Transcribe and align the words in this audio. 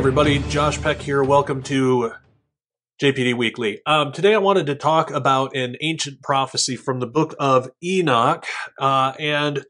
Everybody, 0.00 0.38
Josh 0.48 0.80
Peck 0.80 1.02
here. 1.02 1.22
Welcome 1.22 1.62
to 1.64 2.12
JPD 3.02 3.36
Weekly. 3.36 3.82
Um, 3.84 4.12
today 4.12 4.34
I 4.34 4.38
wanted 4.38 4.64
to 4.68 4.74
talk 4.74 5.10
about 5.10 5.54
an 5.54 5.76
ancient 5.82 6.22
prophecy 6.22 6.74
from 6.74 7.00
the 7.00 7.06
book 7.06 7.34
of 7.38 7.68
Enoch. 7.84 8.46
Uh, 8.78 9.12
and 9.18 9.66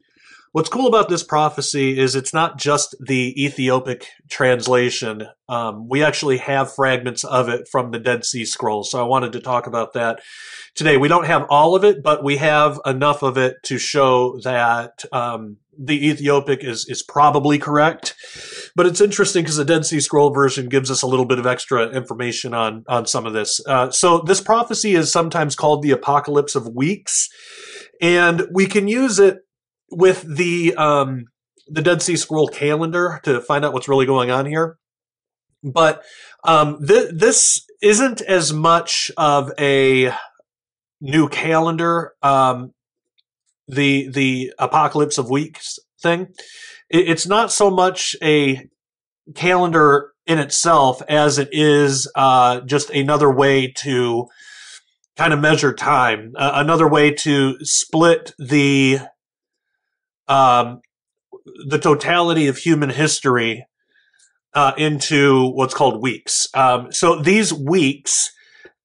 what's 0.53 0.69
cool 0.69 0.87
about 0.87 1.09
this 1.09 1.21
prophecy 1.21 1.99
is 1.99 2.15
it's 2.15 2.33
not 2.33 2.57
just 2.57 2.95
the 3.05 3.43
Ethiopic 3.43 4.07
translation. 4.29 5.27
Um, 5.49 5.89
we 5.89 6.01
actually 6.01 6.37
have 6.37 6.73
fragments 6.73 7.25
of 7.25 7.49
it 7.49 7.67
from 7.69 7.91
the 7.91 7.99
Dead 7.99 8.23
Sea 8.23 8.45
Scrolls. 8.45 8.89
So 8.89 9.01
I 9.01 9.05
wanted 9.05 9.33
to 9.33 9.41
talk 9.41 9.67
about 9.67 9.91
that 9.93 10.21
today. 10.75 10.95
We 10.95 11.09
don't 11.09 11.25
have 11.25 11.45
all 11.49 11.75
of 11.75 11.83
it, 11.83 12.01
but 12.01 12.23
we 12.23 12.37
have 12.37 12.79
enough 12.85 13.21
of 13.21 13.37
it 13.37 13.57
to 13.63 13.77
show 13.77 14.39
that 14.45 15.03
um, 15.11 15.57
the 15.77 16.07
Ethiopic 16.07 16.63
is 16.63 16.85
is 16.87 17.03
probably 17.03 17.57
correct. 17.57 18.15
But 18.75 18.85
it's 18.85 19.01
interesting 19.01 19.43
because 19.43 19.57
the 19.57 19.65
Dead 19.65 19.85
Sea 19.85 19.99
Scroll 19.99 20.33
version 20.33 20.69
gives 20.69 20.89
us 20.89 21.01
a 21.01 21.07
little 21.07 21.25
bit 21.25 21.39
of 21.39 21.45
extra 21.45 21.89
information 21.89 22.53
on 22.53 22.83
on 22.87 23.05
some 23.05 23.25
of 23.25 23.33
this. 23.33 23.59
Uh, 23.67 23.91
so 23.91 24.19
this 24.19 24.41
prophecy 24.41 24.95
is 24.95 25.11
sometimes 25.11 25.55
called 25.55 25.81
the 25.81 25.91
Apocalypse 25.91 26.55
of 26.55 26.67
Weeks, 26.73 27.29
and 28.01 28.43
we 28.51 28.65
can 28.65 28.87
use 28.87 29.19
it 29.19 29.39
with 29.89 30.23
the 30.23 30.73
um, 30.75 31.25
the 31.67 31.81
Dead 31.81 32.01
Sea 32.01 32.15
Scroll 32.15 32.47
calendar 32.47 33.19
to 33.23 33.41
find 33.41 33.65
out 33.65 33.73
what's 33.73 33.87
really 33.87 34.05
going 34.05 34.31
on 34.31 34.45
here. 34.45 34.77
But 35.63 36.03
um, 36.43 36.85
th- 36.85 37.11
this 37.13 37.65
isn't 37.81 38.21
as 38.21 38.51
much 38.51 39.11
of 39.17 39.51
a 39.59 40.13
new 40.99 41.27
calendar. 41.29 42.13
Um, 42.21 42.73
the 43.67 44.09
the 44.09 44.53
apocalypse 44.59 45.17
of 45.17 45.29
weeks 45.29 45.79
thing. 46.01 46.27
It's 46.89 47.27
not 47.27 47.51
so 47.51 47.69
much 47.71 48.15
a 48.21 48.67
calendar 49.35 50.11
in 50.25 50.39
itself 50.39 51.01
as 51.07 51.37
it 51.37 51.49
is 51.51 52.09
uh, 52.15 52.61
just 52.61 52.89
another 52.89 53.31
way 53.31 53.71
to 53.77 54.27
kind 55.17 55.33
of 55.33 55.39
measure 55.39 55.73
time, 55.73 56.33
uh, 56.37 56.51
another 56.55 56.87
way 56.87 57.11
to 57.11 57.57
split 57.61 58.33
the 58.37 58.99
um, 60.27 60.81
the 61.67 61.79
totality 61.79 62.47
of 62.47 62.57
human 62.57 62.89
history 62.89 63.65
uh, 64.53 64.73
into 64.77 65.49
what's 65.51 65.73
called 65.73 66.01
weeks. 66.01 66.47
Um, 66.53 66.91
so 66.91 67.21
these 67.21 67.53
weeks 67.53 68.31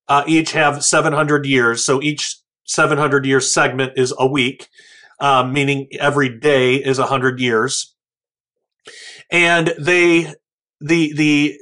uh, 0.09 0.25
each 0.27 0.53
have 0.53 0.85
700 0.85 1.47
years. 1.47 1.85
So 1.85 2.01
each 2.03 2.39
700 2.65 3.25
year 3.27 3.41
segment 3.41 3.93
is 3.97 4.15
a 4.19 4.27
week, 4.27 4.69
um, 5.21 5.53
meaning 5.53 5.89
every 5.99 6.39
day 6.39 6.75
is 6.75 6.99
100 6.99 7.41
years. 7.41 7.95
And 9.31 9.75
they, 9.79 10.35
the, 10.81 11.13
the 11.15 11.59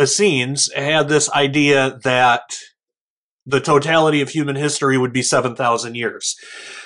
Essenes 0.00 0.72
had 0.72 1.08
this 1.08 1.30
idea 1.30 1.98
that 2.04 2.42
the 3.44 3.60
totality 3.60 4.20
of 4.20 4.30
human 4.30 4.56
history 4.56 4.96
would 4.96 5.12
be 5.12 5.22
7,000 5.22 5.96
years. 5.96 6.36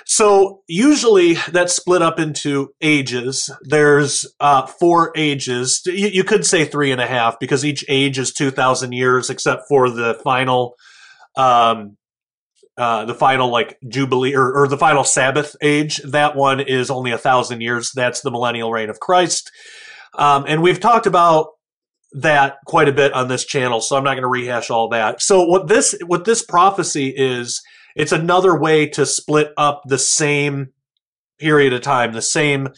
So 0.07 0.63
usually 0.67 1.35
that's 1.53 1.75
split 1.75 2.01
up 2.01 2.19
into 2.19 2.71
ages. 2.81 3.51
There's 3.63 4.25
uh, 4.41 4.67
four 4.67 5.13
ages. 5.17 5.83
You, 5.85 6.09
you, 6.09 6.25
could 6.25 6.47
say 6.47 6.65
three 6.65 6.91
and 6.91 7.01
a 7.01 7.07
half 7.07 7.39
because 7.39 7.65
each 7.65 7.85
age 7.89 8.19
is 8.19 8.33
2,000 8.33 8.93
years, 8.93 9.29
except 9.29 9.65
for 9.69 9.91
the 9.91 10.19
final 10.25 10.77
um, 11.37 11.99
uh, 12.79 13.05
the 13.07 13.15
final 13.15 13.51
like 13.51 13.79
jubilee 13.89 14.35
or, 14.35 14.53
or, 14.53 14.69
the 14.69 14.77
final 14.77 15.03
Sabbath 15.03 15.57
age. 15.63 15.97
That 15.99 16.37
one 16.37 16.61
is 16.61 16.91
only 16.91 17.11
a 17.11 17.19
thousand 17.19 17.63
years. 17.63 17.91
That's 17.95 18.21
the 18.21 18.31
millennial 18.31 18.71
reign 18.71 18.91
of 18.91 19.01
Christ. 19.01 19.51
Um, 20.15 20.45
and 20.47 20.63
we've 20.63 20.81
talked 20.81 21.07
about 21.07 21.53
that 22.13 22.59
quite 22.67 22.89
a 22.89 22.93
bit 22.93 23.13
on 23.13 23.29
this 23.29 23.45
channel, 23.45 23.81
so 23.81 23.97
I'm 23.97 24.05
not 24.05 24.13
going 24.13 24.23
to 24.23 24.29
rehash 24.29 24.71
all 24.71 24.89
that. 24.91 25.23
So 25.23 25.45
what 25.45 25.69
this 25.69 25.95
what 26.07 26.25
this 26.25 26.43
prophecy 26.43 27.15
is, 27.17 27.63
it's 27.95 28.13
another 28.13 28.59
way 28.59 28.87
to 28.91 29.07
split 29.07 29.53
up 29.57 29.83
the 29.87 29.99
same 29.99 30.73
period 31.39 31.73
of 31.73 31.83
time, 31.83 32.13
the 32.13 32.23
same 32.23 32.69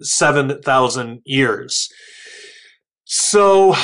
seven 0.00 0.62
thousand 0.62 1.20
years. 1.24 1.88
So 3.04 3.74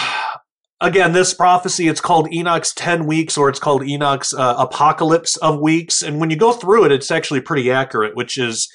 again, 0.80 1.12
this 1.12 1.34
prophecy, 1.34 1.88
it's 1.88 2.00
called 2.00 2.32
Enoch's 2.32 2.72
10 2.72 3.06
weeks 3.06 3.36
or 3.36 3.48
it's 3.48 3.58
called 3.58 3.82
Enoch's 3.82 4.32
uh, 4.32 4.54
apocalypse 4.58 5.36
of 5.36 5.60
weeks. 5.60 6.02
And 6.02 6.20
when 6.20 6.30
you 6.30 6.36
go 6.36 6.52
through 6.52 6.84
it, 6.86 6.92
it's 6.92 7.10
actually 7.10 7.40
pretty 7.40 7.70
accurate, 7.70 8.16
which 8.16 8.38
is, 8.38 8.70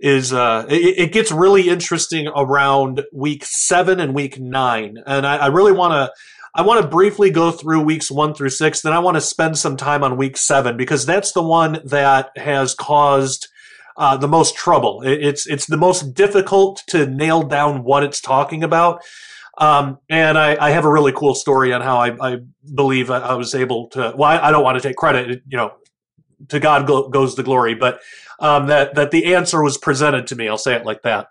is, 0.00 0.32
uh, 0.32 0.66
it, 0.68 0.98
it 0.98 1.12
gets 1.12 1.32
really 1.32 1.68
interesting 1.68 2.28
around 2.28 3.02
week 3.12 3.44
seven 3.44 3.98
and 4.00 4.14
week 4.14 4.38
nine. 4.38 4.98
And 5.06 5.26
I, 5.26 5.36
I 5.36 5.46
really 5.46 5.72
want 5.72 5.92
to, 5.92 6.12
I 6.54 6.62
want 6.62 6.82
to 6.82 6.88
briefly 6.88 7.30
go 7.30 7.50
through 7.50 7.82
weeks 7.82 8.10
one 8.10 8.34
through 8.34 8.50
six. 8.50 8.80
Then 8.80 8.92
I 8.92 8.98
want 8.98 9.16
to 9.16 9.20
spend 9.20 9.58
some 9.58 9.76
time 9.76 10.02
on 10.02 10.16
week 10.16 10.36
seven 10.36 10.76
because 10.76 11.06
that's 11.06 11.32
the 11.32 11.42
one 11.42 11.80
that 11.84 12.30
has 12.36 12.74
caused, 12.74 13.48
uh, 13.96 14.16
the 14.16 14.28
most 14.28 14.54
trouble. 14.54 15.02
It's, 15.04 15.46
it's 15.46 15.66
the 15.66 15.76
most 15.76 16.14
difficult 16.14 16.84
to 16.88 17.06
nail 17.06 17.42
down 17.42 17.84
what 17.84 18.02
it's 18.02 18.20
talking 18.20 18.62
about 18.62 19.02
um, 19.58 19.98
and 20.08 20.38
I, 20.38 20.56
I, 20.68 20.70
have 20.70 20.84
a 20.84 20.90
really 20.90 21.12
cool 21.12 21.34
story 21.34 21.72
on 21.72 21.80
how 21.80 21.98
I, 21.98 22.34
I 22.34 22.38
believe 22.74 23.10
I, 23.10 23.34
was 23.34 23.54
able 23.54 23.88
to. 23.88 24.14
Well, 24.16 24.30
I, 24.30 24.48
I, 24.48 24.50
don't 24.52 24.62
want 24.62 24.80
to 24.80 24.88
take 24.88 24.96
credit. 24.96 25.42
You 25.48 25.56
know, 25.56 25.72
to 26.48 26.60
God 26.60 26.86
go, 26.86 27.08
goes 27.08 27.34
the 27.34 27.42
glory, 27.42 27.74
but 27.74 28.00
um, 28.38 28.68
that 28.68 28.94
that 28.94 29.10
the 29.10 29.34
answer 29.34 29.62
was 29.62 29.76
presented 29.76 30.28
to 30.28 30.36
me. 30.36 30.48
I'll 30.48 30.58
say 30.58 30.74
it 30.74 30.86
like 30.86 31.02
that. 31.02 31.26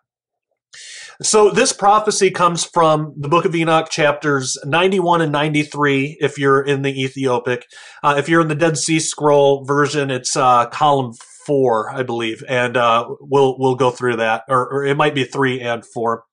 So 1.21 1.49
this 1.49 1.73
prophecy 1.73 2.29
comes 2.29 2.63
from 2.63 3.13
the 3.17 3.29
Book 3.29 3.45
of 3.45 3.55
Enoch, 3.55 3.89
chapters 3.89 4.57
ninety-one 4.65 5.21
and 5.21 5.31
ninety-tee. 5.31 6.17
If 6.19 6.37
you're 6.37 6.61
in 6.61 6.81
the 6.81 7.01
Ethiopic, 7.01 7.65
uh, 8.03 8.15
if 8.17 8.27
you're 8.27 8.41
in 8.41 8.49
the 8.49 8.55
Dead 8.55 8.77
Sea 8.77 8.99
Scroll 8.99 9.63
version, 9.63 10.11
it's 10.11 10.35
uh, 10.35 10.67
column 10.67 11.13
four, 11.47 11.89
I 11.89 12.03
believe, 12.03 12.43
and 12.47 12.75
uh, 12.77 13.07
we'll 13.21 13.57
we'll 13.57 13.75
go 13.75 13.89
through 13.89 14.17
that, 14.17 14.43
or, 14.49 14.67
or, 14.71 14.85
it 14.85 14.97
might 14.97 15.15
be 15.15 15.23
three 15.23 15.61
and 15.61 15.83
four. 15.85 16.25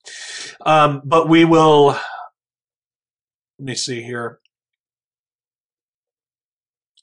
Um, 0.66 1.00
but 1.04 1.28
we 1.28 1.44
will. 1.44 1.96
Let 3.58 3.66
me 3.66 3.76
see 3.76 4.02
here. 4.02 4.40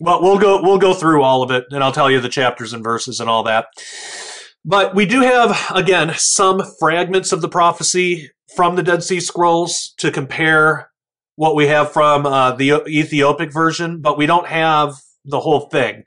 Well, 0.01 0.21
we'll 0.21 0.37
go 0.37 0.61
we'll 0.61 0.77
go 0.77 0.93
through 0.93 1.23
all 1.23 1.41
of 1.41 1.51
it, 1.51 1.65
and 1.71 1.83
I'll 1.83 1.93
tell 1.93 2.11
you 2.11 2.19
the 2.19 2.29
chapters 2.29 2.73
and 2.73 2.83
verses 2.83 3.21
and 3.21 3.29
all 3.29 3.43
that. 3.43 3.67
But 4.65 4.93
we 4.93 5.05
do 5.05 5.21
have 5.21 5.57
again 5.73 6.13
some 6.17 6.61
fragments 6.79 7.31
of 7.31 7.41
the 7.41 7.49
prophecy 7.49 8.29
from 8.55 8.75
the 8.75 8.83
Dead 8.83 9.03
Sea 9.03 9.21
Scrolls 9.21 9.93
to 9.97 10.11
compare 10.11 10.91
what 11.35 11.55
we 11.55 11.67
have 11.67 11.91
from 11.91 12.25
uh, 12.25 12.51
the 12.51 12.83
Ethiopic 12.87 13.53
version, 13.53 14.01
but 14.01 14.17
we 14.17 14.25
don't 14.25 14.47
have 14.47 14.95
the 15.23 15.39
whole 15.39 15.61
thing. 15.69 16.03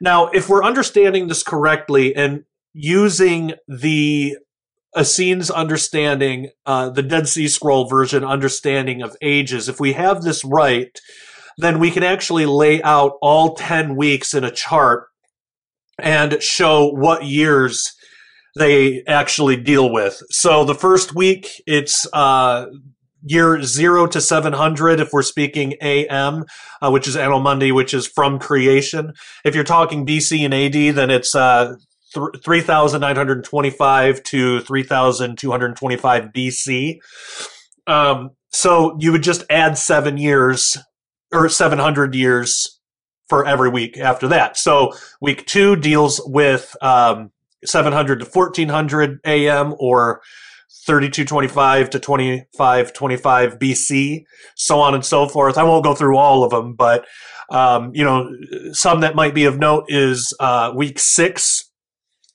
Now, 0.00 0.28
if 0.28 0.48
we're 0.48 0.64
understanding 0.64 1.28
this 1.28 1.42
correctly 1.42 2.14
and 2.14 2.44
using 2.72 3.52
the 3.68 4.36
Essenes 4.98 5.50
understanding, 5.50 6.50
uh, 6.66 6.90
the 6.90 7.02
Dead 7.02 7.28
Sea 7.28 7.48
Scroll 7.48 7.88
version 7.88 8.24
understanding 8.24 9.02
of 9.02 9.16
ages, 9.22 9.68
if 9.68 9.80
we 9.80 9.92
have 9.94 10.22
this 10.22 10.44
right, 10.44 10.98
then 11.58 11.78
we 11.78 11.90
can 11.90 12.02
actually 12.02 12.46
lay 12.46 12.82
out 12.82 13.12
all 13.20 13.54
10 13.54 13.96
weeks 13.96 14.34
in 14.34 14.44
a 14.44 14.50
chart 14.50 15.06
and 15.98 16.42
show 16.42 16.88
what 16.88 17.24
years 17.24 17.94
they 18.56 19.02
actually 19.06 19.56
deal 19.56 19.92
with. 19.92 20.22
So 20.30 20.64
the 20.64 20.74
first 20.74 21.14
week, 21.14 21.62
it's 21.66 22.06
uh, 22.12 22.66
year 23.24 23.62
zero 23.62 24.06
to 24.06 24.20
700 24.20 25.00
if 25.00 25.12
we're 25.12 25.22
speaking 25.22 25.74
AM, 25.80 26.44
uh, 26.82 26.90
which 26.90 27.08
is 27.08 27.16
Anno 27.16 27.40
Mundi, 27.40 27.72
which 27.72 27.94
is 27.94 28.06
from 28.06 28.38
creation. 28.38 29.14
If 29.44 29.54
you're 29.54 29.64
talking 29.64 30.06
BC 30.06 30.44
and 30.44 30.54
AD, 30.54 30.94
then 30.94 31.10
it's 31.10 31.34
uh, 31.34 31.76
th- 32.12 32.42
3,925 32.44 34.22
to 34.22 34.60
3,225 34.60 36.24
BC. 36.34 36.98
Um, 37.86 38.30
so 38.50 38.96
you 39.00 39.12
would 39.12 39.22
just 39.22 39.44
add 39.50 39.76
seven 39.78 40.16
years 40.16 40.76
or 41.32 41.48
700 41.48 42.14
years 42.14 42.78
for 43.28 43.46
every 43.46 43.68
week 43.68 43.98
after 43.98 44.28
that. 44.28 44.56
So 44.56 44.92
week 45.20 45.46
two 45.46 45.76
deals 45.76 46.20
with 46.24 46.76
um, 46.82 47.32
700 47.64 48.20
to 48.20 48.26
1400 48.26 49.20
AM 49.24 49.74
or 49.78 50.20
3225 50.86 51.90
to 51.90 51.98
2525 51.98 53.58
BC, 53.58 54.24
so 54.54 54.80
on 54.80 54.94
and 54.94 55.04
so 55.04 55.28
forth. 55.28 55.58
I 55.58 55.64
won't 55.64 55.84
go 55.84 55.94
through 55.94 56.16
all 56.16 56.44
of 56.44 56.50
them, 56.50 56.74
but 56.74 57.06
um, 57.50 57.90
you 57.94 58.04
know, 58.04 58.30
some 58.72 59.00
that 59.00 59.14
might 59.14 59.34
be 59.34 59.44
of 59.44 59.58
note 59.58 59.84
is 59.88 60.34
uh, 60.40 60.72
week 60.74 60.98
six, 60.98 61.70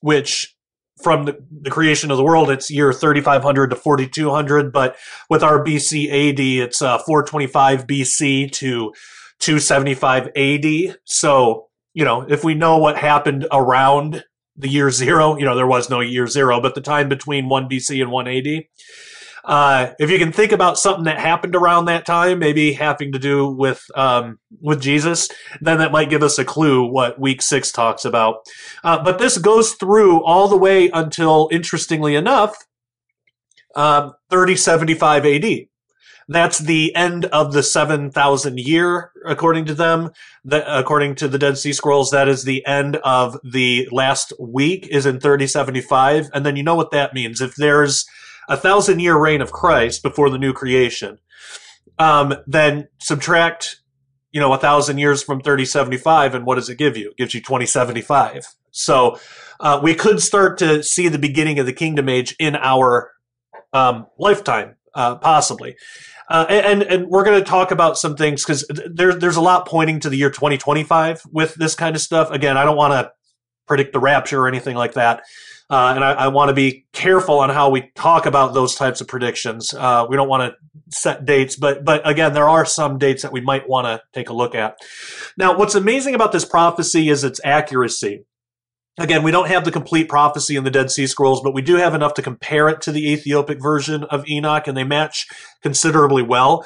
which 0.02 0.56
from 1.02 1.26
the, 1.26 1.38
the, 1.62 1.72
creation 1.72 2.12
of 2.12 2.18
the 2.18 2.24
world, 2.24 2.50
it's 2.50 2.70
year 2.70 2.92
3500 2.92 3.70
to 3.70 3.76
4200, 3.76 4.72
but 4.72 4.98
with 5.30 5.44
our 5.44 5.64
BC 5.64 6.08
AD, 6.08 6.40
it's 6.40 6.82
uh, 6.82 6.98
425 7.00 7.88
BC 7.88 8.52
to 8.52 8.92
275 9.40 10.30
AD. 10.36 10.98
So, 11.06 11.68
you 11.94 12.04
know, 12.04 12.26
if 12.28 12.44
we 12.44 12.54
know 12.54 12.78
what 12.78 12.98
happened 12.98 13.48
around 13.52 14.24
the 14.60 14.70
year 14.70 14.92
zero. 14.92 15.38
You 15.38 15.46
know, 15.46 15.56
there 15.56 15.66
was 15.66 15.90
no 15.90 16.02
year 16.02 16.28
zero, 16.28 16.62
but 16.62 16.76
the 16.76 16.82
time 16.82 17.10
between 17.10 17.50
1 17.50 17.70
BC 17.70 18.02
and 18.02 18.12
1 18.12 18.28
AD. 18.28 18.66
uh, 19.46 19.94
if 20.00 20.12
you 20.12 20.20
can 20.20 20.32
think 20.32 20.52
about 20.52 20.78
something 20.78 21.06
that 21.06 21.18
happened 21.20 21.56
around 21.56 21.86
that 21.86 22.06
time, 22.06 22.40
maybe 22.40 22.74
having 22.74 23.12
to 23.14 23.20
do 23.20 23.48
with 23.50 23.84
um, 23.96 24.38
with 24.62 24.82
Jesus, 24.82 25.30
then 25.62 25.78
that 25.80 25.92
might 25.92 26.10
give 26.10 26.24
us 26.24 26.38
a 26.38 26.46
clue 26.46 26.86
what 26.86 27.20
week 27.20 27.42
six 27.42 27.72
talks 27.72 28.06
about. 28.06 28.46
Uh, 28.84 29.02
but 29.02 29.18
this 29.18 29.38
goes 29.38 29.74
through 29.74 30.24
all 30.24 30.48
the 30.48 30.58
way 30.58 30.90
until, 30.94 31.50
interestingly 31.52 32.16
enough, 32.16 32.56
um, 33.76 34.14
3075 34.30 35.26
AD. 35.26 35.69
That's 36.32 36.60
the 36.60 36.96
end 36.96 37.26
of 37.26 37.54
the 37.54 37.64
7,000 37.64 38.60
year, 38.60 39.12
according 39.26 39.66
to 39.66 39.74
them. 39.74 40.12
The, 40.46 40.80
according 40.80 41.16
to 41.16 41.28
the 41.28 41.40
Dead 41.40 41.58
Sea 41.58 41.74
Scrolls, 41.74 42.12
that 42.12 42.28
is 42.28 42.44
the 42.44 42.64
end 42.68 42.98
of 42.98 43.38
the 43.44 43.90
last 43.92 44.32
week 44.40 44.88
is 44.92 45.08
in 45.08 45.20
3075. 45.20 46.30
And 46.32 46.46
then 46.46 46.56
you 46.56 46.62
know 46.62 46.76
what 46.76 46.92
that 46.92 47.16
means. 47.16 47.42
If 47.42 47.56
there's 47.56 48.06
a 48.48 48.56
thousand 48.56 49.00
year 49.00 49.18
reign 49.18 49.42
of 49.42 49.52
Christ 49.52 50.04
before 50.04 50.30
the 50.30 50.38
new 50.38 50.54
creation, 50.54 51.18
um, 51.98 52.36
then 52.46 52.90
subtract, 53.00 53.82
you 54.32 54.40
know, 54.40 54.54
a 54.54 54.60
thousand 54.60 55.00
years 55.00 55.24
from 55.24 55.42
3075. 55.42 56.36
And 56.36 56.46
what 56.46 56.56
does 56.56 56.70
it 56.70 56.78
give 56.78 56.96
you? 56.96 57.10
It 57.10 57.18
gives 57.18 57.34
you 57.34 57.42
2075. 57.42 58.46
So, 58.70 59.20
uh, 59.60 59.80
we 59.82 59.96
could 59.96 60.22
start 60.22 60.60
to 60.60 60.84
see 60.84 61.08
the 61.08 61.18
beginning 61.18 61.58
of 61.58 61.66
the 61.66 61.74
kingdom 61.74 62.08
age 62.08 62.36
in 62.40 62.56
our 62.56 63.12
um, 63.74 64.06
lifetime, 64.18 64.76
uh, 64.94 65.16
possibly. 65.16 65.76
Uh, 66.30 66.46
and 66.48 66.84
and 66.84 67.08
we're 67.08 67.24
going 67.24 67.40
to 67.40 67.46
talk 67.46 67.72
about 67.72 67.98
some 67.98 68.16
things 68.16 68.44
because 68.44 68.64
there's 68.86 69.18
there's 69.18 69.36
a 69.36 69.42
lot 69.42 69.68
pointing 69.68 70.00
to 70.00 70.10
the 70.10 70.18
year 70.18 70.30
2025 70.30 71.24
with 71.32 71.56
this 71.56 71.74
kind 71.74 71.96
of 71.96 72.02
stuff. 72.02 72.30
Again, 72.30 72.56
I 72.56 72.66
don't 72.66 72.78
want 72.78 72.94
to 72.94 73.12
predict 73.68 73.94
the 73.94 74.00
rapture 74.00 74.42
or 74.42 74.48
anything 74.48 74.76
like 74.76 74.94
that, 74.94 75.24
uh, 75.72 75.94
and 75.96 76.04
I, 76.04 76.12
I 76.12 76.28
want 76.28 76.50
to 76.50 76.54
be 76.54 76.86
careful 76.94 77.40
on 77.40 77.50
how 77.50 77.72
we 77.72 77.92
talk 77.96 78.28
about 78.28 78.54
those 78.54 78.76
types 78.76 79.02
of 79.02 79.08
predictions. 79.08 79.74
Uh, 79.74 80.06
we 80.08 80.16
don't 80.16 80.30
want 80.30 80.54
to 80.54 80.96
set 80.96 81.26
dates, 81.26 81.56
but 81.56 81.84
but 81.84 82.08
again, 82.08 82.34
there 82.34 82.48
are 82.48 82.66
some 82.66 83.00
dates 83.00 83.24
that 83.24 83.32
we 83.32 83.42
might 83.42 83.68
want 83.68 83.86
to 83.86 84.00
take 84.14 84.30
a 84.30 84.34
look 84.34 84.54
at. 84.54 84.78
Now, 85.36 85.58
what's 85.58 85.74
amazing 85.74 86.14
about 86.14 86.32
this 86.32 86.46
prophecy 86.46 87.10
is 87.10 87.24
its 87.24 87.42
accuracy. 87.44 88.26
Again, 89.00 89.24
we 89.24 89.32
don't 89.32 89.48
have 89.48 89.64
the 89.64 89.72
complete 89.72 90.10
prophecy 90.10 90.58
in 90.58 90.66
the 90.66 90.70
Dead 90.70 90.92
Sea 90.92 91.08
Scrolls, 91.08 91.42
but 91.42 91.54
we 91.54 91.62
do 91.62 91.76
have 91.76 91.96
enough 91.96 92.14
to 92.16 92.22
compare 92.22 92.68
it 92.68 92.82
to 92.82 92.92
the 92.92 93.10
Ethiopic 93.12 93.62
version 93.62 94.04
of 94.04 94.28
Enoch, 94.28 94.68
and 94.68 94.76
they 94.76 94.84
match 94.84 95.26
considerably 95.64 96.22
well. 96.22 96.66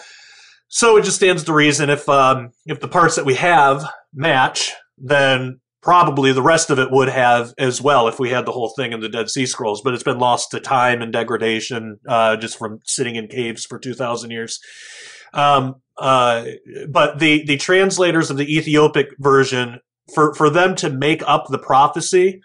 So 0.68 0.98
it 0.98 1.04
just 1.04 1.18
stands 1.18 1.44
to 1.44 1.54
reason 1.54 1.92
if 1.92 2.10
um, 2.10 2.50
if 2.66 2.80
the 2.80 2.88
parts 2.88 3.16
that 3.18 3.26
we 3.26 3.36
have 3.36 3.86
match, 4.16 4.72
then 4.98 5.60
probably 5.84 6.32
the 6.32 6.42
rest 6.42 6.72
of 6.72 6.80
it 6.80 6.90
would 6.90 7.10
have 7.10 7.54
as 7.60 7.80
well 7.80 8.08
if 8.08 8.20
we 8.20 8.32
had 8.32 8.48
the 8.48 8.52
whole 8.52 8.74
thing 8.76 8.94
in 8.94 9.00
the 9.00 9.10
Dead 9.10 9.30
Sea 9.30 9.46
Scrolls. 9.46 9.82
But 9.84 9.94
it's 9.94 10.02
been 10.02 10.18
lost 10.18 10.50
to 10.52 10.60
time 10.60 11.04
and 11.04 11.14
degradation 11.14 12.00
uh, 12.08 12.38
just 12.38 12.58
from 12.58 12.80
sitting 12.84 13.16
in 13.16 13.28
caves 13.28 13.64
for 13.64 13.78
two 13.78 13.94
thousand 13.94 14.32
years. 14.32 14.60
Um, 15.36 15.76
uh, 15.98 16.46
but 16.90 17.20
the 17.20 17.46
the 17.46 17.58
translators 17.58 18.32
of 18.32 18.38
the 18.38 18.58
Ethiopic 18.58 19.10
version 19.20 19.80
for 20.14 20.34
for 20.34 20.50
them 20.50 20.76
to 20.76 20.90
make 20.90 21.22
up 21.28 21.48
the 21.50 21.60
prophecy, 21.60 22.42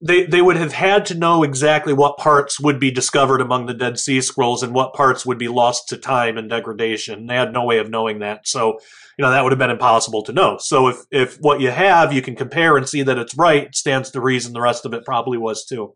they 0.00 0.26
they 0.26 0.42
would 0.42 0.56
have 0.56 0.72
had 0.72 1.06
to 1.06 1.14
know 1.14 1.42
exactly 1.42 1.92
what 1.92 2.18
parts 2.18 2.60
would 2.60 2.78
be 2.78 2.90
discovered 2.90 3.40
among 3.40 3.66
the 3.66 3.74
Dead 3.74 3.98
Sea 3.98 4.20
Scrolls 4.20 4.62
and 4.62 4.74
what 4.74 4.94
parts 4.94 5.24
would 5.24 5.38
be 5.38 5.48
lost 5.48 5.88
to 5.88 5.96
time 5.96 6.36
and 6.36 6.50
degradation. 6.50 7.26
They 7.26 7.34
had 7.34 7.52
no 7.52 7.64
way 7.64 7.78
of 7.78 7.90
knowing 7.90 8.18
that. 8.20 8.46
So, 8.46 8.78
you 9.18 9.22
know, 9.22 9.30
that 9.30 9.42
would 9.42 9.52
have 9.52 9.58
been 9.58 9.70
impossible 9.70 10.22
to 10.24 10.32
know. 10.32 10.58
So 10.58 10.88
if 10.88 10.98
if 11.10 11.36
what 11.40 11.60
you 11.60 11.70
have 11.70 12.12
you 12.12 12.22
can 12.22 12.36
compare 12.36 12.76
and 12.76 12.88
see 12.88 13.02
that 13.02 13.18
it's 13.18 13.36
right, 13.36 13.74
stands 13.74 14.10
to 14.10 14.20
reason 14.20 14.52
the 14.52 14.60
rest 14.60 14.84
of 14.84 14.92
it 14.92 15.04
probably 15.04 15.38
was 15.38 15.64
too. 15.64 15.94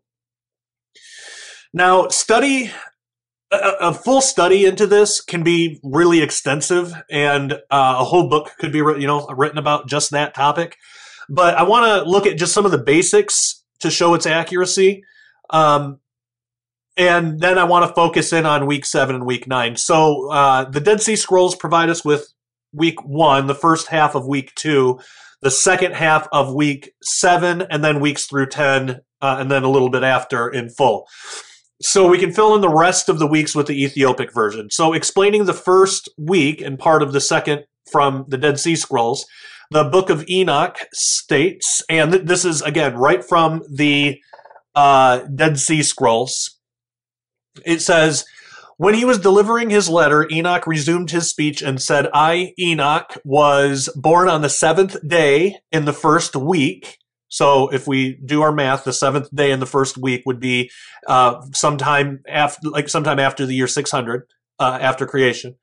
Now, 1.73 2.09
study 2.09 2.71
a, 3.51 3.71
a, 3.81 3.93
full 3.93 4.21
study 4.21 4.65
into 4.65 4.87
this 4.87 5.21
can 5.21 5.43
be 5.43 5.79
really 5.83 6.21
extensive, 6.21 6.93
and 7.09 7.53
uh, 7.53 7.97
a 7.99 8.03
whole 8.03 8.29
book 8.29 8.51
could 8.59 8.71
be 8.71 8.79
you 8.79 9.07
know 9.07 9.27
written 9.27 9.57
about 9.57 9.87
just 9.87 10.11
that 10.11 10.33
topic. 10.33 10.77
But 11.29 11.55
I 11.55 11.63
want 11.63 11.85
to 11.85 12.09
look 12.09 12.25
at 12.25 12.37
just 12.37 12.53
some 12.53 12.65
of 12.65 12.71
the 12.71 12.77
basics 12.77 13.63
to 13.79 13.91
show 13.91 14.13
its 14.13 14.25
accuracy, 14.25 15.03
um, 15.49 15.99
and 16.95 17.39
then 17.39 17.57
I 17.57 17.65
want 17.65 17.87
to 17.87 17.93
focus 17.93 18.31
in 18.31 18.45
on 18.45 18.67
week 18.67 18.85
seven 18.85 19.15
and 19.15 19.25
week 19.25 19.47
nine. 19.47 19.75
So 19.75 20.31
uh, 20.31 20.69
the 20.69 20.81
Dead 20.81 21.01
Sea 21.01 21.15
Scrolls 21.15 21.55
provide 21.55 21.89
us 21.89 22.05
with 22.05 22.33
week 22.73 23.03
one, 23.03 23.47
the 23.47 23.55
first 23.55 23.87
half 23.87 24.15
of 24.15 24.25
week 24.25 24.55
two, 24.55 24.99
the 25.41 25.51
second 25.51 25.93
half 25.93 26.27
of 26.31 26.53
week 26.53 26.93
seven, 27.03 27.63
and 27.63 27.83
then 27.83 27.99
weeks 27.99 28.27
through 28.27 28.47
ten, 28.47 29.01
uh, 29.21 29.37
and 29.39 29.51
then 29.51 29.63
a 29.63 29.69
little 29.69 29.89
bit 29.89 30.03
after 30.03 30.47
in 30.47 30.69
full 30.69 31.05
so 31.81 32.07
we 32.07 32.19
can 32.19 32.31
fill 32.31 32.55
in 32.55 32.61
the 32.61 32.69
rest 32.69 33.09
of 33.09 33.19
the 33.19 33.27
weeks 33.27 33.55
with 33.55 33.67
the 33.67 33.83
Ethiopic 33.83 34.33
version. 34.33 34.69
So 34.69 34.93
explaining 34.93 35.45
the 35.45 35.53
first 35.53 36.09
week 36.17 36.61
and 36.61 36.79
part 36.79 37.03
of 37.03 37.11
the 37.11 37.21
second 37.21 37.65
from 37.91 38.25
the 38.27 38.37
Dead 38.37 38.59
Sea 38.59 38.75
Scrolls, 38.75 39.25
the 39.71 39.83
Book 39.83 40.09
of 40.09 40.27
Enoch 40.29 40.77
states, 40.93 41.81
and 41.89 42.11
th- 42.11 42.25
this 42.25 42.45
is 42.45 42.61
again 42.61 42.95
right 42.95 43.23
from 43.23 43.63
the 43.69 44.19
uh, 44.75 45.19
Dead 45.33 45.59
Sea 45.59 45.83
Scrolls. 45.83 46.59
It 47.65 47.81
says, 47.81 48.25
when 48.77 48.93
he 48.93 49.05
was 49.05 49.19
delivering 49.19 49.69
his 49.69 49.89
letter, 49.89 50.27
Enoch 50.31 50.65
resumed 50.65 51.11
his 51.11 51.29
speech 51.29 51.61
and 51.61 51.81
said, 51.81 52.07
I, 52.13 52.53
Enoch, 52.59 53.17
was 53.23 53.89
born 53.95 54.27
on 54.27 54.41
the 54.41 54.49
seventh 54.49 54.97
day 55.07 55.57
in 55.71 55.85
the 55.85 55.93
first 55.93 56.35
week 56.35 56.97
so 57.31 57.69
if 57.69 57.87
we 57.87 58.19
do 58.25 58.41
our 58.41 58.51
math, 58.51 58.83
the 58.83 58.91
seventh 58.91 59.33
day 59.33 59.51
in 59.51 59.61
the 59.61 59.65
first 59.65 59.97
week 59.97 60.23
would 60.25 60.41
be 60.41 60.69
uh, 61.07 61.41
sometime 61.53 62.21
after, 62.27 62.69
like 62.69 62.89
sometime 62.89 63.19
after 63.19 63.45
the 63.45 63.55
year 63.55 63.67
600, 63.67 64.27
uh, 64.59 64.77
after 64.81 65.07
creation. 65.07 65.55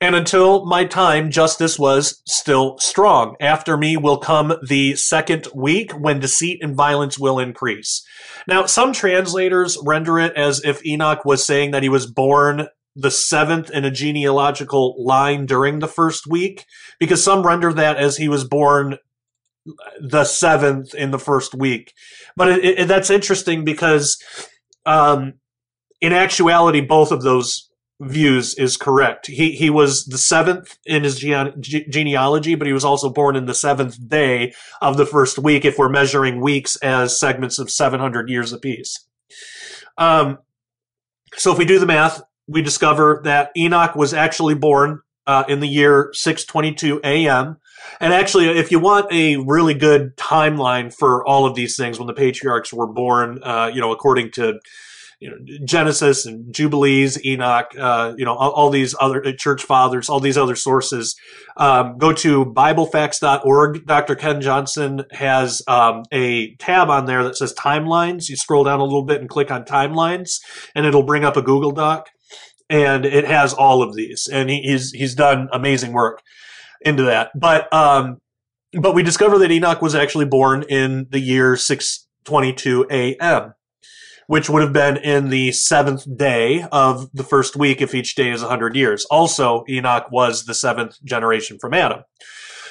And 0.00 0.16
until 0.16 0.66
my 0.66 0.84
time, 0.84 1.30
justice 1.30 1.78
was 1.78 2.22
still 2.26 2.76
strong. 2.78 3.36
After 3.40 3.76
me 3.76 3.96
will 3.96 4.18
come 4.18 4.54
the 4.66 4.96
second 4.96 5.46
week 5.54 5.92
when 5.92 6.18
deceit 6.18 6.58
and 6.60 6.74
violence 6.74 7.18
will 7.18 7.38
increase. 7.38 8.04
Now, 8.48 8.66
some 8.66 8.92
translators 8.92 9.78
render 9.84 10.18
it 10.18 10.36
as 10.36 10.60
if 10.64 10.84
Enoch 10.84 11.24
was 11.24 11.46
saying 11.46 11.70
that 11.70 11.84
he 11.84 11.88
was 11.88 12.10
born 12.10 12.66
the 12.96 13.12
seventh 13.12 13.70
in 13.70 13.84
a 13.84 13.92
genealogical 13.92 14.96
line 14.98 15.46
during 15.46 15.78
the 15.78 15.86
first 15.86 16.26
week, 16.26 16.64
because 16.98 17.22
some 17.22 17.46
render 17.46 17.72
that 17.72 17.96
as 17.96 18.16
he 18.16 18.28
was 18.28 18.42
born 18.42 18.98
the 20.00 20.24
seventh 20.24 20.94
in 20.94 21.10
the 21.10 21.18
first 21.18 21.54
week. 21.54 21.92
But 22.36 22.48
it, 22.48 22.64
it, 22.64 22.88
that's 22.88 23.10
interesting 23.10 23.64
because, 23.64 24.22
um, 24.86 25.34
in 26.00 26.12
actuality, 26.12 26.80
both 26.80 27.12
of 27.12 27.22
those 27.22 27.68
views 28.00 28.54
is 28.54 28.78
correct. 28.78 29.26
He 29.26 29.52
he 29.52 29.68
was 29.68 30.06
the 30.06 30.18
seventh 30.18 30.78
in 30.86 31.04
his 31.04 31.18
gene- 31.18 31.60
genealogy, 31.60 32.54
but 32.54 32.66
he 32.66 32.72
was 32.72 32.84
also 32.84 33.10
born 33.10 33.36
in 33.36 33.44
the 33.44 33.54
seventh 33.54 34.08
day 34.08 34.54
of 34.80 34.96
the 34.96 35.06
first 35.06 35.38
week. 35.38 35.64
If 35.64 35.78
we're 35.78 35.90
measuring 35.90 36.40
weeks 36.40 36.76
as 36.76 37.18
segments 37.18 37.58
of 37.58 37.70
seven 37.70 38.00
hundred 38.00 38.30
years 38.30 38.52
apiece. 38.52 39.06
Um, 39.98 40.38
so 41.36 41.52
if 41.52 41.58
we 41.58 41.64
do 41.64 41.78
the 41.78 41.86
math, 41.86 42.22
we 42.48 42.62
discover 42.62 43.20
that 43.24 43.50
Enoch 43.56 43.94
was 43.94 44.14
actually 44.14 44.54
born 44.54 45.00
uh, 45.26 45.44
in 45.48 45.60
the 45.60 45.68
year 45.68 46.10
622 46.12 47.00
AM. 47.04 47.58
And 48.00 48.12
actually, 48.12 48.48
if 48.48 48.70
you 48.70 48.78
want 48.78 49.12
a 49.12 49.36
really 49.36 49.74
good 49.74 50.16
timeline 50.16 50.94
for 50.94 51.26
all 51.26 51.46
of 51.46 51.54
these 51.54 51.76
things, 51.76 51.98
when 51.98 52.06
the 52.06 52.14
patriarchs 52.14 52.72
were 52.72 52.86
born, 52.86 53.40
uh, 53.42 53.70
you 53.72 53.80
know, 53.80 53.92
according 53.92 54.30
to 54.32 54.58
you 55.20 55.28
know, 55.28 55.36
Genesis 55.66 56.24
and 56.24 56.52
Jubilees, 56.52 57.22
Enoch, 57.26 57.74
uh, 57.78 58.14
you 58.16 58.24
know, 58.24 58.34
all, 58.34 58.52
all, 58.52 58.70
these 58.70 58.94
other 58.98 59.24
uh, 59.24 59.32
church 59.36 59.62
fathers, 59.62 60.08
all 60.08 60.18
these 60.18 60.38
other 60.38 60.56
sources. 60.56 61.14
Um, 61.58 61.98
go 61.98 62.14
to 62.14 62.46
BibleFacts.org. 62.46 63.84
Dr. 63.84 64.14
Ken 64.14 64.40
Johnson 64.40 65.04
has 65.10 65.60
um, 65.68 66.04
a 66.10 66.54
tab 66.54 66.88
on 66.88 67.04
there 67.04 67.22
that 67.22 67.36
says 67.36 67.52
timelines. 67.52 68.30
You 68.30 68.36
scroll 68.36 68.64
down 68.64 68.80
a 68.80 68.84
little 68.84 69.04
bit 69.04 69.20
and 69.20 69.28
click 69.28 69.50
on 69.50 69.64
timelines, 69.64 70.40
and 70.74 70.86
it'll 70.86 71.02
bring 71.02 71.24
up 71.24 71.36
a 71.36 71.42
Google 71.42 71.72
Doc 71.72 72.08
and 72.70 73.04
it 73.04 73.26
has 73.26 73.52
all 73.52 73.82
of 73.82 73.96
these, 73.96 74.28
and 74.32 74.48
he, 74.48 74.62
he's 74.62 74.92
he's 74.92 75.14
done 75.16 75.48
amazing 75.52 75.92
work 75.92 76.22
into 76.80 77.04
that. 77.04 77.30
But 77.34 77.72
um, 77.72 78.18
but 78.72 78.94
we 78.94 79.02
discover 79.02 79.38
that 79.38 79.50
Enoch 79.50 79.82
was 79.82 79.94
actually 79.94 80.26
born 80.26 80.62
in 80.68 81.06
the 81.10 81.20
year 81.20 81.56
622 81.56 82.86
A.M., 82.90 83.54
which 84.26 84.48
would 84.48 84.62
have 84.62 84.72
been 84.72 84.96
in 84.96 85.30
the 85.30 85.50
seventh 85.52 86.06
day 86.16 86.64
of 86.70 87.10
the 87.12 87.24
first 87.24 87.56
week 87.56 87.80
if 87.82 87.94
each 87.94 88.14
day 88.14 88.30
is 88.30 88.42
100 88.42 88.76
years. 88.76 89.04
Also, 89.06 89.64
Enoch 89.68 90.06
was 90.12 90.44
the 90.44 90.54
seventh 90.54 91.02
generation 91.02 91.58
from 91.60 91.74
Adam. 91.74 92.02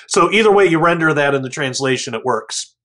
So 0.07 0.31
either 0.31 0.51
way 0.51 0.65
you 0.65 0.79
render 0.79 1.13
that 1.13 1.35
in 1.35 1.41
the 1.41 1.49
translation, 1.49 2.13
it 2.13 2.23
works. 2.23 2.75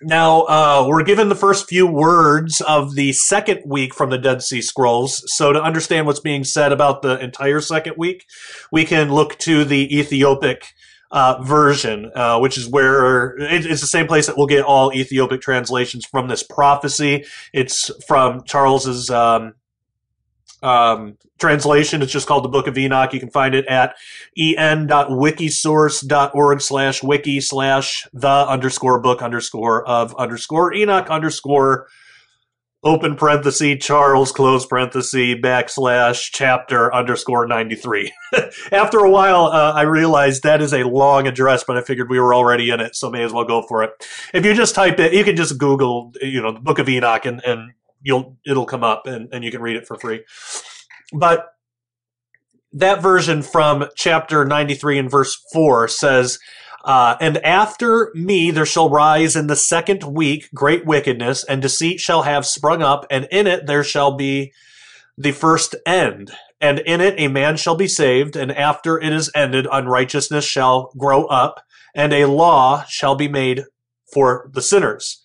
Now, 0.00 0.42
uh, 0.42 0.86
we're 0.88 1.04
given 1.04 1.28
the 1.28 1.34
first 1.34 1.68
few 1.68 1.86
words 1.86 2.60
of 2.60 2.94
the 2.94 3.12
second 3.12 3.62
week 3.64 3.94
from 3.94 4.10
the 4.10 4.18
Dead 4.18 4.42
Sea 4.42 4.62
Scrolls. 4.62 5.22
So, 5.26 5.52
to 5.52 5.62
understand 5.62 6.06
what's 6.06 6.20
being 6.20 6.44
said 6.44 6.72
about 6.72 7.02
the 7.02 7.18
entire 7.20 7.60
second 7.60 7.94
week, 7.96 8.24
we 8.72 8.84
can 8.84 9.12
look 9.12 9.38
to 9.40 9.64
the 9.64 9.96
Ethiopic 9.96 10.64
uh, 11.12 11.42
version, 11.42 12.10
uh, 12.14 12.38
which 12.38 12.56
is 12.56 12.68
where 12.68 13.36
it, 13.38 13.66
it's 13.66 13.80
the 13.80 13.86
same 13.86 14.06
place 14.06 14.26
that 14.26 14.36
we'll 14.36 14.46
get 14.46 14.64
all 14.64 14.92
Ethiopic 14.92 15.40
translations 15.40 16.04
from 16.06 16.26
this 16.26 16.42
prophecy. 16.42 17.24
It's 17.52 17.90
from 18.06 18.42
Charles's 18.44 19.10
um, 19.10 19.54
um, 20.62 21.18
translation. 21.38 22.00
It's 22.02 22.12
just 22.12 22.26
called 22.26 22.44
the 22.44 22.48
Book 22.48 22.66
of 22.66 22.76
Enoch. 22.78 23.12
You 23.12 23.20
can 23.20 23.30
find 23.30 23.54
it 23.54 23.66
at 23.66 23.94
en.wikisource.org 24.36 26.60
slash 26.60 27.02
wiki 27.02 27.40
slash 27.40 28.06
the 28.12 28.28
underscore 28.28 29.00
book 29.00 29.22
underscore 29.22 29.86
of 29.86 30.14
underscore 30.16 30.74
Enoch 30.74 31.08
underscore 31.10 31.86
open 32.84 33.14
parenthesis 33.14 33.84
Charles 33.84 34.32
close 34.32 34.66
parenthesis 34.66 35.36
backslash 35.40 36.30
chapter 36.32 36.94
underscore 36.94 37.46
93. 37.46 38.12
After 38.72 38.98
a 38.98 39.10
while, 39.10 39.46
uh, 39.46 39.72
I 39.72 39.82
realized 39.82 40.42
that 40.42 40.60
is 40.60 40.74
a 40.74 40.82
long 40.82 41.26
address, 41.26 41.64
but 41.64 41.76
I 41.76 41.82
figured 41.82 42.10
we 42.10 42.18
were 42.18 42.34
already 42.34 42.70
in 42.70 42.80
it, 42.80 42.96
so 42.96 43.10
may 43.10 43.22
as 43.22 43.32
well 43.32 43.44
go 43.44 43.62
for 43.62 43.82
it. 43.84 43.90
If 44.34 44.44
you 44.44 44.54
just 44.54 44.74
type 44.74 44.98
it, 44.98 45.12
you 45.12 45.24
can 45.24 45.36
just 45.36 45.58
Google, 45.58 46.12
you 46.20 46.42
know, 46.42 46.52
the 46.52 46.60
Book 46.60 46.78
of 46.78 46.88
Enoch 46.88 47.24
and, 47.24 47.42
and 47.44 47.72
you'll, 48.02 48.36
it'll 48.46 48.66
come 48.66 48.84
up 48.84 49.06
and, 49.06 49.28
and 49.32 49.44
you 49.44 49.50
can 49.50 49.62
read 49.62 49.76
it 49.76 49.86
for 49.86 49.98
free. 49.98 50.24
But 51.12 51.46
that 52.72 53.02
version 53.02 53.42
from 53.42 53.86
chapter 53.96 54.44
93 54.44 54.98
and 54.98 55.10
verse 55.10 55.38
4 55.52 55.88
says, 55.88 56.38
uh, 56.84 57.16
and 57.20 57.38
after 57.38 58.10
me 58.14 58.50
there 58.50 58.66
shall 58.66 58.90
rise 58.90 59.36
in 59.36 59.46
the 59.46 59.56
second 59.56 60.02
week 60.02 60.48
great 60.52 60.84
wickedness, 60.84 61.44
and 61.44 61.62
deceit 61.62 62.00
shall 62.00 62.22
have 62.22 62.44
sprung 62.44 62.82
up, 62.82 63.06
and 63.10 63.28
in 63.30 63.46
it 63.46 63.66
there 63.66 63.84
shall 63.84 64.16
be 64.16 64.52
the 65.16 65.32
first 65.32 65.74
end. 65.86 66.32
And 66.60 66.80
in 66.80 67.00
it 67.00 67.14
a 67.18 67.28
man 67.28 67.56
shall 67.56 67.76
be 67.76 67.88
saved, 67.88 68.36
and 68.36 68.50
after 68.50 69.00
it 69.00 69.12
is 69.12 69.30
ended, 69.34 69.66
unrighteousness 69.70 70.44
shall 70.44 70.92
grow 70.96 71.24
up, 71.26 71.62
and 71.94 72.12
a 72.12 72.26
law 72.26 72.84
shall 72.88 73.14
be 73.14 73.28
made 73.28 73.64
for 74.12 74.50
the 74.52 74.62
sinners. 74.62 75.21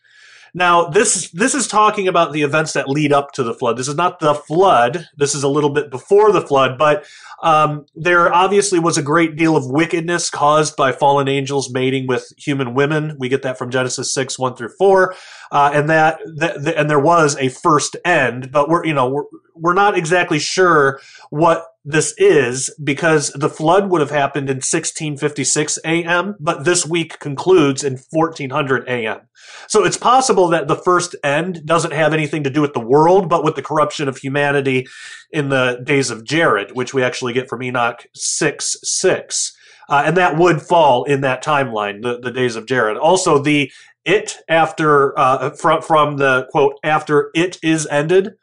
Now, 0.54 0.86
this 0.86 1.30
this 1.32 1.54
is 1.54 1.68
talking 1.68 2.08
about 2.08 2.34
the 2.34 2.42
events 2.42 2.74
that 2.74 2.90
lead 2.90 3.14
up 3.14 3.32
to 3.34 3.44
the 3.44 3.54
flood. 3.54 3.78
This 3.78 3.88
is 3.88 3.96
not 3.96 4.20
the 4.20 4.34
flood. 4.34 5.08
This 5.16 5.36
is 5.36 5.44
a 5.44 5.48
little 5.48 5.70
bit 5.70 5.90
before 5.92 6.32
the 6.32 6.42
flood, 6.42 6.78
but 6.78 7.06
um, 7.44 7.86
there 7.96 8.34
obviously 8.34 8.80
was 8.80 8.98
a 8.98 9.04
great 9.04 9.36
deal 9.36 9.56
of 9.56 9.70
wickedness 9.70 10.30
caused 10.30 10.76
by 10.76 10.92
fallen 10.92 11.28
angels 11.28 11.72
mating 11.72 12.08
with 12.08 12.32
human 12.38 12.74
women. 12.74 13.16
We 13.20 13.30
get 13.30 13.44
that 13.44 13.58
from 13.58 13.70
Genesis 13.70 14.14
six 14.14 14.40
one 14.40 14.56
through 14.56 14.72
four, 14.78 15.16
uh, 15.52 15.72
and 15.74 15.90
that, 15.90 16.20
that, 16.38 16.76
and 16.76 16.90
there 16.90 17.00
was 17.00 17.38
a 17.38 17.50
first 17.50 17.96
end. 18.04 18.52
But 18.52 18.70
we're 18.70 18.86
you 18.86 18.94
know 18.94 19.10
we're 19.10 19.24
we're 19.60 19.74
not 19.74 19.98
exactly 19.98 20.40
sure 20.40 21.00
what 21.30 21.66
this 21.84 22.14
is 22.18 22.70
because 22.84 23.32
the 23.32 23.50
flood 23.50 23.90
would 23.90 24.02
have 24.02 24.12
happened 24.12 24.50
in 24.50 24.58
1656 24.58 25.80
a.m., 25.86 26.36
but 26.38 26.66
this 26.66 26.86
week 26.86 27.18
concludes 27.20 27.82
in 27.82 27.98
1400 28.10 28.88
a.m. 28.90 29.22
So 29.70 29.86
it's 29.86 29.96
possible 29.96 30.50
that 30.50 30.68
the 30.68 30.76
first 30.76 31.16
end 31.24 31.66
doesn't 31.66 31.94
have 31.94 32.14
anything 32.14 32.44
to 32.44 32.50
do 32.50 32.62
with 32.62 32.74
the 32.74 32.82
world, 32.82 33.30
but 33.30 33.46
with 33.46 33.56
the 33.56 33.62
corruption 33.62 34.10
of 34.10 34.18
humanity 34.18 34.86
in 35.32 35.48
the 35.48 35.82
days 35.82 36.10
of 36.10 36.26
Jared, 36.26 36.76
which 36.76 36.94
we 36.94 37.04
actually 37.04 37.32
get 37.32 37.48
from 37.48 37.64
Enoch 37.64 38.06
6 38.14 38.78
6. 38.84 39.54
Uh, 39.90 40.04
and 40.06 40.18
that 40.18 40.38
would 40.38 40.62
fall 40.62 41.06
in 41.06 41.22
that 41.22 41.42
timeline, 41.42 42.02
the, 42.02 42.20
the 42.20 42.32
days 42.32 42.58
of 42.58 42.66
Jared. 42.66 42.98
Also, 42.98 43.40
the 43.40 43.72
it 44.04 44.38
after, 44.50 45.18
uh, 45.18 45.52
from, 45.52 45.82
from 45.82 46.18
the 46.18 46.48
quote, 46.52 46.80
after 46.84 47.30
it 47.34 47.58
is 47.62 47.88
ended, 47.92 48.34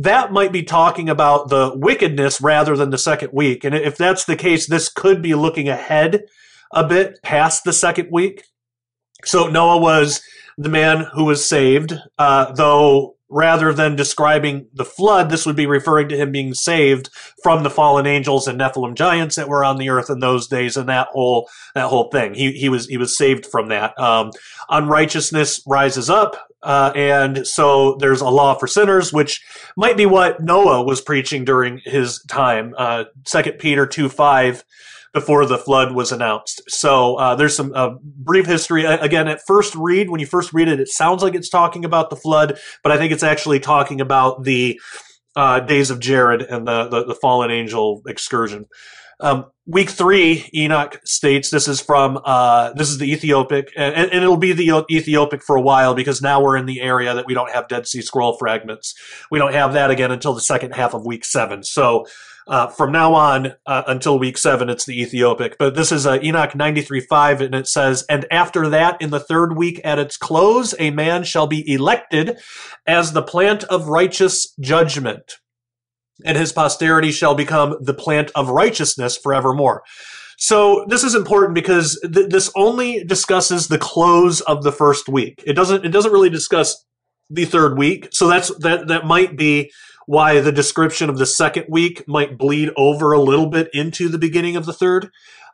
that 0.00 0.32
might 0.32 0.52
be 0.52 0.62
talking 0.62 1.08
about 1.08 1.48
the 1.48 1.72
wickedness 1.74 2.40
rather 2.40 2.76
than 2.76 2.90
the 2.90 2.98
second 2.98 3.30
week. 3.32 3.64
And 3.64 3.74
if 3.74 3.96
that's 3.96 4.24
the 4.24 4.36
case, 4.36 4.66
this 4.66 4.88
could 4.88 5.22
be 5.22 5.34
looking 5.34 5.68
ahead 5.68 6.24
a 6.72 6.86
bit 6.86 7.18
past 7.22 7.64
the 7.64 7.72
second 7.72 8.08
week. 8.10 8.44
So 9.24 9.48
Noah 9.48 9.78
was 9.78 10.22
the 10.58 10.68
man 10.68 11.06
who 11.14 11.24
was 11.24 11.44
saved, 11.44 11.94
uh, 12.18 12.52
though 12.52 13.16
rather 13.34 13.72
than 13.72 13.96
describing 13.96 14.68
the 14.72 14.84
flood, 14.84 15.28
this 15.28 15.44
would 15.44 15.56
be 15.56 15.66
referring 15.66 16.08
to 16.08 16.16
him 16.16 16.30
being 16.30 16.54
saved 16.54 17.10
from 17.42 17.64
the 17.64 17.70
fallen 17.70 18.06
angels 18.06 18.46
and 18.46 18.60
Nephilim 18.60 18.94
giants 18.94 19.34
that 19.34 19.48
were 19.48 19.64
on 19.64 19.78
the 19.78 19.90
earth 19.90 20.08
in 20.08 20.20
those 20.20 20.46
days, 20.46 20.76
and 20.76 20.88
that 20.88 21.08
whole 21.08 21.48
that 21.74 21.88
whole 21.88 22.10
thing. 22.10 22.34
He 22.34 22.52
he 22.52 22.68
was 22.68 22.86
he 22.86 22.96
was 22.96 23.16
saved 23.16 23.46
from 23.46 23.68
that. 23.68 23.98
Um, 23.98 24.30
unrighteousness 24.68 25.62
rises 25.66 26.08
up, 26.08 26.36
uh, 26.64 26.92
and 26.96 27.46
so 27.46 27.96
there's 28.00 28.20
a 28.20 28.28
law 28.28 28.54
for 28.54 28.66
sinners, 28.66 29.12
which 29.12 29.42
might 29.76 29.96
be 29.96 30.06
what 30.06 30.40
Noah 30.40 30.82
was 30.82 31.00
preaching 31.00 31.44
during 31.44 31.80
his 31.84 32.22
time. 32.28 32.74
Uh, 32.76 33.04
Second 33.26 33.58
Peter 33.58 33.86
two 33.86 34.08
five 34.08 34.64
before 35.12 35.46
the 35.46 35.58
flood 35.58 35.94
was 35.94 36.10
announced. 36.10 36.60
So 36.66 37.14
uh, 37.14 37.36
there's 37.36 37.54
some 37.54 37.72
uh, 37.72 37.90
brief 38.02 38.46
history. 38.46 38.84
Again, 38.84 39.28
at 39.28 39.40
first 39.46 39.74
read, 39.76 40.10
when 40.10 40.18
you 40.18 40.26
first 40.26 40.52
read 40.52 40.66
it, 40.66 40.80
it 40.80 40.88
sounds 40.88 41.22
like 41.22 41.36
it's 41.36 41.48
talking 41.48 41.84
about 41.84 42.10
the 42.10 42.16
flood, 42.16 42.58
but 42.82 42.90
I 42.90 42.98
think 42.98 43.12
it's 43.12 43.22
actually 43.22 43.60
talking 43.60 44.00
about 44.00 44.42
the 44.42 44.80
uh, 45.36 45.60
days 45.60 45.90
of 45.90 46.00
Jared 46.00 46.42
and 46.42 46.66
the, 46.66 46.88
the, 46.88 47.04
the 47.04 47.14
fallen 47.14 47.52
angel 47.52 48.02
excursion. 48.08 48.66
Um, 49.20 49.46
week 49.66 49.90
three, 49.90 50.48
Enoch 50.54 51.00
states 51.04 51.50
this 51.50 51.68
is 51.68 51.80
from 51.80 52.20
uh, 52.24 52.72
this 52.74 52.90
is 52.90 52.98
the 52.98 53.12
Ethiopic, 53.12 53.72
and, 53.76 53.94
and, 53.94 54.12
it'll 54.12 54.36
be 54.36 54.52
the 54.52 54.84
Ethiopic 54.90 55.42
for 55.42 55.56
a 55.56 55.62
while 55.62 55.94
because 55.94 56.20
now 56.20 56.42
we're 56.42 56.56
in 56.56 56.66
the 56.66 56.80
area 56.80 57.14
that 57.14 57.26
we 57.26 57.34
don't 57.34 57.50
have 57.50 57.68
Dead 57.68 57.86
Sea 57.86 58.02
Scroll 58.02 58.36
fragments. 58.36 58.94
We 59.30 59.38
don't 59.38 59.54
have 59.54 59.72
that 59.74 59.90
again 59.90 60.10
until 60.10 60.34
the 60.34 60.40
second 60.40 60.72
half 60.72 60.94
of 60.94 61.06
week 61.06 61.24
seven. 61.24 61.62
So 61.62 62.06
uh, 62.46 62.66
from 62.66 62.92
now 62.92 63.14
on 63.14 63.54
uh, 63.66 63.82
until 63.86 64.18
week 64.18 64.36
seven, 64.36 64.68
it's 64.68 64.84
the 64.84 65.00
Ethiopic. 65.00 65.56
But 65.58 65.74
this 65.74 65.90
is 65.90 66.06
uh, 66.06 66.18
Enoch 66.22 66.50
93.5, 66.50 67.40
and 67.40 67.54
it 67.54 67.66
says, 67.66 68.04
And 68.08 68.26
after 68.30 68.68
that, 68.68 69.00
in 69.00 69.10
the 69.10 69.20
third 69.20 69.56
week 69.56 69.80
at 69.82 69.98
its 69.98 70.16
close, 70.16 70.74
a 70.78 70.90
man 70.90 71.24
shall 71.24 71.46
be 71.46 71.70
elected 71.72 72.36
as 72.86 73.12
the 73.12 73.22
plant 73.22 73.64
of 73.64 73.88
righteous 73.88 74.54
judgment, 74.60 75.36
and 76.24 76.36
his 76.36 76.52
posterity 76.52 77.10
shall 77.10 77.34
become 77.34 77.76
the 77.80 77.94
plant 77.94 78.30
of 78.34 78.50
righteousness 78.50 79.16
forevermore. 79.16 79.82
So 80.38 80.84
this 80.88 81.04
is 81.04 81.14
important 81.14 81.54
because 81.54 81.98
th- 82.02 82.28
this 82.28 82.50
only 82.56 83.04
discusses 83.04 83.68
the 83.68 83.78
close 83.78 84.40
of 84.42 84.62
the 84.62 84.72
first 84.72 85.08
week. 85.08 85.42
It 85.46 85.54
doesn't. 85.54 85.84
It 85.84 85.90
doesn't 85.90 86.12
really 86.12 86.30
discuss 86.30 86.84
the 87.30 87.44
third 87.44 87.78
week. 87.78 88.08
So 88.12 88.28
that's 88.28 88.54
that. 88.58 88.88
That 88.88 89.06
might 89.06 89.36
be 89.36 89.70
why 90.06 90.40
the 90.40 90.52
description 90.52 91.08
of 91.08 91.18
the 91.18 91.26
second 91.26 91.66
week 91.68 92.06
might 92.06 92.36
bleed 92.36 92.70
over 92.76 93.12
a 93.12 93.20
little 93.20 93.48
bit 93.48 93.70
into 93.72 94.08
the 94.08 94.18
beginning 94.18 94.56
of 94.56 94.66
the 94.66 94.72
third. 94.72 95.08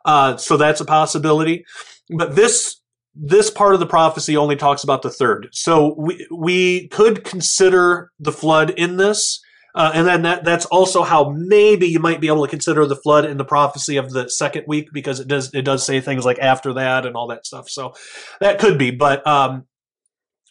Uh, 0.05 0.37
so 0.37 0.57
that's 0.57 0.81
a 0.81 0.85
possibility. 0.85 1.65
But 2.09 2.35
this 2.35 2.81
this 3.15 3.51
part 3.51 3.75
of 3.75 3.81
the 3.81 3.87
prophecy 3.87 4.37
only 4.37 4.57
talks 4.57 4.85
about 4.85 5.03
the 5.03 5.11
third. 5.11 5.49
So 5.53 5.95
we 5.99 6.27
we 6.35 6.89
could 6.89 7.25
consider 7.25 8.11
the 8.19 8.33
flood 8.33 8.71
in 8.71 8.97
this. 8.97 9.41
Uh, 9.75 9.93
and 9.95 10.07
then 10.07 10.23
that, 10.23 10.45
that's 10.45 10.67
also 10.67 11.03
how 11.03 11.31
maybe 11.31 11.87
you 11.87 12.01
might 12.01 12.21
be 12.21 12.29
able 12.29 12.45
to 12.45 12.51
consider 12.51 12.87
the 12.87 12.97
flood 12.97 13.25
in 13.25 13.37
the 13.37 13.45
prophecy 13.45 13.97
of 13.97 14.11
the 14.11 14.29
second 14.29 14.65
week 14.67 14.89
because 14.93 15.21
it 15.21 15.29
does 15.29 15.55
it 15.55 15.63
does 15.63 15.85
say 15.85 16.01
things 16.01 16.25
like 16.25 16.39
after 16.39 16.73
that 16.75 17.07
and 17.07 17.17
all 17.17 17.29
that 17.29 17.47
stuff. 17.47 17.69
So 17.69 17.95
that 18.41 18.59
could 18.59 18.79
be, 18.79 18.91
but 18.91 19.27
um, 19.27 19.67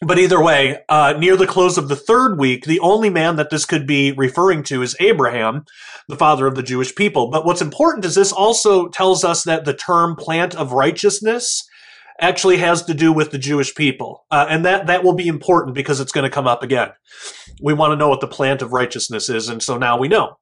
but 0.02 0.18
either 0.18 0.42
way, 0.42 0.78
uh, 0.88 1.14
near 1.18 1.36
the 1.36 1.46
close 1.46 1.76
of 1.76 1.88
the 1.88 1.96
third 1.96 2.38
week, 2.38 2.64
the 2.64 2.80
only 2.80 3.10
man 3.10 3.36
that 3.36 3.50
this 3.50 3.66
could 3.66 3.86
be 3.86 4.12
referring 4.12 4.62
to 4.64 4.80
is 4.80 4.96
Abraham, 4.98 5.66
the 6.08 6.16
father 6.16 6.46
of 6.46 6.54
the 6.54 6.62
Jewish 6.62 6.94
people. 6.94 7.30
But 7.30 7.44
what's 7.44 7.60
important 7.60 8.06
is 8.06 8.14
this 8.14 8.32
also 8.32 8.88
tells 8.88 9.24
us 9.24 9.44
that 9.44 9.66
the 9.66 9.74
term 9.74 10.16
plant 10.16 10.54
of 10.54 10.72
righteousness 10.72 11.62
actually 12.18 12.58
has 12.58 12.82
to 12.84 12.94
do 12.94 13.12
with 13.12 13.30
the 13.30 13.38
Jewish 13.38 13.74
people. 13.74 14.24
Uh, 14.30 14.46
and 14.48 14.64
that, 14.64 14.86
that 14.86 15.04
will 15.04 15.14
be 15.14 15.28
important 15.28 15.74
because 15.74 16.00
it's 16.00 16.12
going 16.12 16.24
to 16.24 16.30
come 16.30 16.46
up 16.46 16.62
again. 16.62 16.90
We 17.60 17.74
want 17.74 17.92
to 17.92 17.96
know 17.96 18.08
what 18.08 18.20
the 18.20 18.26
plant 18.26 18.62
of 18.62 18.72
righteousness 18.72 19.28
is, 19.28 19.48
and 19.48 19.62
so 19.62 19.78
now 19.78 19.98
we 19.98 20.08
know. 20.08 20.36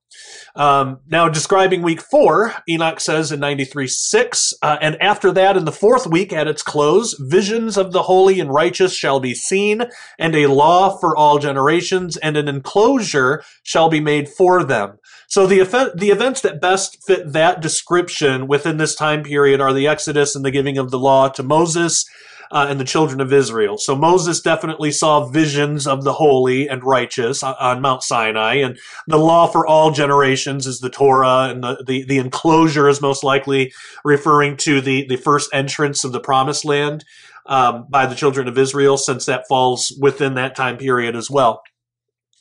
Um, 0.57 1.01
now, 1.07 1.29
describing 1.29 1.83
week 1.83 2.01
four, 2.01 2.55
Enoch 2.69 3.01
says 3.01 3.31
in 3.31 3.41
93 3.41 3.87
6, 3.87 4.55
uh, 4.63 4.77
and 4.81 5.01
after 5.01 5.31
that, 5.33 5.57
in 5.57 5.65
the 5.65 5.73
fourth 5.73 6.07
week 6.07 6.33
at 6.33 6.49
its 6.49 6.63
close, 6.63 7.15
visions 7.21 7.77
of 7.77 7.93
the 7.93 8.05
holy 8.05 8.41
and 8.41 8.53
righteous 8.53 8.95
shall 8.95 9.21
be 9.21 9.35
seen, 9.35 9.83
and 10.19 10.35
a 10.35 10.47
law 10.47 10.97
for 10.99 11.17
all 11.17 11.39
generations, 11.39 12.17
and 12.17 12.37
an 12.37 12.49
enclosure 12.49 13.43
shall 13.63 13.89
be 13.89 14.01
made 14.01 14.29
for 14.29 14.65
them. 14.65 14.99
So 15.29 15.47
the, 15.47 15.61
event, 15.61 15.99
the 15.99 16.11
events 16.11 16.41
that 16.41 16.61
best 16.61 17.05
fit 17.07 17.33
that 17.33 17.61
description 17.61 18.49
within 18.49 18.79
this 18.79 18.95
time 18.95 19.23
period 19.23 19.61
are 19.61 19.75
the 19.75 19.87
Exodus 19.87 20.35
and 20.35 20.45
the 20.45 20.51
giving 20.51 20.79
of 20.79 20.91
the 20.91 20.99
law 20.99 21.29
to 21.29 21.43
Moses, 21.43 22.05
uh, 22.51 22.67
and 22.69 22.81
the 22.81 22.85
children 22.85 23.21
of 23.21 23.33
Israel. 23.33 23.79
So 23.79 23.95
Moses 23.95 24.41
definitely 24.41 24.93
saw 24.93 25.29
visions 25.29 25.87
of 25.87 26.05
the 26.05 26.15
holy 26.15 26.69
and 26.69 26.83
righteous 26.85 27.43
on, 27.43 27.55
on, 27.61 27.83
Mount 27.83 28.03
Sinai, 28.03 28.55
and 28.57 28.79
the 29.07 29.19
law 29.19 29.47
for 29.47 29.67
all 29.67 29.91
generations 29.91 30.67
is 30.67 30.81
the 30.81 30.91
Torah, 30.91 31.49
and 31.51 31.63
the, 31.63 31.85
the, 31.87 32.05
the 32.05 32.19
enclosure 32.19 32.89
is 32.89 33.01
most 33.01 33.23
likely 33.23 33.73
referring 34.05 34.57
to 34.59 34.81
the, 34.81 35.07
the 35.07 35.17
first 35.17 35.51
entrance 35.53 36.05
of 36.05 36.13
the 36.13 36.21
promised 36.21 36.65
land 36.65 37.05
um, 37.47 37.87
by 37.89 38.07
the 38.07 38.15
children 38.15 38.49
of 38.49 38.59
Israel, 38.59 38.97
since 38.97 39.27
that 39.27 39.47
falls 39.49 39.97
within 40.01 40.35
that 40.35 40.57
time 40.57 40.77
period 40.77 41.17
as 41.17 41.31
well. 41.31 41.63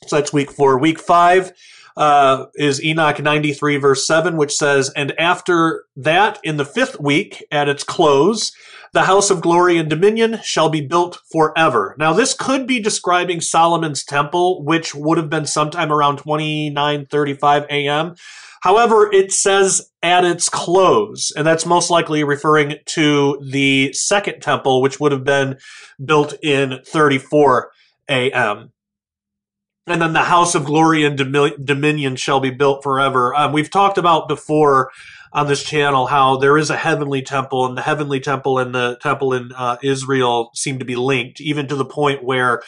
So 0.06 0.16
that's 0.16 0.32
week 0.32 0.50
four. 0.50 0.78
Week 0.78 1.00
five, 1.00 1.52
uh, 1.98 2.46
is 2.54 2.82
Enoch 2.82 3.20
93, 3.20 3.76
verse 3.76 4.06
7, 4.06 4.36
which 4.36 4.54
says, 4.54 4.90
And 4.94 5.18
after 5.18 5.84
that, 5.96 6.38
in 6.44 6.56
the 6.56 6.64
fifth 6.64 7.00
week, 7.00 7.44
at 7.50 7.68
its 7.68 7.82
close, 7.82 8.52
the 8.92 9.04
house 9.04 9.30
of 9.30 9.40
glory 9.40 9.76
and 9.78 9.88
dominion 9.88 10.40
shall 10.42 10.68
be 10.68 10.80
built 10.80 11.18
forever. 11.30 11.94
Now, 11.98 12.12
this 12.12 12.34
could 12.34 12.66
be 12.66 12.80
describing 12.80 13.40
Solomon's 13.40 14.04
temple, 14.04 14.64
which 14.64 14.94
would 14.94 15.18
have 15.18 15.30
been 15.30 15.46
sometime 15.46 15.92
around 15.92 16.18
2935 16.18 17.64
a.m. 17.70 18.14
However, 18.62 19.12
it 19.12 19.32
says 19.32 19.90
at 20.02 20.24
its 20.24 20.48
close, 20.48 21.30
and 21.36 21.46
that's 21.46 21.66
most 21.66 21.90
likely 21.90 22.24
referring 22.24 22.76
to 22.86 23.40
the 23.40 23.92
second 23.92 24.40
temple, 24.40 24.82
which 24.82 24.98
would 24.98 25.12
have 25.12 25.24
been 25.24 25.58
built 26.04 26.34
in 26.42 26.80
34 26.84 27.70
a.m. 28.08 28.72
And 29.86 30.02
then 30.02 30.12
the 30.12 30.24
house 30.24 30.54
of 30.54 30.64
glory 30.64 31.04
and 31.04 31.16
dominion 31.16 32.16
shall 32.16 32.40
be 32.40 32.50
built 32.50 32.82
forever. 32.82 33.34
Um, 33.34 33.52
we've 33.52 33.70
talked 33.70 33.96
about 33.96 34.28
before 34.28 34.90
on 35.32 35.46
this 35.46 35.62
channel 35.62 36.06
how 36.06 36.36
there 36.36 36.58
is 36.58 36.70
a 36.70 36.76
heavenly 36.76 37.22
temple, 37.22 37.66
and 37.66 37.76
the 37.76 37.82
heavenly 37.82 38.20
temple 38.20 38.58
and 38.58 38.74
the 38.74 38.98
temple 39.02 39.32
in 39.32 39.52
uh, 39.52 39.76
Israel 39.82 40.50
seem 40.54 40.78
to 40.78 40.84
be 40.84 40.96
linked, 40.96 41.40
even 41.40 41.66
to 41.68 41.76
the 41.76 41.84
point 41.84 42.24
where 42.24 42.62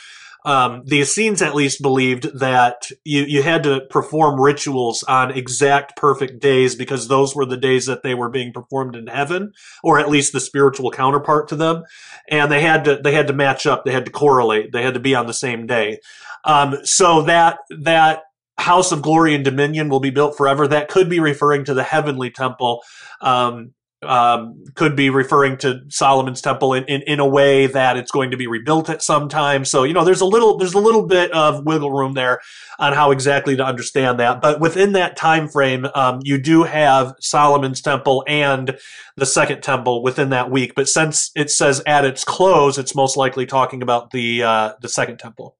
um, 0.44 0.82
the 0.86 1.00
Essenes 1.00 1.42
at 1.42 1.54
least 1.54 1.82
believed 1.82 2.38
that 2.38 2.90
you, 3.04 3.22
you 3.22 3.42
had 3.42 3.62
to 3.64 3.82
perform 3.90 4.40
rituals 4.40 5.02
on 5.02 5.30
exact 5.30 5.96
perfect 5.96 6.40
days 6.40 6.74
because 6.74 7.08
those 7.08 7.36
were 7.36 7.44
the 7.44 7.56
days 7.56 7.86
that 7.86 8.02
they 8.02 8.14
were 8.14 8.30
being 8.30 8.52
performed 8.52 8.96
in 8.96 9.06
heaven, 9.06 9.52
or 9.82 9.98
at 9.98 10.08
least 10.08 10.32
the 10.32 10.40
spiritual 10.40 10.90
counterpart 10.90 11.48
to 11.48 11.56
them. 11.56 11.84
And 12.28 12.50
they 12.50 12.62
had 12.62 12.84
to 12.84 12.96
they 12.96 13.12
had 13.12 13.26
to 13.26 13.32
match 13.32 13.66
up, 13.66 13.84
they 13.84 13.92
had 13.92 14.06
to 14.06 14.10
correlate, 14.10 14.72
they 14.72 14.82
had 14.82 14.94
to 14.94 15.00
be 15.00 15.14
on 15.14 15.26
the 15.26 15.34
same 15.34 15.66
day. 15.66 15.98
Um, 16.44 16.78
so 16.84 17.22
that 17.22 17.58
that 17.80 18.22
house 18.60 18.92
of 18.92 19.02
glory 19.02 19.34
and 19.34 19.44
dominion 19.44 19.88
will 19.88 20.00
be 20.00 20.10
built 20.10 20.36
forever. 20.36 20.68
That 20.68 20.88
could 20.88 21.08
be 21.08 21.20
referring 21.20 21.64
to 21.64 21.74
the 21.74 21.82
heavenly 21.82 22.30
temple. 22.30 22.82
Um, 23.20 23.74
um, 24.02 24.64
could 24.76 24.96
be 24.96 25.10
referring 25.10 25.58
to 25.58 25.82
Solomon's 25.88 26.40
temple 26.40 26.72
in, 26.72 26.84
in, 26.84 27.02
in 27.02 27.20
a 27.20 27.26
way 27.28 27.66
that 27.66 27.98
it's 27.98 28.10
going 28.10 28.30
to 28.30 28.36
be 28.36 28.46
rebuilt 28.46 28.88
at 28.88 29.02
some 29.02 29.28
time. 29.28 29.64
So, 29.64 29.82
you 29.82 29.92
know, 29.92 30.04
there's 30.04 30.22
a 30.22 30.26
little, 30.26 30.56
there's 30.56 30.72
a 30.72 30.78
little 30.78 31.06
bit 31.06 31.30
of 31.32 31.66
wiggle 31.66 31.92
room 31.92 32.14
there 32.14 32.40
on 32.78 32.94
how 32.94 33.10
exactly 33.10 33.56
to 33.56 33.64
understand 33.64 34.18
that. 34.18 34.40
But 34.40 34.58
within 34.58 34.92
that 34.92 35.16
time 35.16 35.48
frame, 35.48 35.86
um, 35.94 36.20
you 36.22 36.38
do 36.38 36.62
have 36.62 37.12
Solomon's 37.20 37.82
temple 37.82 38.24
and 38.26 38.78
the 39.16 39.26
second 39.26 39.62
temple 39.62 40.02
within 40.02 40.30
that 40.30 40.50
week. 40.50 40.72
But 40.74 40.88
since 40.88 41.30
it 41.36 41.50
says 41.50 41.82
at 41.86 42.06
its 42.06 42.24
close, 42.24 42.78
it's 42.78 42.94
most 42.94 43.18
likely 43.18 43.44
talking 43.44 43.82
about 43.82 44.12
the, 44.12 44.42
uh, 44.42 44.72
the 44.80 44.88
second 44.88 45.18
temple. 45.18 45.58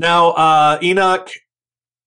Now, 0.00 0.30
uh, 0.30 0.78
Enoch 0.82 1.28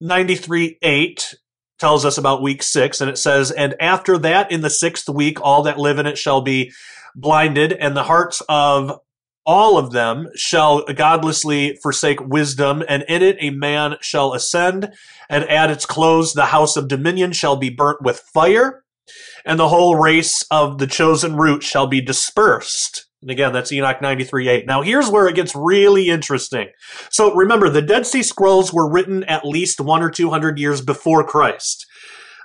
93 0.02 0.80
8 0.82 1.36
tells 1.78 2.06
us 2.06 2.18
about 2.18 2.42
week 2.42 2.64
six, 2.64 3.00
and 3.00 3.08
it 3.08 3.20
says, 3.20 3.52
And 3.52 3.76
after 3.80 4.18
that, 4.18 4.52
in 4.52 4.62
the 4.62 4.72
sixth 4.72 5.08
week, 5.08 5.40
all 5.40 5.62
that 5.62 5.78
live 5.78 6.00
in 6.00 6.08
it 6.08 6.18
shall 6.18 6.42
be 6.42 6.72
blinded, 7.16 7.72
and 7.72 7.96
the 7.96 8.06
hearts 8.06 8.42
of 8.50 9.00
all 9.46 9.78
of 9.78 9.92
them 9.92 10.30
shall 10.36 10.84
godlessly 10.86 11.78
forsake 11.84 12.20
wisdom, 12.20 12.84
and 12.90 13.04
in 13.08 13.22
it 13.22 13.38
a 13.40 13.52
man 13.52 13.98
shall 14.02 14.34
ascend, 14.34 14.92
and 15.30 15.44
at 15.44 15.70
its 15.70 15.86
close 15.86 16.34
the 16.34 16.48
house 16.48 16.76
of 16.76 16.88
dominion 16.88 17.32
shall 17.32 17.58
be 17.58 17.70
burnt 17.70 18.02
with 18.02 18.18
fire, 18.34 18.84
and 19.46 19.60
the 19.60 19.70
whole 19.70 19.98
race 19.98 20.44
of 20.50 20.80
the 20.80 20.88
chosen 20.88 21.36
root 21.36 21.62
shall 21.62 21.86
be 21.86 22.02
dispersed. 22.02 23.06
And 23.24 23.32
again, 23.32 23.54
that's 23.54 23.72
Enoch 23.72 24.00
93.8. 24.00 24.66
Now, 24.68 24.82
here's 24.82 25.10
where 25.10 25.28
it 25.28 25.36
gets 25.36 25.56
really 25.56 26.10
interesting. 26.10 26.68
So 27.10 27.34
remember, 27.34 27.70
the 27.70 27.82
Dead 27.82 28.06
Sea 28.06 28.22
Scrolls 28.22 28.74
were 28.74 28.92
written 28.92 29.24
at 29.24 29.46
least 29.46 29.80
one 29.80 30.04
or 30.04 30.10
two 30.10 30.30
hundred 30.30 30.60
years 30.60 30.82
before 30.82 31.24
Christ. 31.24 31.86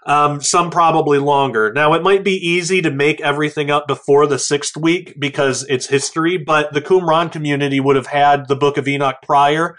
Um, 0.06 0.40
some 0.40 0.70
probably 0.70 1.18
longer. 1.18 1.72
Now, 1.72 1.92
it 1.94 2.02
might 2.02 2.22
be 2.22 2.36
easy 2.36 2.80
to 2.80 2.90
make 2.90 3.20
everything 3.20 3.70
up 3.70 3.88
before 3.88 4.26
the 4.26 4.38
sixth 4.38 4.76
week 4.76 5.16
because 5.18 5.66
it's 5.68 5.88
history, 5.88 6.38
but 6.38 6.72
the 6.72 6.80
Qumran 6.80 7.32
community 7.32 7.80
would 7.80 7.96
have 7.96 8.06
had 8.06 8.46
the 8.46 8.56
book 8.56 8.78
of 8.78 8.86
Enoch 8.86 9.16
prior 9.22 9.76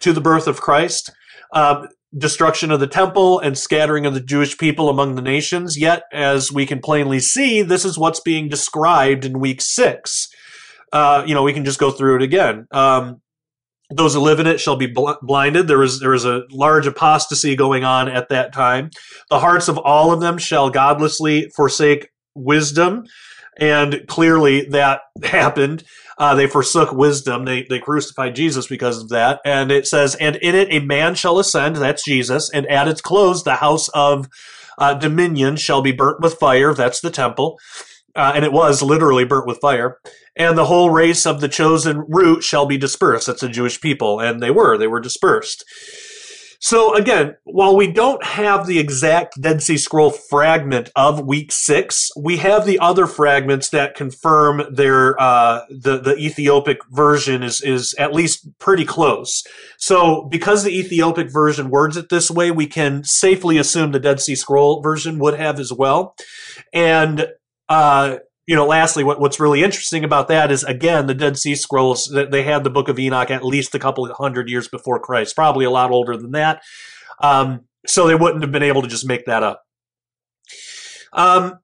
to 0.00 0.12
the 0.12 0.20
birth 0.20 0.48
of 0.48 0.60
Christ. 0.60 1.12
Uh, 1.52 1.86
destruction 2.16 2.70
of 2.70 2.80
the 2.80 2.86
temple 2.86 3.40
and 3.40 3.58
scattering 3.58 4.06
of 4.06 4.14
the 4.14 4.20
Jewish 4.20 4.56
people 4.56 4.88
among 4.88 5.14
the 5.14 5.22
nations. 5.22 5.76
Yet, 5.76 6.04
as 6.12 6.52
we 6.52 6.66
can 6.66 6.80
plainly 6.80 7.20
see, 7.20 7.62
this 7.62 7.84
is 7.84 7.98
what's 7.98 8.20
being 8.20 8.48
described 8.48 9.24
in 9.24 9.40
week 9.40 9.60
six. 9.60 10.28
Uh, 10.92 11.24
you 11.26 11.34
know, 11.34 11.42
we 11.42 11.52
can 11.52 11.64
just 11.64 11.80
go 11.80 11.90
through 11.90 12.16
it 12.16 12.22
again. 12.22 12.66
Um, 12.70 13.20
those 13.90 14.14
who 14.14 14.20
live 14.20 14.40
in 14.40 14.46
it 14.46 14.60
shall 14.60 14.76
be 14.76 14.86
bl- 14.86 15.12
blinded. 15.22 15.68
There 15.68 15.82
is 15.82 16.00
there 16.00 16.14
is 16.14 16.24
a 16.24 16.42
large 16.50 16.86
apostasy 16.86 17.56
going 17.56 17.84
on 17.84 18.08
at 18.08 18.28
that 18.28 18.52
time. 18.52 18.90
The 19.30 19.40
hearts 19.40 19.68
of 19.68 19.78
all 19.78 20.12
of 20.12 20.20
them 20.20 20.38
shall 20.38 20.70
godlessly 20.70 21.50
forsake 21.56 22.08
wisdom, 22.34 23.04
and 23.58 24.04
clearly 24.08 24.66
that 24.66 25.02
happened. 25.24 25.84
Uh, 26.16 26.34
they 26.34 26.46
forsook 26.46 26.92
wisdom. 26.92 27.44
They, 27.44 27.64
they 27.64 27.78
crucified 27.78 28.34
Jesus 28.34 28.66
because 28.66 29.02
of 29.02 29.08
that. 29.08 29.40
And 29.44 29.72
it 29.72 29.86
says, 29.86 30.14
and 30.16 30.36
in 30.36 30.54
it 30.54 30.68
a 30.70 30.84
man 30.84 31.14
shall 31.14 31.38
ascend, 31.38 31.76
that's 31.76 32.04
Jesus, 32.04 32.50
and 32.52 32.66
at 32.66 32.88
its 32.88 33.00
close 33.00 33.42
the 33.42 33.56
house 33.56 33.88
of 33.88 34.28
uh, 34.78 34.94
dominion 34.94 35.56
shall 35.56 35.82
be 35.82 35.92
burnt 35.92 36.20
with 36.20 36.34
fire, 36.34 36.74
that's 36.74 37.00
the 37.00 37.10
temple. 37.10 37.58
Uh, 38.16 38.32
and 38.34 38.44
it 38.44 38.52
was 38.52 38.82
literally 38.82 39.24
burnt 39.24 39.46
with 39.46 39.60
fire. 39.60 39.98
And 40.36 40.56
the 40.56 40.66
whole 40.66 40.90
race 40.90 41.26
of 41.26 41.40
the 41.40 41.48
chosen 41.48 42.04
root 42.08 42.44
shall 42.44 42.66
be 42.66 42.76
dispersed. 42.76 43.26
That's 43.26 43.40
the 43.40 43.48
Jewish 43.48 43.80
people. 43.80 44.20
And 44.20 44.40
they 44.40 44.50
were, 44.50 44.78
they 44.78 44.86
were 44.86 45.00
dispersed. 45.00 45.64
So 46.64 46.94
again, 46.94 47.36
while 47.44 47.76
we 47.76 47.92
don't 47.92 48.24
have 48.24 48.66
the 48.66 48.78
exact 48.78 49.38
Dead 49.38 49.62
Sea 49.62 49.76
Scroll 49.76 50.10
fragment 50.10 50.90
of 50.96 51.26
week 51.26 51.52
six, 51.52 52.10
we 52.16 52.38
have 52.38 52.64
the 52.64 52.78
other 52.78 53.06
fragments 53.06 53.68
that 53.68 53.94
confirm 53.94 54.62
their 54.72 55.20
uh, 55.20 55.60
the 55.68 55.98
the 56.00 56.16
Ethiopic 56.16 56.78
version 56.90 57.42
is 57.42 57.60
is 57.60 57.94
at 57.98 58.14
least 58.14 58.48
pretty 58.58 58.86
close. 58.86 59.42
So 59.76 60.26
because 60.30 60.64
the 60.64 60.74
Ethiopic 60.74 61.30
version 61.30 61.68
words 61.68 61.98
it 61.98 62.08
this 62.08 62.30
way, 62.30 62.50
we 62.50 62.66
can 62.66 63.04
safely 63.04 63.58
assume 63.58 63.92
the 63.92 64.00
Dead 64.00 64.22
Sea 64.22 64.34
Scroll 64.34 64.80
version 64.80 65.18
would 65.18 65.34
have 65.34 65.60
as 65.60 65.70
well. 65.70 66.16
And 66.72 67.26
uh, 67.68 68.20
you 68.46 68.54
know, 68.54 68.66
lastly, 68.66 69.04
what, 69.04 69.20
what's 69.20 69.40
really 69.40 69.62
interesting 69.62 70.04
about 70.04 70.28
that 70.28 70.50
is 70.50 70.64
again 70.64 71.06
the 71.06 71.14
Dead 71.14 71.38
Sea 71.38 71.54
Scrolls. 71.54 72.12
They 72.12 72.42
had 72.42 72.64
the 72.64 72.70
Book 72.70 72.88
of 72.88 72.98
Enoch 72.98 73.30
at 73.30 73.44
least 73.44 73.74
a 73.74 73.78
couple 73.78 74.12
hundred 74.14 74.48
years 74.48 74.68
before 74.68 75.00
Christ, 75.00 75.34
probably 75.34 75.64
a 75.64 75.70
lot 75.70 75.90
older 75.90 76.16
than 76.16 76.32
that. 76.32 76.62
Um, 77.22 77.62
so 77.86 78.06
they 78.06 78.14
wouldn't 78.14 78.42
have 78.42 78.52
been 78.52 78.62
able 78.62 78.82
to 78.82 78.88
just 78.88 79.06
make 79.06 79.26
that 79.26 79.42
up. 79.42 79.62
Um, 81.12 81.58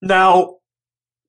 now 0.00 0.56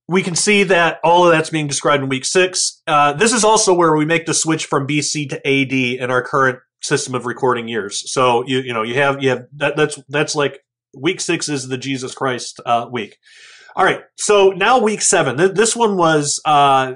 we 0.08 0.22
can 0.22 0.36
see 0.36 0.64
that 0.64 1.00
all 1.04 1.26
of 1.26 1.32
that's 1.32 1.50
being 1.50 1.68
described 1.68 2.04
in 2.04 2.10
week 2.10 2.26
six. 2.26 2.82
Uh, 2.86 3.14
this 3.14 3.32
is 3.32 3.44
also 3.44 3.74
where 3.74 3.96
we 3.96 4.06
make 4.06 4.26
the 4.26 4.34
switch 4.34 4.66
from 4.66 4.88
BC 4.88 5.30
to 5.30 5.48
AD 5.48 5.72
in 5.72 6.12
our 6.12 6.22
current 6.22 6.60
system 6.82 7.16
of 7.16 7.26
recording 7.26 7.68
years. 7.68 8.12
So 8.12 8.46
you 8.46 8.60
you 8.60 8.74
know 8.74 8.84
you 8.84 8.96
have 8.96 9.24
you 9.24 9.30
have 9.30 9.48
that 9.54 9.76
that's 9.76 10.00
that's 10.10 10.36
like 10.36 10.60
week 10.96 11.22
six 11.22 11.50
is 11.50 11.68
the 11.68 11.78
Jesus 11.78 12.14
Christ 12.14 12.60
uh, 12.66 12.88
week. 12.92 13.18
All 13.76 13.84
right. 13.84 14.02
So 14.18 14.52
now 14.52 14.80
week 14.80 15.02
seven. 15.02 15.38
This 15.54 15.76
one 15.76 15.98
was 15.98 16.40
uh, 16.46 16.94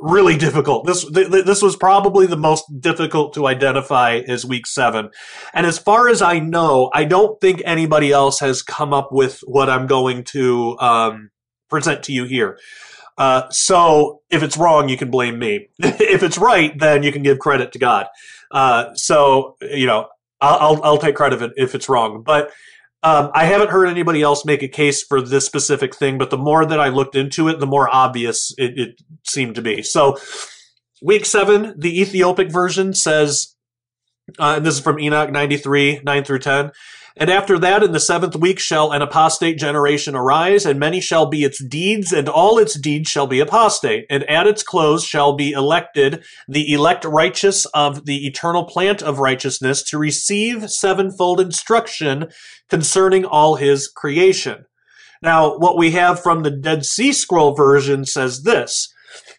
really 0.00 0.36
difficult. 0.36 0.86
This 0.86 1.08
this 1.10 1.62
was 1.62 1.76
probably 1.76 2.26
the 2.26 2.36
most 2.36 2.64
difficult 2.80 3.34
to 3.34 3.46
identify 3.46 4.16
as 4.26 4.44
week 4.44 4.66
seven. 4.66 5.10
And 5.52 5.66
as 5.66 5.78
far 5.78 6.08
as 6.08 6.22
I 6.22 6.38
know, 6.38 6.90
I 6.92 7.04
don't 7.04 7.40
think 7.40 7.62
anybody 7.64 8.12
else 8.12 8.40
has 8.40 8.62
come 8.62 8.92
up 8.92 9.12
with 9.12 9.40
what 9.44 9.70
I'm 9.70 9.86
going 9.86 10.24
to 10.24 10.76
um, 10.80 11.30
present 11.70 12.02
to 12.04 12.12
you 12.12 12.24
here. 12.24 12.58
Uh, 13.16 13.48
so 13.50 14.22
if 14.30 14.42
it's 14.42 14.56
wrong, 14.56 14.88
you 14.88 14.96
can 14.96 15.10
blame 15.10 15.38
me. 15.38 15.68
if 15.78 16.24
it's 16.24 16.38
right, 16.38 16.76
then 16.78 17.04
you 17.04 17.12
can 17.12 17.22
give 17.22 17.38
credit 17.38 17.72
to 17.72 17.78
God. 17.78 18.06
Uh, 18.50 18.94
so 18.94 19.56
you 19.60 19.86
know, 19.86 20.08
I'll, 20.40 20.58
I'll, 20.58 20.84
I'll 20.84 20.98
take 20.98 21.14
credit 21.14 21.52
if 21.56 21.74
it's 21.74 21.88
wrong, 21.88 22.22
but 22.22 22.50
um, 23.04 23.30
I 23.34 23.44
haven't 23.44 23.70
heard 23.70 23.86
anybody 23.86 24.22
else 24.22 24.46
make 24.46 24.62
a 24.62 24.68
case 24.68 25.02
for 25.02 25.20
this 25.20 25.44
specific 25.44 25.94
thing, 25.94 26.16
but 26.16 26.30
the 26.30 26.38
more 26.38 26.64
that 26.64 26.80
I 26.80 26.88
looked 26.88 27.14
into 27.14 27.48
it, 27.48 27.60
the 27.60 27.66
more 27.66 27.94
obvious 27.94 28.54
it, 28.56 28.78
it 28.78 29.02
seemed 29.28 29.56
to 29.56 29.62
be. 29.62 29.82
So, 29.82 30.16
week 31.02 31.26
seven, 31.26 31.74
the 31.76 32.00
Ethiopic 32.00 32.50
version 32.50 32.94
says, 32.94 33.54
uh, 34.38 34.54
and 34.56 34.64
this 34.64 34.76
is 34.76 34.80
from 34.80 34.98
Enoch 34.98 35.30
93, 35.30 36.00
9 36.02 36.24
through 36.24 36.38
10. 36.38 36.70
And 37.16 37.30
after 37.30 37.60
that, 37.60 37.84
in 37.84 37.92
the 37.92 38.00
seventh 38.00 38.34
week, 38.34 38.58
shall 38.58 38.90
an 38.90 39.00
apostate 39.00 39.56
generation 39.56 40.16
arise, 40.16 40.66
and 40.66 40.80
many 40.80 41.00
shall 41.00 41.26
be 41.26 41.44
its 41.44 41.62
deeds, 41.62 42.12
and 42.12 42.28
all 42.28 42.58
its 42.58 42.76
deeds 42.78 43.08
shall 43.08 43.28
be 43.28 43.38
apostate. 43.38 44.04
And 44.10 44.28
at 44.28 44.48
its 44.48 44.64
close 44.64 45.04
shall 45.04 45.36
be 45.36 45.52
elected 45.52 46.24
the 46.48 46.72
elect 46.72 47.04
righteous 47.04 47.66
of 47.66 48.04
the 48.06 48.26
eternal 48.26 48.64
plant 48.64 49.00
of 49.00 49.20
righteousness 49.20 49.84
to 49.84 49.98
receive 49.98 50.68
sevenfold 50.68 51.40
instruction 51.40 52.30
concerning 52.68 53.24
all 53.24 53.54
his 53.54 53.86
creation. 53.86 54.64
Now, 55.22 55.56
what 55.56 55.78
we 55.78 55.92
have 55.92 56.20
from 56.20 56.42
the 56.42 56.50
Dead 56.50 56.84
Sea 56.84 57.12
Scroll 57.12 57.54
version 57.54 58.04
says 58.04 58.42
this. 58.42 58.92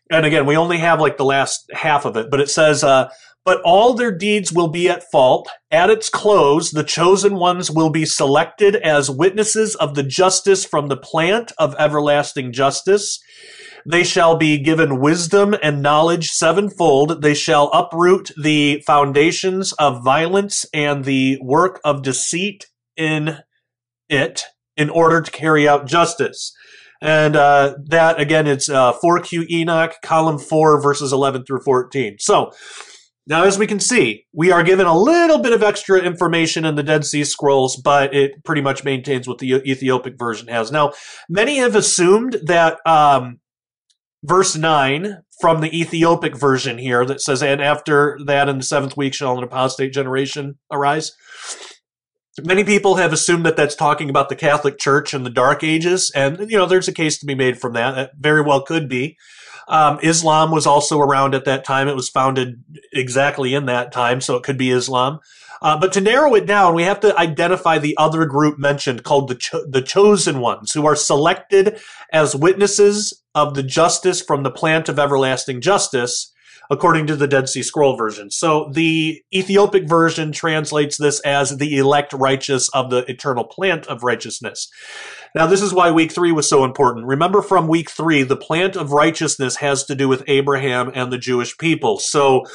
And 0.09 0.25
again, 0.25 0.45
we 0.45 0.55
only 0.55 0.77
have 0.77 1.01
like 1.01 1.17
the 1.17 1.25
last 1.25 1.69
half 1.73 2.05
of 2.05 2.15
it, 2.15 2.27
but 2.31 2.39
it 2.39 2.49
says, 2.49 2.85
uh, 2.85 3.09
but 3.45 3.61
all 3.63 3.93
their 3.93 4.11
deeds 4.11 4.51
will 4.51 4.67
be 4.67 4.89
at 4.89 5.09
fault. 5.11 5.47
At 5.71 5.91
its 5.91 6.09
close, 6.09 6.71
the 6.71 6.83
chosen 6.83 7.35
ones 7.35 7.69
will 7.69 7.91
be 7.91 8.05
selected 8.05 8.75
as 8.75 9.09
witnesses 9.09 9.75
of 9.75 9.93
the 9.93 10.03
justice 10.03 10.65
from 10.65 10.87
the 10.87 10.97
plant 10.97 11.51
of 11.59 11.75
everlasting 11.77 12.51
justice. 12.51 13.19
They 13.87 14.03
shall 14.03 14.35
be 14.35 14.57
given 14.57 14.99
wisdom 14.99 15.55
and 15.61 15.83
knowledge 15.83 16.31
sevenfold. 16.31 17.21
They 17.21 17.35
shall 17.35 17.69
uproot 17.71 18.31
the 18.41 18.81
foundations 18.87 19.73
of 19.73 20.03
violence 20.03 20.65
and 20.73 21.05
the 21.05 21.37
work 21.41 21.79
of 21.85 22.01
deceit 22.01 22.65
in 22.97 23.37
it 24.09 24.45
in 24.75 24.89
order 24.89 25.21
to 25.21 25.31
carry 25.31 25.67
out 25.67 25.85
justice. 25.85 26.51
And 26.99 27.35
uh, 27.35 27.75
that, 27.85 28.19
again, 28.19 28.47
it's 28.47 28.69
uh, 28.69 28.93
4Q 28.93 29.49
Enoch, 29.51 29.93
column 30.01 30.39
4, 30.39 30.81
verses 30.81 31.13
11 31.13 31.45
through 31.45 31.59
14. 31.59 32.15
So, 32.19 32.51
now, 33.27 33.43
as 33.43 33.57
we 33.57 33.65
can 33.65 33.79
see, 33.79 34.25
we 34.33 34.51
are 34.51 34.61
given 34.61 34.85
a 34.85 34.97
little 34.97 35.39
bit 35.39 35.53
of 35.53 35.63
extra 35.63 35.99
information 35.99 36.63
in 36.63 36.75
the 36.75 36.83
Dead 36.83 37.03
Sea 37.05 37.23
Scrolls, 37.23 37.75
but 37.75 38.13
it 38.13 38.43
pretty 38.43 38.61
much 38.61 38.83
maintains 38.83 39.27
what 39.27 39.39
the 39.39 39.51
Ethiopic 39.51 40.17
version 40.17 40.47
has. 40.47 40.71
Now, 40.71 40.93
many 41.27 41.57
have 41.57 41.75
assumed 41.75 42.37
that 42.43 42.77
um, 42.85 43.39
verse 44.23 44.55
9 44.55 45.23
from 45.41 45.61
the 45.61 45.79
Ethiopic 45.79 46.35
version 46.35 46.77
here 46.77 47.03
that 47.03 47.19
says, 47.19 47.41
And 47.41 47.61
after 47.61 48.19
that, 48.27 48.47
in 48.47 48.59
the 48.59 48.63
seventh 48.63 48.95
week 48.95 49.15
shall 49.15 49.37
an 49.37 49.43
apostate 49.43 49.91
generation 49.91 50.59
arise. 50.71 51.11
Many 52.43 52.63
people 52.63 52.95
have 52.95 53.13
assumed 53.13 53.45
that 53.45 53.55
that's 53.55 53.75
talking 53.75 54.09
about 54.09 54.29
the 54.29 54.35
Catholic 54.35 54.77
Church 54.77 55.13
in 55.13 55.23
the 55.23 55.29
Dark 55.29 55.63
Ages, 55.63 56.11
and 56.13 56.51
you 56.51 56.57
know 56.57 56.65
there's 56.65 56.89
a 56.89 56.93
case 56.93 57.17
to 57.19 57.25
be 57.25 57.33
made 57.33 57.57
from 57.57 57.71
that. 57.73 57.95
That 57.95 58.11
very 58.19 58.41
well 58.41 58.61
could 58.61 58.89
be. 58.89 59.17
Um, 59.67 59.99
Islam 60.03 60.51
was 60.51 60.67
also 60.67 60.99
around 60.99 61.33
at 61.35 61.45
that 61.45 61.63
time. 61.63 61.87
It 61.87 61.95
was 61.95 62.09
founded 62.09 62.63
exactly 62.93 63.53
in 63.53 63.65
that 63.65 63.91
time, 63.91 64.21
so 64.21 64.35
it 64.35 64.43
could 64.43 64.57
be 64.57 64.71
Islam. 64.71 65.19
Uh, 65.61 65.79
but 65.79 65.93
to 65.93 66.01
narrow 66.01 66.35
it 66.35 66.45
down, 66.45 66.75
we 66.75 66.83
have 66.83 66.99
to 66.99 67.17
identify 67.17 67.77
the 67.77 67.95
other 67.97 68.25
group 68.25 68.59
mentioned 68.59 69.03
called 69.03 69.29
the 69.29 69.35
cho- 69.35 69.65
the 69.67 69.81
chosen 69.81 70.39
ones, 70.39 70.73
who 70.73 70.85
are 70.85 70.95
selected 70.95 71.79
as 72.11 72.35
witnesses 72.35 73.21
of 73.33 73.55
the 73.55 73.63
justice 73.63 74.21
from 74.21 74.43
the 74.43 74.51
plant 74.51 74.89
of 74.89 74.99
everlasting 74.99 75.61
justice, 75.61 76.31
according 76.69 77.07
to 77.07 77.15
the 77.15 77.27
Dead 77.27 77.49
Sea 77.49 77.63
Scroll 77.63 77.95
version. 77.95 78.31
So 78.31 78.69
the 78.71 79.21
Ethiopic 79.33 79.87
version 79.87 80.31
translates 80.31 80.97
this 80.97 81.19
as 81.21 81.57
the 81.57 81.77
elect 81.77 82.13
righteous 82.13 82.69
of 82.69 82.89
the 82.89 83.09
eternal 83.09 83.43
plant 83.43 83.87
of 83.87 84.03
righteousness. 84.03 84.69
Now, 85.35 85.47
this 85.47 85.61
is 85.61 85.73
why 85.73 85.91
week 85.91 86.11
three 86.11 86.31
was 86.31 86.49
so 86.49 86.63
important. 86.63 87.05
Remember 87.07 87.41
from 87.41 87.67
week 87.67 87.89
three, 87.89 88.23
the 88.23 88.37
plant 88.37 88.75
of 88.75 88.91
righteousness 88.93 89.57
has 89.57 89.83
to 89.85 89.95
do 89.95 90.07
with 90.07 90.23
Abraham 90.27 90.91
and 90.95 91.11
the 91.11 91.17
Jewish 91.17 91.57
people. 91.57 91.99
So, 91.99 92.45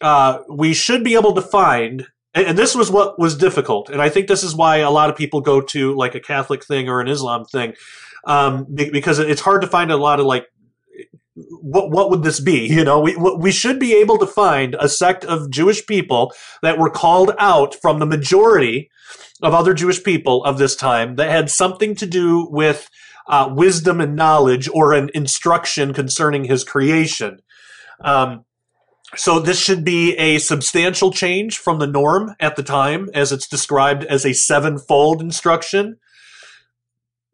uh, 0.00 0.38
we 0.48 0.74
should 0.74 1.04
be 1.04 1.14
able 1.14 1.34
to 1.34 1.42
find, 1.42 2.06
and 2.34 2.56
this 2.56 2.74
was 2.74 2.90
what 2.90 3.18
was 3.18 3.36
difficult. 3.36 3.88
And 3.90 4.00
I 4.00 4.08
think 4.08 4.28
this 4.28 4.42
is 4.42 4.54
why 4.54 4.78
a 4.78 4.90
lot 4.90 5.10
of 5.10 5.16
people 5.16 5.40
go 5.40 5.60
to 5.60 5.94
like 5.94 6.14
a 6.14 6.20
Catholic 6.20 6.64
thing 6.64 6.88
or 6.88 7.00
an 7.00 7.08
Islam 7.08 7.44
thing, 7.44 7.74
um, 8.26 8.66
because 8.74 9.18
it's 9.18 9.40
hard 9.40 9.62
to 9.62 9.68
find 9.68 9.90
a 9.90 9.96
lot 9.96 10.20
of 10.20 10.26
like 10.26 10.46
what 11.36 11.90
what 11.90 12.10
would 12.10 12.22
this 12.22 12.40
be? 12.40 12.66
You 12.66 12.84
know, 12.84 13.00
we 13.00 13.16
we 13.16 13.52
should 13.52 13.78
be 13.78 13.94
able 13.94 14.18
to 14.18 14.26
find 14.26 14.74
a 14.78 14.88
sect 14.88 15.24
of 15.24 15.50
Jewish 15.50 15.86
people 15.86 16.32
that 16.62 16.78
were 16.78 16.90
called 16.90 17.32
out 17.38 17.74
from 17.74 17.98
the 17.98 18.06
majority 18.06 18.90
of 19.42 19.52
other 19.52 19.74
Jewish 19.74 20.02
people 20.02 20.44
of 20.44 20.58
this 20.58 20.74
time 20.74 21.16
that 21.16 21.30
had 21.30 21.50
something 21.50 21.94
to 21.96 22.06
do 22.06 22.48
with 22.50 22.88
uh, 23.28 23.52
wisdom 23.52 24.00
and 24.00 24.16
knowledge 24.16 24.68
or 24.72 24.92
an 24.92 25.10
instruction 25.14 25.92
concerning 25.92 26.44
his 26.44 26.64
creation. 26.64 27.40
Um, 28.02 28.44
so 29.14 29.38
this 29.38 29.60
should 29.60 29.84
be 29.84 30.16
a 30.16 30.38
substantial 30.38 31.12
change 31.12 31.58
from 31.58 31.78
the 31.78 31.86
norm 31.86 32.34
at 32.40 32.56
the 32.56 32.62
time, 32.62 33.08
as 33.14 33.30
it's 33.30 33.48
described 33.48 34.04
as 34.04 34.24
a 34.24 34.32
sevenfold 34.32 35.20
instruction. 35.20 35.98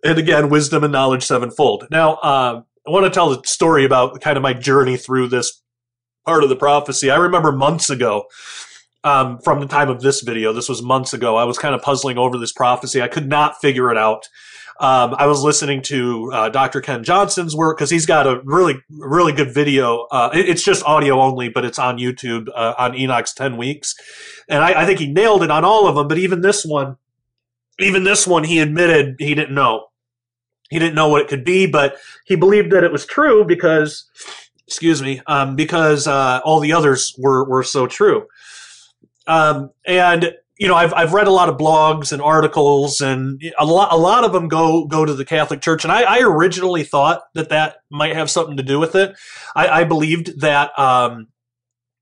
And 0.05 0.19
again, 0.19 0.49
wisdom 0.49 0.83
and 0.85 0.93
knowledge 0.93 1.25
sevenfold. 1.25 1.87
Now, 1.91 2.15
uh, 2.15 2.62
I 2.87 2.90
want 2.90 3.05
to 3.05 3.11
tell 3.11 3.31
the 3.31 3.47
story 3.47 3.85
about 3.85 4.21
kind 4.21 4.37
of 4.37 4.42
my 4.42 4.53
journey 4.53 4.97
through 4.97 5.29
this 5.29 5.62
part 6.27 6.42
of 6.42 6.49
the 6.49 6.57
prophecy. 6.57 7.11
I 7.11 7.16
remember 7.16 7.53
months 7.53 7.90
ago, 7.90 8.25
um, 9.05 9.38
from 9.38 9.61
the 9.61 9.66
time 9.66 9.88
of 9.88 10.01
this 10.01 10.21
video, 10.21 10.53
this 10.53 10.68
was 10.68 10.83
months 10.83 11.12
ago, 11.12 11.37
I 11.37 11.45
was 11.45 11.59
kind 11.59 11.75
of 11.75 11.83
puzzling 11.83 12.18
over 12.18 12.38
this 12.38 12.53
prophecy. 12.53 13.03
I 13.03 13.09
could 13.09 13.29
not 13.29 13.61
figure 13.61 13.90
it 13.90 13.97
out. 13.97 14.29
Um, 14.81 15.14
I 15.16 15.27
was 15.27 15.42
listening 15.45 15.83
to 15.83 16.33
uh, 16.33 16.49
Dr. 16.49 16.81
Ken 16.81 17.05
Johnson's 17.05 17.55
work 17.55 17.77
because 17.77 17.90
he's 17.90 18.07
got 18.07 18.27
a 18.27 18.40
really, 18.45 18.83
really 18.90 19.33
good 19.33 19.55
video. 19.55 20.07
Uh, 20.11 20.31
it, 20.33 20.49
it's 20.49 20.64
just 20.64 20.85
audio 20.85 21.21
only, 21.21 21.49
but 21.49 21.64
it's 21.64 21.79
on 21.79 21.99
YouTube 21.99 22.49
uh, 22.55 22.75
on 22.79 22.97
Enoch's 22.97 23.35
10 23.35 23.57
weeks. 23.57 23.95
And 24.49 24.64
I, 24.64 24.83
I 24.83 24.87
think 24.87 24.99
he 24.99 25.12
nailed 25.12 25.42
it 25.45 25.51
on 25.51 25.64
all 25.64 25.87
of 25.87 25.95
them. 25.95 26.09
But 26.09 26.18
even 26.18 26.40
this 26.40 26.64
one, 26.64 26.97
even 27.79 28.03
this 28.03 28.27
one, 28.27 28.45
he 28.45 28.59
admitted 28.59 29.16
he 29.18 29.35
didn't 29.35 29.55
know. 29.55 29.87
He 30.73 30.79
didn't 30.79 30.95
know 30.95 31.09
what 31.09 31.21
it 31.21 31.29
could 31.29 31.45
be, 31.45 31.67
but 31.67 31.97
he 32.25 32.35
believed 32.35 32.73
that 32.73 32.83
it 32.83 32.93
was 32.93 33.05
true 33.05 33.45
because, 33.45 34.09
excuse 34.67 35.03
me, 35.03 35.21
um, 35.27 35.55
because 35.55 36.07
uh, 36.07 36.41
all 36.45 36.61
the 36.61 36.73
others 36.73 37.15
were 37.19 37.49
were 37.49 37.63
so 37.63 37.87
true. 37.87 38.27
Um, 39.27 39.71
and 39.87 40.35
you 40.59 40.69
know, 40.69 40.75
I've 40.75 40.95
I've 40.95 41.13
read 41.13 41.27
a 41.27 41.33
lot 41.33 41.49
of 41.49 41.57
blogs 41.57 42.13
and 42.13 42.23
articles, 42.23 43.01
and 43.01 43.43
a 43.59 43.67
lot 43.67 43.93
a 43.93 43.97
lot 43.97 44.25
of 44.25 44.33
them 44.33 44.49
go 44.49 44.87
go 44.87 45.05
to 45.05 45.13
the 45.13 45.25
Catholic 45.25 45.61
Church. 45.61 45.85
And 45.85 45.93
I, 45.93 46.03
I 46.03 46.21
originally 46.21 46.85
thought 46.85 47.23
that 47.35 47.49
that 47.49 47.77
might 47.91 48.15
have 48.15 48.31
something 48.31 48.57
to 48.57 48.63
do 48.63 48.79
with 48.79 48.95
it. 48.95 49.17
I, 49.57 49.81
I 49.81 49.85
believed 49.85 50.41
that 50.41 50.79
um, 50.79 51.29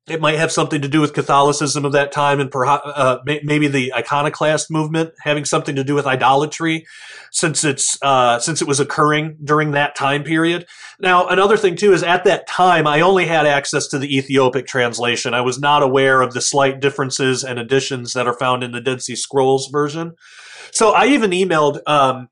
it 0.09 0.21
might 0.21 0.39
have 0.39 0.51
something 0.51 0.83
to 0.83 0.89
do 0.89 1.01
with 1.01 1.13
Catholicism 1.13 1.85
of 1.85 1.93
that 1.93 2.11
time 2.11 2.41
and 2.41 2.51
perhaps 2.51 2.83
uh, 2.87 3.19
maybe 3.25 3.69
the 3.69 3.93
iconoclast 3.95 4.71
movement 4.71 5.13
having 5.21 5.45
something 5.45 5.77
to 5.77 5.85
do 5.85 5.95
with 5.95 6.07
idolatry 6.07 6.87
since 7.31 7.65
it's 7.65 7.99
uh, 8.03 8.39
since 8.39 8.61
it 8.61 8.69
was 8.69 8.81
occurring 8.81 9.37
during 9.45 9.73
that 9.73 9.95
time 9.95 10.25
period. 10.25 10.67
Now, 10.99 11.29
another 11.29 11.57
thing 11.57 11.77
too 11.77 11.93
is 11.93 12.03
at 12.03 12.25
that 12.25 12.49
time 12.49 12.87
I 12.87 13.01
only 13.01 13.27
had 13.27 13.47
access 13.47 13.87
to 13.89 13.99
the 13.99 14.17
Ethiopic 14.17 14.67
translation. 14.67 15.35
I 15.35 15.43
was 15.43 15.61
not 15.61 15.83
aware 15.83 16.23
of 16.23 16.35
the 16.35 16.41
slight 16.41 16.81
differences 16.81 17.45
and 17.45 17.59
additions 17.59 18.15
that 18.15 18.27
are 18.27 18.37
found 18.37 18.65
in 18.65 18.73
the 18.73 18.81
Dead 18.81 19.03
Sea 19.03 19.17
Scrolls 19.17 19.69
version. 19.71 20.15
So 20.73 20.91
I 20.91 21.07
even 21.07 21.31
emailed 21.31 21.81
um, 21.87 22.29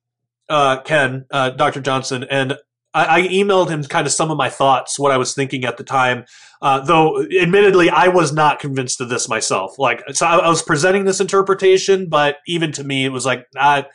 uh, 0.49 0.81
Ken, 0.81 1.27
uh, 1.31 1.51
Dr. 1.51 1.81
Johnson, 1.81 2.25
and 2.31 2.57
I, 2.99 3.19
I, 3.19 3.29
emailed 3.29 3.69
him 3.69 3.83
kind 3.85 4.07
of 4.07 4.13
some 4.13 4.31
of 4.31 4.37
my 4.37 4.51
thoughts, 4.51 4.99
what 4.99 5.13
I 5.13 5.17
was 5.17 5.35
thinking 5.35 5.65
at 5.65 5.77
the 5.77 5.85
time. 5.85 6.25
Uh, 6.61 6.81
though, 6.81 7.25
admittedly, 7.41 7.89
I 7.89 8.09
was 8.09 8.33
not 8.33 8.59
convinced 8.59 9.01
of 9.01 9.09
this 9.09 9.29
myself. 9.29 9.79
Like, 9.79 10.03
so 10.13 10.27
I, 10.27 10.39
I, 10.39 10.49
was 10.49 10.63
presenting 10.63 11.05
this 11.05 11.21
interpretation, 11.21 12.09
but 12.09 12.39
even 12.47 12.73
to 12.73 12.85
me, 12.85 13.05
it 13.05 13.11
was 13.11 13.25
like, 13.25 13.47
I, 13.57 13.87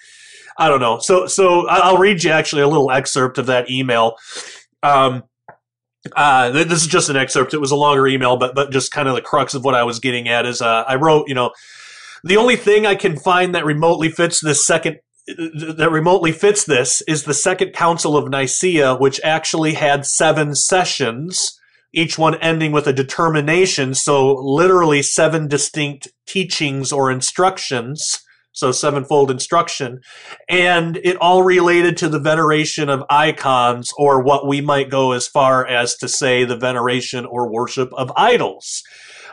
I 0.58 0.70
don't 0.70 0.80
know. 0.80 1.00
So, 1.00 1.28
so 1.28 1.68
I'll 1.68 1.98
read 1.98 2.24
you 2.24 2.32
actually 2.32 2.62
a 2.62 2.68
little 2.68 2.92
excerpt 2.92 3.38
of 3.38 3.48
that 3.48 3.70
email. 3.70 4.16
Um, 4.82 5.24
uh, 6.16 6.52
this 6.52 6.82
is 6.82 6.88
just 6.88 7.10
an 7.10 7.16
excerpt. 7.16 7.54
It 7.54 7.62
was 7.62 7.72
a 7.72 7.78
longer 7.78 8.08
email, 8.08 8.36
but 8.38 8.54
but 8.56 8.72
just 8.72 8.92
kind 8.92 9.08
of 9.08 9.16
the 9.16 9.22
crux 9.22 9.54
of 9.54 9.64
what 9.64 9.74
I 9.74 9.84
was 9.84 10.00
getting 10.00 10.28
at 10.28 10.46
is 10.46 10.62
uh, 10.62 10.84
I 10.86 10.96
wrote, 10.96 11.30
you 11.30 11.34
know, 11.34 11.52
the 12.24 12.38
only 12.38 12.58
thing 12.58 12.86
I 12.86 12.96
can 12.96 13.18
find 13.18 13.56
that 13.56 13.66
remotely 13.66 14.10
fits 14.10 14.42
this 14.42 14.66
second 14.66 15.00
that 15.28 15.90
remotely 15.92 16.32
fits 16.32 16.66
this 16.66 17.02
is 17.08 17.24
the 17.24 17.34
Second 17.34 17.74
Council 17.74 18.18
of 18.18 18.30
Nicaea, 18.30 18.96
which 18.96 19.22
actually 19.24 19.74
had 19.74 20.06
seven 20.06 20.54
sessions, 20.54 21.60
each 21.94 22.18
one 22.18 22.36
ending 22.36 22.72
with 22.72 22.88
a 22.88 22.94
determination. 22.94 23.94
So, 23.94 24.34
literally, 24.34 25.02
seven 25.02 25.48
distinct 25.48 26.10
teachings 26.26 26.92
or 26.92 27.10
instructions. 27.10 28.20
So, 28.52 28.72
sevenfold 28.72 29.32
instruction. 29.32 30.02
And 30.50 30.98
it 30.98 31.16
all 31.18 31.44
related 31.44 31.98
to 31.98 32.10
the 32.10 32.20
veneration 32.20 32.90
of 32.90 33.04
icons, 33.10 33.92
or 33.98 34.22
what 34.22 34.46
we 34.46 34.60
might 34.60 34.90
go 34.90 35.14
as 35.14 35.28
far 35.28 35.66
as 35.66 35.96
to 35.98 36.10
say 36.10 36.44
the 36.44 36.58
veneration 36.58 37.26
or 37.26 37.52
worship 37.52 37.94
of 37.94 38.12
idols. 38.18 38.84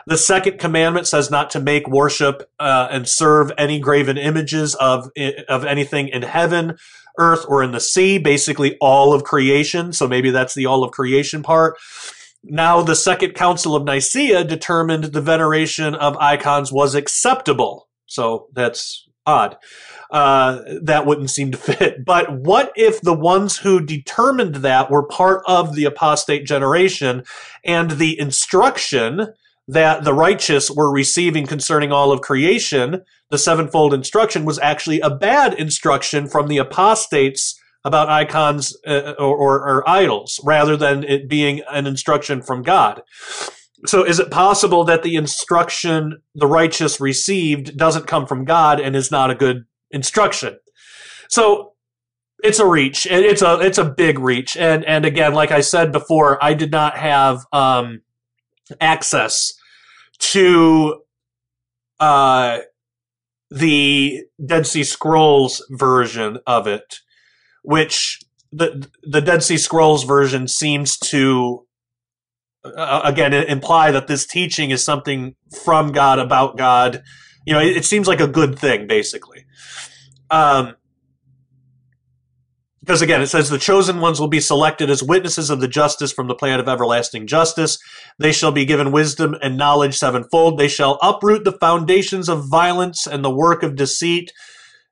The 0.07 0.17
second 0.17 0.59
commandment 0.59 1.07
says 1.07 1.29
not 1.29 1.49
to 1.51 1.59
make 1.59 1.87
worship 1.87 2.49
uh, 2.59 2.87
and 2.91 3.07
serve 3.07 3.51
any 3.57 3.79
graven 3.79 4.17
images 4.17 4.75
of 4.75 5.09
of 5.47 5.65
anything 5.65 6.07
in 6.07 6.23
heaven, 6.23 6.77
earth, 7.17 7.45
or 7.47 7.63
in 7.63 7.71
the 7.71 7.79
sea. 7.79 8.17
Basically, 8.17 8.77
all 8.79 9.13
of 9.13 9.23
creation. 9.23 9.93
So 9.93 10.07
maybe 10.07 10.31
that's 10.31 10.55
the 10.55 10.65
all 10.65 10.83
of 10.83 10.91
creation 10.91 11.43
part. 11.43 11.77
Now, 12.43 12.81
the 12.81 12.95
Second 12.95 13.35
Council 13.35 13.75
of 13.75 13.83
Nicaea 13.83 14.43
determined 14.43 15.05
the 15.05 15.21
veneration 15.21 15.93
of 15.93 16.17
icons 16.17 16.71
was 16.71 16.95
acceptable. 16.95 17.87
So 18.07 18.47
that's 18.53 19.07
odd. 19.25 19.57
Uh, 20.09 20.61
that 20.81 21.05
wouldn't 21.05 21.29
seem 21.29 21.51
to 21.51 21.57
fit. 21.57 22.03
But 22.05 22.33
what 22.33 22.73
if 22.75 22.99
the 23.01 23.13
ones 23.13 23.57
who 23.57 23.79
determined 23.79 24.55
that 24.55 24.89
were 24.89 25.07
part 25.07 25.43
of 25.47 25.75
the 25.75 25.85
apostate 25.85 26.45
generation 26.45 27.23
and 27.63 27.91
the 27.91 28.19
instruction 28.19 29.27
that 29.71 30.03
the 30.03 30.13
righteous 30.13 30.69
were 30.69 30.91
receiving 30.91 31.47
concerning 31.47 31.93
all 31.93 32.11
of 32.11 32.19
creation, 32.19 33.01
the 33.29 33.37
sevenfold 33.37 33.93
instruction 33.93 34.43
was 34.43 34.59
actually 34.59 34.99
a 34.99 35.09
bad 35.09 35.53
instruction 35.53 36.27
from 36.27 36.47
the 36.47 36.57
apostates 36.57 37.57
about 37.85 38.09
icons 38.09 38.77
uh, 38.85 39.13
or, 39.17 39.37
or, 39.37 39.67
or, 39.67 39.89
idols, 39.89 40.41
rather 40.43 40.75
than 40.75 41.05
it 41.05 41.29
being 41.29 41.61
an 41.71 41.87
instruction 41.87 42.41
from 42.41 42.61
God. 42.61 43.01
so 43.85 44.03
is 44.03 44.19
it 44.19 44.29
possible 44.29 44.83
that 44.83 45.03
the 45.03 45.15
instruction 45.15 46.21
the 46.35 46.47
righteous 46.47 46.99
received 46.99 47.77
doesn't 47.77 48.07
come 48.07 48.27
from 48.27 48.43
God 48.43 48.81
and 48.81 48.93
is 48.93 49.09
not 49.09 49.31
a 49.31 49.35
good 49.35 49.63
instruction? 49.89 50.59
So 51.29 51.71
it's 52.43 52.59
a 52.59 52.67
reach. 52.67 53.07
It's 53.09 53.41
a 53.41 53.59
it's 53.61 53.77
a 53.77 53.85
big 53.85 54.19
reach. 54.19 54.57
And 54.57 54.83
and 54.83 55.05
again, 55.05 55.33
like 55.33 55.51
I 55.51 55.61
said 55.61 55.93
before, 55.93 56.43
I 56.43 56.53
did 56.55 56.71
not 56.71 56.97
have 56.97 57.45
um, 57.53 58.01
access 58.81 59.53
to 60.21 61.01
uh, 61.99 62.59
the 63.49 64.23
Dead 64.43 64.65
Sea 64.65 64.83
Scrolls 64.83 65.65
version 65.69 66.39
of 66.47 66.67
it, 66.67 66.99
which 67.63 68.21
the 68.51 68.87
the 69.03 69.21
Dead 69.21 69.43
Sea 69.43 69.57
Scrolls 69.57 70.03
version 70.03 70.47
seems 70.47 70.97
to 70.97 71.65
uh, 72.63 73.01
again 73.03 73.33
imply 73.33 73.91
that 73.91 74.07
this 74.07 74.25
teaching 74.25 74.71
is 74.71 74.83
something 74.83 75.35
from 75.63 75.91
God 75.91 76.19
about 76.19 76.57
God. 76.57 77.03
You 77.45 77.53
know, 77.53 77.59
it, 77.59 77.77
it 77.77 77.85
seems 77.85 78.07
like 78.07 78.21
a 78.21 78.27
good 78.27 78.57
thing, 78.57 78.87
basically. 78.87 79.45
Um, 80.29 80.75
because 82.81 83.01
again, 83.01 83.21
it 83.21 83.27
says 83.27 83.49
the 83.49 83.59
chosen 83.59 83.99
ones 83.99 84.19
will 84.19 84.27
be 84.27 84.39
selected 84.39 84.89
as 84.89 85.03
witnesses 85.03 85.51
of 85.51 85.61
the 85.61 85.67
justice 85.67 86.11
from 86.11 86.27
the 86.27 86.35
plan 86.35 86.59
of 86.59 86.67
everlasting 86.67 87.27
justice. 87.27 87.77
They 88.17 88.31
shall 88.31 88.51
be 88.51 88.65
given 88.65 88.91
wisdom 88.91 89.35
and 89.41 89.55
knowledge 89.55 89.95
sevenfold. 89.95 90.57
They 90.57 90.67
shall 90.67 90.97
uproot 91.01 91.43
the 91.43 91.51
foundations 91.51 92.27
of 92.27 92.49
violence 92.49 93.05
and 93.05 93.23
the 93.23 93.33
work 93.33 93.61
of 93.61 93.75
deceit 93.75 94.31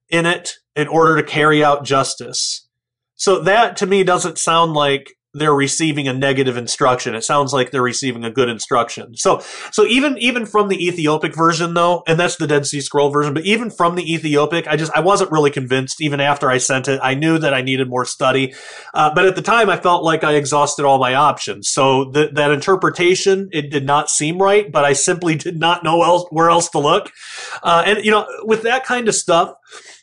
in 0.08 0.28
it 0.28 0.54
in 0.76 0.88
order 0.88 1.16
to 1.16 1.24
carry 1.24 1.64
out 1.64 1.84
justice. 1.84 2.68
So 3.16 3.42
that 3.42 3.76
to 3.78 3.88
me 3.88 4.04
doesn't 4.04 4.38
sound 4.38 4.74
like 4.74 5.16
they're 5.34 5.54
receiving 5.54 6.08
a 6.08 6.14
negative 6.14 6.58
instruction. 6.58 7.14
It 7.14 7.24
sounds 7.24 7.54
like 7.54 7.70
they're 7.70 7.84
receiving 7.84 8.24
a 8.24 8.32
good 8.32 8.50
instruction. 8.50 9.16
So, 9.16 9.42
so 9.72 9.86
even 9.86 10.18
even 10.18 10.46
from 10.46 10.70
the 10.70 10.88
Ethiopic 10.88 11.36
version, 11.36 11.76
though, 11.76 12.04
and 12.08 12.20
that's 12.20 12.38
the 12.38 12.48
Dead 12.48 12.66
Sea 12.66 12.82
Scroll 12.82 13.12
version, 13.12 13.36
but 13.36 13.46
even 13.46 13.70
from 13.70 13.96
the 13.96 14.14
Ethiopic, 14.14 14.68
I 14.68 14.76
just 14.76 14.92
I 14.94 15.02
wasn't 15.02 15.32
really 15.32 15.52
convinced. 15.52 16.02
Even 16.02 16.20
after 16.20 16.50
I 16.50 16.58
sent 16.58 16.88
it, 16.88 17.00
I 17.04 17.14
knew 17.14 17.38
that 17.38 17.54
I 17.54 17.62
needed 17.62 17.90
more 17.90 18.06
study, 18.06 18.56
uh, 18.94 19.14
but 19.14 19.26
at 19.26 19.36
the 19.36 19.42
time, 19.44 19.70
I 19.70 19.78
felt 19.78 20.04
like 20.04 20.24
I 20.24 20.34
exhausted 20.34 20.84
all 20.84 20.98
my 20.98 21.14
options. 21.14 21.70
So 21.70 22.06
the, 22.06 22.30
that 22.34 22.52
interpretation 22.52 23.50
it 23.52 23.70
did 23.70 23.86
not 23.86 24.10
seem 24.10 24.42
right, 24.42 24.72
but 24.72 24.84
I 24.84 24.94
simply 24.94 25.36
did 25.36 25.60
not 25.60 25.84
know 25.84 26.02
else 26.02 26.26
where 26.32 26.50
else 26.50 26.70
to 26.70 26.80
look. 26.80 27.12
Uh, 27.62 27.84
and 27.86 28.04
you 28.04 28.10
know, 28.10 28.26
with 28.44 28.64
that 28.64 28.84
kind 28.84 29.08
of 29.08 29.14
stuff 29.14 29.54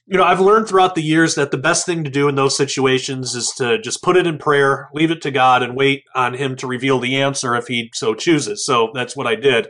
you 0.06 0.16
know, 0.16 0.24
I've 0.24 0.40
learned 0.40 0.68
throughout 0.68 0.94
the 0.94 1.02
years 1.02 1.34
that 1.34 1.50
the 1.50 1.58
best 1.58 1.84
thing 1.84 2.04
to 2.04 2.10
do 2.10 2.28
in 2.28 2.36
those 2.36 2.56
situations 2.56 3.34
is 3.34 3.52
to 3.56 3.80
just 3.80 4.02
put 4.02 4.16
it 4.16 4.26
in 4.26 4.38
prayer, 4.38 4.88
leave 4.94 5.10
it 5.10 5.20
to 5.22 5.32
God, 5.32 5.62
and 5.64 5.76
wait 5.76 6.04
on 6.14 6.34
Him 6.34 6.54
to 6.56 6.66
reveal 6.66 7.00
the 7.00 7.20
answer 7.20 7.56
if 7.56 7.66
He 7.66 7.90
so 7.92 8.14
chooses. 8.14 8.64
So 8.64 8.90
that's 8.94 9.16
what 9.16 9.26
I 9.26 9.34
did. 9.34 9.68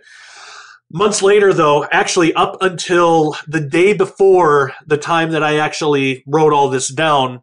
Months 0.93 1.23
later, 1.23 1.55
though, 1.55 1.87
actually 1.91 2.35
up 2.35 2.59
until 2.61 3.35
the 3.49 3.61
day 3.61 3.95
before 3.95 4.75
the 4.87 4.99
time 4.99 5.31
that 5.31 5.43
I 5.43 5.59
actually 5.59 6.23
wrote 6.27 6.53
all 6.53 6.69
this 6.69 6.89
down, 6.89 7.43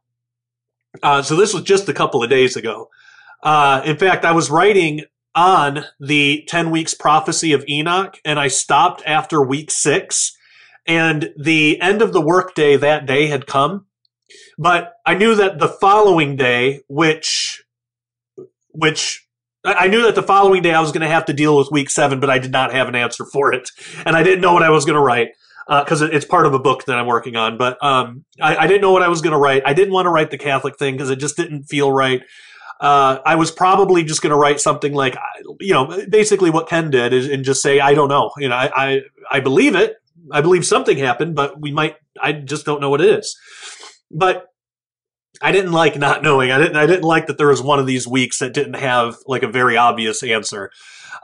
uh, 1.01 1.23
so 1.23 1.35
this 1.35 1.53
was 1.53 1.63
just 1.63 1.89
a 1.89 1.93
couple 1.93 2.23
of 2.23 2.29
days 2.29 2.55
ago. 2.55 2.89
Uh, 3.41 3.81
in 3.83 3.97
fact, 3.97 4.23
I 4.23 4.31
was 4.31 4.51
writing 4.51 5.01
on 5.35 5.83
the 5.99 6.45
10 6.47 6.69
weeks 6.69 6.93
prophecy 6.93 7.53
of 7.53 7.65
Enoch, 7.67 8.19
and 8.23 8.39
I 8.39 8.47
stopped 8.49 9.01
after 9.05 9.41
week 9.41 9.71
six 9.71 10.37
and 10.85 11.33
the 11.37 11.79
end 11.81 12.01
of 12.01 12.13
the 12.13 12.21
workday 12.21 12.75
that 12.75 13.05
day 13.05 13.27
had 13.27 13.47
come. 13.47 13.85
But 14.57 14.93
I 15.05 15.15
knew 15.15 15.35
that 15.35 15.59
the 15.59 15.67
following 15.67 16.35
day, 16.35 16.81
which, 16.87 17.63
which 18.69 19.27
I 19.65 19.87
knew 19.87 20.03
that 20.03 20.15
the 20.15 20.23
following 20.23 20.61
day 20.61 20.73
I 20.73 20.81
was 20.81 20.91
going 20.91 21.01
to 21.01 21.07
have 21.07 21.25
to 21.25 21.33
deal 21.33 21.57
with 21.57 21.69
week 21.71 21.89
seven, 21.89 22.19
but 22.19 22.29
I 22.29 22.37
did 22.37 22.51
not 22.51 22.73
have 22.73 22.87
an 22.87 22.95
answer 22.95 23.25
for 23.25 23.53
it. 23.53 23.69
And 24.05 24.15
I 24.15 24.23
didn't 24.23 24.41
know 24.41 24.53
what 24.53 24.63
I 24.63 24.69
was 24.69 24.85
going 24.85 24.95
to 24.95 25.01
write 25.01 25.29
because 25.67 26.01
uh, 26.01 26.09
it's 26.11 26.25
part 26.25 26.45
of 26.45 26.53
a 26.53 26.59
book 26.59 26.85
that 26.85 26.97
I'm 26.97 27.07
working 27.07 27.35
on. 27.35 27.57
But 27.57 27.81
um, 27.83 28.25
I, 28.41 28.57
I, 28.57 28.67
didn't 28.67 28.81
know 28.81 28.91
what 28.91 29.01
I 29.01 29.07
was 29.07 29.21
going 29.21 29.31
to 29.31 29.37
write. 29.37 29.63
I 29.65 29.73
didn't 29.73 29.93
want 29.93 30.05
to 30.07 30.09
write 30.09 30.31
the 30.31 30.37
Catholic 30.37 30.77
thing 30.77 30.95
because 30.95 31.09
it 31.09 31.17
just 31.17 31.37
didn't 31.37 31.63
feel 31.63 31.91
right. 31.91 32.21
Uh, 32.81 33.19
I 33.25 33.35
was 33.35 33.49
probably 33.49 34.03
just 34.03 34.21
going 34.21 34.31
to 34.31 34.37
write 34.37 34.59
something 34.59 34.93
like, 34.93 35.15
you 35.61 35.73
know, 35.73 36.05
basically 36.09 36.49
what 36.49 36.67
Ken 36.67 36.89
did 36.89 37.13
is, 37.13 37.29
and 37.29 37.45
just 37.45 37.61
say, 37.61 37.79
I 37.79 37.93
don't 37.93 38.09
know. 38.09 38.31
You 38.37 38.49
know, 38.49 38.55
I, 38.55 38.71
I, 38.75 39.01
I 39.31 39.39
believe 39.39 39.75
it. 39.75 39.95
I 40.31 40.41
believe 40.41 40.65
something 40.65 40.97
happened, 40.97 41.35
but 41.35 41.59
we 41.59 41.71
might, 41.71 41.95
I 42.21 42.31
just 42.33 42.65
don't 42.65 42.81
know 42.81 42.89
what 42.89 43.01
it 43.01 43.19
is. 43.19 43.37
But 44.11 44.45
I 45.41 45.51
didn't 45.51 45.71
like 45.71 45.97
not 45.97 46.23
knowing. 46.23 46.51
I 46.51 46.57
didn't, 46.57 46.75
I 46.75 46.85
didn't 46.85 47.03
like 47.03 47.27
that 47.27 47.37
there 47.37 47.47
was 47.47 47.61
one 47.61 47.79
of 47.79 47.87
these 47.87 48.07
weeks 48.07 48.39
that 48.39 48.53
didn't 48.53 48.75
have 48.75 49.17
like 49.25 49.43
a 49.43 49.47
very 49.47 49.75
obvious 49.75 50.23
answer. 50.23 50.71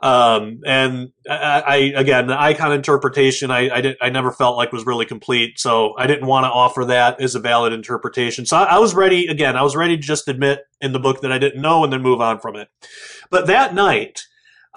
Um, 0.01 0.61
and 0.65 1.09
I, 1.29 1.61
I, 1.61 1.75
again, 1.95 2.27
the 2.27 2.39
icon 2.39 2.71
interpretation, 2.71 3.51
I, 3.51 3.69
I, 3.69 3.81
did, 3.81 3.97
I 4.01 4.09
never 4.09 4.31
felt 4.31 4.57
like 4.57 4.71
was 4.71 4.85
really 4.85 5.05
complete. 5.05 5.59
So 5.59 5.93
I 5.97 6.07
didn't 6.07 6.27
want 6.27 6.45
to 6.45 6.49
offer 6.49 6.85
that 6.85 7.21
as 7.21 7.35
a 7.35 7.39
valid 7.39 7.73
interpretation. 7.73 8.45
So 8.45 8.57
I, 8.57 8.75
I 8.75 8.79
was 8.79 8.93
ready, 8.95 9.27
again, 9.27 9.55
I 9.55 9.61
was 9.61 9.75
ready 9.75 9.95
to 9.95 10.01
just 10.01 10.27
admit 10.27 10.61
in 10.81 10.91
the 10.93 10.99
book 10.99 11.21
that 11.21 11.31
I 11.31 11.37
didn't 11.37 11.61
know 11.61 11.83
and 11.83 11.91
then 11.91 12.01
move 12.01 12.21
on 12.21 12.39
from 12.39 12.55
it. 12.55 12.69
But 13.29 13.47
that 13.47 13.73
night, 13.73 14.23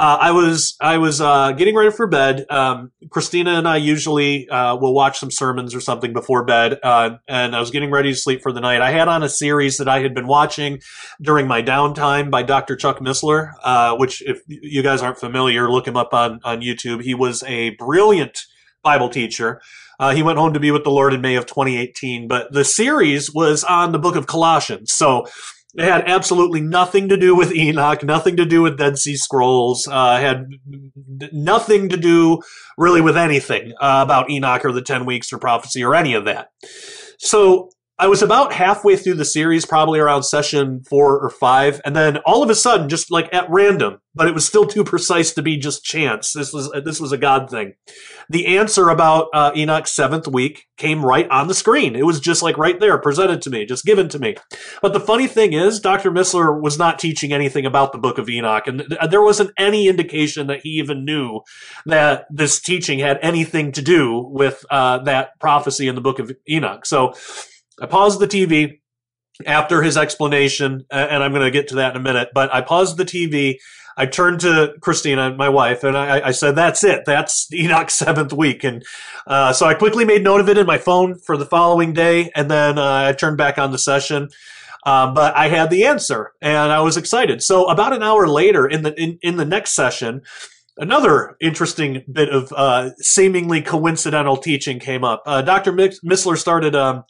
uh, 0.03 0.19
I 0.21 0.33
was 0.33 0.77
I 0.81 0.99
was 0.99 1.21
uh, 1.21 1.53
getting 1.53 1.77
ready 1.77 1.93
for 1.93 2.09
bed. 2.09 2.45
Um, 2.51 2.91
Christina 3.11 3.53
and 3.53 3.69
I 3.69 3.77
usually 3.77 4.49
uh, 4.49 4.75
will 4.75 4.95
watch 4.95 5.21
some 5.21 5.31
sermons 5.31 5.77
or 5.77 5.81
something 5.81 6.12
before 6.12 6.45
bed, 6.45 6.81
uh, 6.83 7.19
and 7.29 7.55
I 7.55 7.61
was 7.61 7.71
getting 7.71 7.93
ready 7.93 8.11
to 8.11 8.19
sleep 8.19 8.43
for 8.43 8.51
the 8.51 8.61
night. 8.61 8.81
I 8.81 8.91
had 8.91 9.07
on 9.07 9.23
a 9.23 9.29
series 9.29 9.77
that 9.77 9.88
I 9.88 10.01
had 10.01 10.12
been 10.12 10.27
watching 10.27 10.81
during 11.21 11.47
my 11.47 11.62
downtime 11.62 12.33
by 12.33 12.43
Dr. 12.43 12.75
Chuck 12.75 12.99
Missler, 12.99 13.53
uh, 13.62 13.95
which 13.95 14.23
if 14.23 14.41
you 14.49 14.83
guys 14.83 15.03
aren't 15.03 15.21
familiar, 15.21 15.71
look 15.71 15.87
him 15.87 15.97
up 15.97 16.12
on 16.12 16.41
on 16.43 16.62
YouTube. 16.62 17.03
He 17.03 17.15
was 17.15 17.45
a 17.45 17.71
brilliant 17.77 18.41
Bible 18.83 19.09
teacher. 19.09 19.62
Uh, 20.01 20.12
he 20.12 20.25
went 20.25 20.37
home 20.37 20.53
to 20.53 20.59
be 20.59 20.73
with 20.73 20.83
the 20.83 20.91
Lord 20.91 21.15
in 21.15 21.21
May 21.21 21.37
of 21.37 21.47
2018, 21.47 22.27
but 22.27 22.53
the 22.53 22.65
series 22.65 23.33
was 23.33 23.62
on 23.62 23.93
the 23.93 24.01
book 24.01 24.17
of 24.17 24.27
Colossians. 24.27 24.93
So 24.93 25.29
it 25.74 25.85
had 25.85 26.04
absolutely 26.06 26.61
nothing 26.61 27.08
to 27.08 27.16
do 27.16 27.35
with 27.35 27.54
Enoch, 27.54 28.04
nothing 28.04 28.37
to 28.37 28.44
do 28.44 28.62
with 28.62 28.78
Dead 28.78 28.98
Sea 28.98 29.16
Scrolls, 29.16 29.88
uh, 29.88 30.18
had 30.18 30.46
nothing 31.32 31.88
to 31.88 31.96
do 31.96 32.40
really 32.76 33.00
with 33.00 33.16
anything 33.16 33.72
uh, 33.80 34.02
about 34.04 34.30
Enoch 34.30 34.64
or 34.64 34.72
the 34.72 34.82
10 34.82 35.06
weeks 35.06 35.32
or 35.32 35.38
prophecy 35.38 35.82
or 35.82 35.94
any 35.94 36.14
of 36.14 36.24
that. 36.26 36.48
So 37.18 37.70
I 37.98 38.09
was 38.09 38.22
about 38.22 38.55
halfway 38.55 38.96
through 38.96 39.14
the 39.14 39.24
series, 39.24 39.66
probably 39.66 40.00
around 40.00 40.22
session 40.22 40.83
four 40.88 41.20
or 41.20 41.28
five, 41.28 41.81
and 41.85 41.94
then 41.94 42.16
all 42.18 42.42
of 42.42 42.48
a 42.48 42.55
sudden, 42.55 42.88
just 42.88 43.11
like 43.11 43.33
at 43.33 43.48
random, 43.50 44.00
but 44.14 44.26
it 44.26 44.35
was 44.35 44.46
still 44.46 44.66
too 44.66 44.83
precise 44.83 45.33
to 45.35 45.42
be 45.42 45.59
just 45.59 45.85
chance. 45.85 46.33
This 46.33 46.52
was 46.52 46.70
this 46.85 47.00
was 47.00 47.12
a 47.12 47.18
God 47.18 47.50
thing. 47.50 47.74
The 48.31 48.57
answer 48.57 48.88
about 48.88 49.28
uh, 49.35 49.52
Enoch's 49.55 49.94
seventh 49.94 50.26
week 50.26 50.66
came 50.78 51.05
right 51.05 51.28
on 51.28 51.48
the 51.48 51.55
screen. 51.55 51.94
It 51.94 52.07
was 52.07 52.18
just 52.18 52.42
like 52.42 52.57
right 52.57 52.81
there, 52.81 52.98
presented 52.98 53.42
to 53.42 53.50
me, 53.50 53.66
just 53.66 53.85
given 53.85 54.09
to 54.09 54.18
me. 54.18 54.37
But 54.81 54.94
the 54.94 55.00
funny 55.00 55.26
thing 55.26 55.52
is, 55.52 55.78
Dr. 55.78 56.11
Missler 56.11 56.61
was 56.61 56.78
not 56.78 56.98
teaching 56.98 57.33
anything 57.33 57.66
about 57.66 57.92
the 57.92 57.98
Book 57.98 58.16
of 58.16 58.28
Enoch, 58.28 58.66
and 58.66 58.85
th- 58.88 59.11
there 59.11 59.22
wasn't 59.22 59.52
any 59.59 59.87
indication 59.87 60.46
that 60.46 60.62
he 60.62 60.70
even 60.70 61.05
knew 61.05 61.40
that 61.87 62.24
this 62.31 62.59
teaching 62.59 62.98
had 62.98 63.18
anything 63.22 63.70
to 63.72 63.83
do 63.83 64.26
with 64.31 64.64
uh, 64.70 64.98
that 65.05 65.38
prophecy 65.40 65.88
in 65.88 65.94
the 65.94 66.00
Book 66.00 66.18
of 66.18 66.33
Enoch. 66.48 66.87
So 66.87 67.12
I 67.80 67.87
paused 67.87 68.20
the 68.20 68.28
TV 68.28 68.80
after 69.46 69.82
his 69.82 69.96
explanation, 69.96 70.85
and 70.90 71.22
I'm 71.22 71.32
going 71.32 71.44
to 71.44 71.50
get 71.50 71.68
to 71.68 71.76
that 71.76 71.94
in 71.94 72.00
a 72.00 72.04
minute, 72.04 72.30
but 72.35 72.52
I 72.54 72.61
paused 72.61 72.96
the 72.96 73.04
TV. 73.04 73.58
I 73.96 74.06
turned 74.06 74.40
to 74.40 74.74
Christina, 74.80 75.35
my 75.37 75.48
wife, 75.48 75.85
and 75.85 75.96
I, 75.96 76.28
I 76.28 76.30
said, 76.32 76.54
"That's 76.54 76.82
it. 76.85 77.04
That's 77.04 77.52
Enoch's 77.52 77.94
seventh 77.94 78.32
week." 78.32 78.64
And 78.64 78.85
uh, 79.26 79.52
so 79.52 79.66
I 79.66 79.74
quickly 79.74 80.04
made 80.04 80.22
note 80.22 80.40
of 80.40 80.48
it 80.48 80.58
in 80.58 80.66
my 80.66 80.78
phone 80.78 81.18
for 81.18 81.37
the 81.37 81.46
following 81.46 81.92
day, 81.92 82.30
and 82.35 82.50
then 82.50 82.78
uh, 82.78 83.08
I 83.08 83.12
turned 83.12 83.37
back 83.37 83.58
on 83.58 83.72
the 83.72 83.78
session. 83.78 84.28
Uh, 84.85 85.12
but 85.14 85.37
I 85.37 85.48
had 85.48 85.70
the 85.70 85.85
answer, 85.85 86.32
and 86.40 86.72
I 86.72 86.80
was 86.80 86.96
excited. 86.96 87.42
So 87.42 87.66
about 87.66 87.92
an 87.92 88.02
hour 88.02 88.26
later, 88.26 88.66
in 88.66 88.82
the 88.82 89.00
in, 89.00 89.18
in 89.22 89.37
the 89.37 89.44
next 89.44 89.74
session, 89.76 90.22
another 90.76 91.37
interesting 91.40 92.02
bit 92.11 92.30
of 92.30 92.52
uh, 92.56 92.90
seemingly 92.96 93.62
coincidental 93.62 94.37
teaching 94.38 94.80
came 94.80 95.04
up. 95.04 95.22
Uh, 95.24 95.42
Dr. 95.42 95.72
Missler 95.72 96.37
started. 96.37 96.74
Um, 96.74 97.04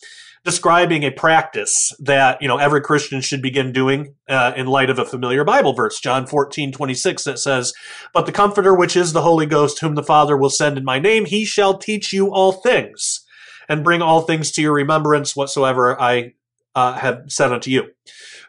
describing 0.44 1.04
a 1.04 1.10
practice 1.10 1.92
that 2.00 2.40
you 2.42 2.48
know 2.48 2.58
every 2.58 2.80
Christian 2.80 3.20
should 3.20 3.42
begin 3.42 3.72
doing 3.72 4.14
uh, 4.28 4.52
in 4.56 4.66
light 4.66 4.90
of 4.90 4.98
a 4.98 5.04
familiar 5.04 5.44
Bible 5.44 5.72
verse, 5.72 6.00
John 6.00 6.26
14, 6.26 6.72
26, 6.72 7.24
that 7.24 7.38
says, 7.38 7.72
But 8.12 8.26
the 8.26 8.32
Comforter, 8.32 8.74
which 8.74 8.96
is 8.96 9.12
the 9.12 9.22
Holy 9.22 9.46
Ghost, 9.46 9.80
whom 9.80 9.94
the 9.94 10.02
Father 10.02 10.36
will 10.36 10.50
send 10.50 10.78
in 10.78 10.84
my 10.84 10.98
name, 10.98 11.26
he 11.26 11.44
shall 11.44 11.78
teach 11.78 12.12
you 12.12 12.32
all 12.32 12.52
things, 12.52 13.24
and 13.68 13.84
bring 13.84 14.02
all 14.02 14.22
things 14.22 14.50
to 14.52 14.62
your 14.62 14.72
remembrance 14.72 15.36
whatsoever 15.36 16.00
I 16.00 16.32
uh, 16.74 16.94
have 16.94 17.24
said 17.28 17.52
unto 17.52 17.70
you. 17.70 17.84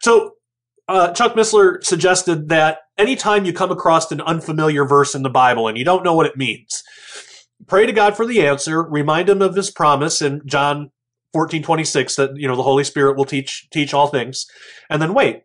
So 0.02 0.32
uh, 0.88 1.14
Chuck 1.14 1.34
Missler 1.34 1.84
suggested 1.84 2.50
that 2.50 2.80
anytime 2.98 3.46
you 3.46 3.54
come 3.54 3.72
across 3.72 4.12
an 4.12 4.22
unfamiliar 4.22 4.86
verse 4.86 5.16
in 5.16 5.24
the 5.24 5.30
Bible 5.30 5.68
and 5.68 5.78
you 5.78 5.86
don't 5.86 6.04
know 6.04 6.14
what 6.14 6.26
it 6.26 6.38
means, 6.38 6.84
pray 7.68 7.86
to 7.86 7.94
God 7.94 8.18
for 8.18 8.26
the 8.26 8.46
answer, 8.46 8.84
remind 8.84 9.30
him 9.30 9.42
of 9.42 9.56
his 9.56 9.72
promise 9.72 10.22
in 10.22 10.42
John 10.46 10.92
1426 11.34 12.16
that 12.16 12.32
you 12.36 12.48
know 12.48 12.56
the 12.56 12.64
holy 12.64 12.84
spirit 12.84 13.18
will 13.18 13.26
teach 13.26 13.68
teach 13.72 13.94
all 13.94 14.08
things 14.08 14.46
and 14.90 15.02
then 15.02 15.14
wait 15.14 15.44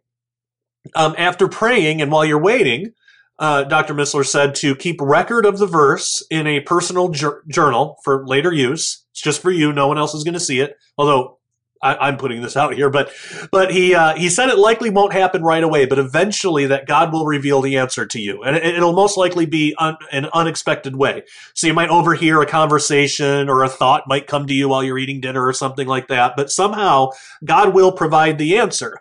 um, 0.94 1.14
after 1.18 1.48
praying 1.48 2.00
and 2.00 2.12
while 2.12 2.24
you're 2.24 2.40
waiting 2.40 2.92
uh, 3.38 3.62
Dr. 3.64 3.94
Missler 3.94 4.26
said 4.26 4.54
to 4.56 4.74
keep 4.74 5.00
record 5.00 5.46
of 5.46 5.58
the 5.58 5.66
verse 5.66 6.24
in 6.28 6.46
a 6.46 6.60
personal 6.60 7.08
jur- 7.08 7.42
journal 7.48 7.96
for 8.02 8.26
later 8.26 8.52
use. 8.52 9.04
It's 9.12 9.22
just 9.22 9.40
for 9.40 9.52
you. 9.52 9.72
No 9.72 9.86
one 9.86 9.96
else 9.96 10.12
is 10.12 10.24
going 10.24 10.34
to 10.34 10.40
see 10.40 10.58
it. 10.60 10.74
Although 10.96 11.37
I, 11.82 12.08
am 12.08 12.16
putting 12.16 12.42
this 12.42 12.56
out 12.56 12.74
here, 12.74 12.90
but 12.90 13.12
but 13.50 13.72
he 13.72 13.94
uh, 13.94 14.14
he 14.16 14.28
said 14.28 14.48
it 14.48 14.58
likely 14.58 14.90
won't 14.90 15.12
happen 15.12 15.42
right 15.42 15.62
away, 15.62 15.86
but 15.86 15.98
eventually 15.98 16.66
that 16.66 16.86
God 16.86 17.12
will 17.12 17.26
reveal 17.26 17.60
the 17.60 17.76
answer 17.76 18.06
to 18.06 18.20
you, 18.20 18.42
and 18.42 18.56
it, 18.56 18.80
will 18.80 18.92
most 18.92 19.16
likely 19.16 19.46
be 19.46 19.74
un, 19.78 19.96
an 20.10 20.26
unexpected 20.32 20.96
way. 20.96 21.22
So 21.54 21.66
you 21.66 21.74
might 21.74 21.90
overhear 21.90 22.40
a 22.40 22.46
conversation 22.46 23.48
or 23.48 23.62
a 23.62 23.68
thought 23.68 24.08
might 24.08 24.26
come 24.26 24.46
to 24.46 24.54
you 24.54 24.68
while 24.68 24.82
you're 24.82 24.98
eating 24.98 25.20
dinner 25.20 25.46
or 25.46 25.52
something 25.52 25.86
like 25.86 26.08
that, 26.08 26.34
but 26.36 26.50
somehow 26.50 27.10
God 27.44 27.74
will 27.74 27.92
provide 27.92 28.38
the 28.38 28.58
answer, 28.58 28.98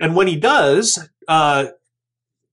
and 0.00 0.16
when 0.16 0.26
He 0.26 0.36
does. 0.36 1.08
Uh, 1.26 1.66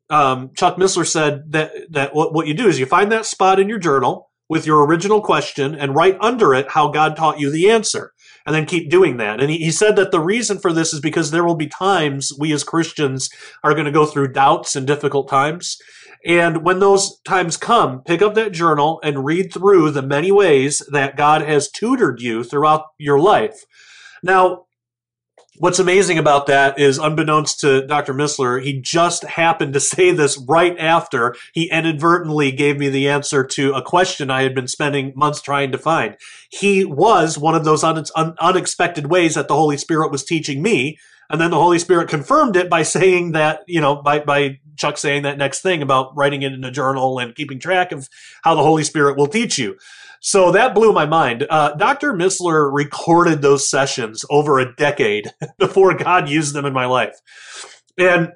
um, 0.09 0.51
Chuck 0.57 0.75
Missler 0.75 1.07
said 1.07 1.53
that 1.53 1.71
that 1.91 2.13
what, 2.13 2.33
what 2.33 2.45
you 2.45 2.53
do 2.53 2.67
is 2.67 2.77
you 2.77 2.85
find 2.85 3.11
that 3.13 3.25
spot 3.25 3.61
in 3.61 3.69
your 3.69 3.79
journal 3.79 4.29
with 4.49 4.65
your 4.65 4.85
original 4.85 5.21
question 5.21 5.73
and 5.73 5.95
write 5.95 6.17
under 6.19 6.53
it 6.53 6.69
how 6.71 6.89
God 6.89 7.15
taught 7.15 7.39
you 7.39 7.49
the 7.49 7.69
answer 7.69 8.11
and 8.45 8.55
then 8.55 8.65
keep 8.65 8.89
doing 8.89 9.17
that. 9.17 9.39
And 9.39 9.49
he, 9.49 9.57
he 9.57 9.71
said 9.71 9.95
that 9.95 10.11
the 10.11 10.19
reason 10.19 10.57
for 10.57 10.73
this 10.73 10.93
is 10.93 10.99
because 10.99 11.31
there 11.31 11.43
will 11.43 11.55
be 11.55 11.67
times 11.67 12.31
we 12.37 12.51
as 12.53 12.63
Christians 12.63 13.29
are 13.63 13.73
going 13.73 13.85
to 13.85 13.91
go 13.91 14.05
through 14.05 14.33
doubts 14.33 14.75
and 14.75 14.87
difficult 14.87 15.29
times. 15.29 15.77
And 16.25 16.63
when 16.63 16.79
those 16.79 17.19
times 17.21 17.57
come, 17.57 18.03
pick 18.03 18.21
up 18.21 18.35
that 18.35 18.51
journal 18.51 18.99
and 19.03 19.25
read 19.25 19.51
through 19.51 19.91
the 19.91 20.03
many 20.03 20.31
ways 20.31 20.81
that 20.91 21.17
God 21.17 21.41
has 21.41 21.69
tutored 21.69 22.21
you 22.21 22.43
throughout 22.43 22.85
your 22.97 23.19
life. 23.19 23.65
Now, 24.23 24.65
what's 25.61 25.77
amazing 25.77 26.17
about 26.17 26.47
that 26.47 26.79
is, 26.79 26.97
unbeknownst 26.97 27.59
to 27.59 27.85
Dr. 27.85 28.15
Missler, 28.15 28.63
he 28.63 28.81
just 28.81 29.23
happened 29.23 29.73
to 29.73 29.79
say 29.79 30.09
this 30.09 30.35
right 30.39 30.75
after 30.79 31.35
he 31.53 31.69
inadvertently 31.69 32.51
gave 32.51 32.79
me 32.79 32.89
the 32.89 33.07
answer 33.07 33.43
to 33.43 33.71
a 33.73 33.83
question 33.83 34.31
I 34.31 34.41
had 34.41 34.55
been 34.55 34.67
spending 34.67 35.13
months 35.15 35.39
trying 35.39 35.71
to 35.71 35.77
find. 35.77 36.17
He 36.49 36.83
was 36.83 37.37
one 37.37 37.53
of 37.53 37.63
those 37.63 37.83
un- 37.83 38.03
un- 38.15 38.35
unexpected 38.39 39.11
ways 39.11 39.35
that 39.35 39.47
the 39.47 39.55
Holy 39.55 39.77
Spirit 39.77 40.11
was 40.11 40.25
teaching 40.25 40.63
me. 40.63 40.97
And 41.29 41.39
then 41.39 41.51
the 41.51 41.59
Holy 41.59 41.77
Spirit 41.77 42.09
confirmed 42.09 42.55
it 42.55 42.67
by 42.67 42.81
saying 42.81 43.33
that, 43.33 43.61
you 43.67 43.79
know, 43.79 44.01
by, 44.01 44.19
by 44.19 44.59
Chuck 44.77 44.97
saying 44.97 45.21
that 45.23 45.37
next 45.37 45.61
thing 45.61 45.83
about 45.83 46.17
writing 46.17 46.41
it 46.41 46.53
in 46.53 46.63
a 46.63 46.71
journal 46.71 47.19
and 47.19 47.35
keeping 47.35 47.59
track 47.59 47.91
of 47.91 48.09
how 48.43 48.55
the 48.55 48.63
Holy 48.63 48.83
Spirit 48.83 49.15
will 49.15 49.27
teach 49.27 49.59
you. 49.59 49.77
So 50.21 50.51
that 50.51 50.75
blew 50.75 50.93
my 50.93 51.07
mind. 51.07 51.47
Uh, 51.49 51.73
Dr. 51.73 52.13
Missler 52.13 52.71
recorded 52.71 53.41
those 53.41 53.67
sessions 53.67 54.23
over 54.29 54.59
a 54.59 54.73
decade 54.75 55.33
before 55.57 55.95
God 55.95 56.29
used 56.29 56.53
them 56.53 56.65
in 56.65 56.73
my 56.73 56.85
life. 56.85 57.19
And 57.97 58.29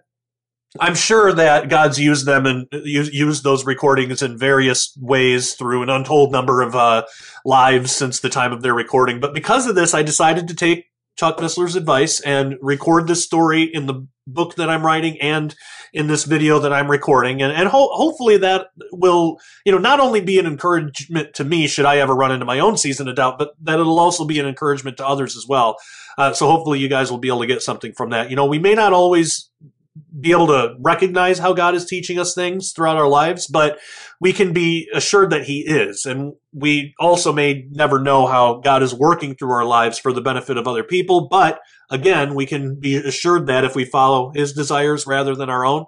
I'm 0.80 0.95
sure 0.95 1.32
that 1.32 1.69
God's 1.69 2.00
used 2.00 2.26
them 2.26 2.45
and 2.45 2.67
used 2.71 3.43
those 3.43 3.65
recordings 3.65 4.21
in 4.21 4.38
various 4.38 4.98
ways 5.00 5.54
through 5.54 5.84
an 5.84 5.89
untold 5.89 6.32
number 6.32 6.62
of 6.62 6.76
uh, 6.76 7.06
lives 7.45 7.91
since 7.91 8.19
the 8.19 8.30
time 8.30 8.52
of 8.52 8.62
their 8.62 8.74
recording. 8.74 9.19
But 9.19 9.34
because 9.34 9.67
of 9.67 9.76
this, 9.76 9.93
I 9.93 10.02
decided 10.02 10.48
to 10.48 10.56
take 10.56 10.88
Chuck 11.15 11.38
Missler's 11.38 11.75
advice 11.75 12.19
and 12.19 12.56
record 12.62 13.08
this 13.08 13.23
story 13.23 13.63
in 13.63 13.86
the 13.86 14.08
book 14.28 14.56
that 14.56 14.69
I'm 14.69 14.86
writing 14.86 15.19
and 15.21 15.56
in 15.93 16.08
this 16.08 16.25
video 16.25 16.60
that 16.60 16.73
I'm 16.73 16.89
recording. 16.89 17.41
And, 17.41 17.54
and 17.54 17.69
ho- 17.69 17.89
hopefully 17.93 18.38
that 18.38 18.67
will, 18.91 19.38
you 19.65 19.71
know, 19.71 19.78
not 19.78 19.99
only 19.99 20.19
be 20.19 20.39
an 20.39 20.45
encouragement 20.45 21.34
to 21.36 21.43
me 21.43 21.67
should 21.67 21.86
I 21.86 21.97
ever 21.97 22.13
run 22.13 22.32
into 22.32 22.45
my 22.45 22.60
own 22.60 22.78
season 22.78 23.08
of 23.08 23.15
doubt, 23.15 23.38
but 23.38 23.51
that 23.62 23.80
it'll 23.80 23.99
also 23.99 24.25
be 24.25 24.39
an 24.39 24.45
encouragement 24.45 24.97
to 24.97 25.08
others 25.08 25.38
as 25.38 25.45
well. 25.47 25.78
Uh, 26.17 26.34
so 26.34 26.47
hopefully 26.47 26.80
you 26.80 26.89
guys 26.89 27.12
will 27.12 27.17
be 27.17 27.28
able 27.28 27.41
to 27.41 27.47
get 27.47 27.62
something 27.62 27.93
from 27.93 28.10
that. 28.10 28.30
You 28.30 28.36
know, 28.36 28.45
we 28.45 28.60
may 28.60 28.73
not 28.73 28.93
always 28.93 29.49
be 30.19 30.32
able 30.32 30.47
to 30.47 30.75
recognize 30.80 31.39
how 31.39 31.54
God 31.54 31.75
is 31.75 31.86
teaching 31.86 32.19
us 32.19 32.34
things 32.34 32.71
throughout 32.71 32.97
our 32.97 33.08
lives, 33.08 33.47
but 33.47 33.80
we 34.21 34.32
can 34.32 34.54
be 34.54 34.89
assured 34.93 35.30
that 35.32 35.45
He 35.45 35.62
is. 35.62 36.06
And 36.06 36.34
we 36.54 36.93
also 36.99 37.34
may 37.34 37.65
never 37.71 37.99
know 37.99 38.28
how 38.28 38.56
God 38.56 38.82
is 38.82 38.93
working 38.93 39.36
through 39.36 39.51
our 39.51 39.65
lives 39.65 39.99
for 39.99 40.13
the 40.13 40.21
benefit 40.21 40.58
of 40.58 40.67
other 40.67 40.84
people. 40.84 41.28
But 41.30 41.60
again, 41.89 42.34
we 42.34 42.45
can 42.45 42.80
be 42.80 42.95
assured 42.95 43.47
that 43.47 43.65
if 43.65 43.75
we 43.75 43.86
follow 43.86 44.32
His 44.34 44.54
desires 44.54 45.06
rather 45.06 45.36
than 45.36 45.49
our 45.49 45.65
own, 45.65 45.86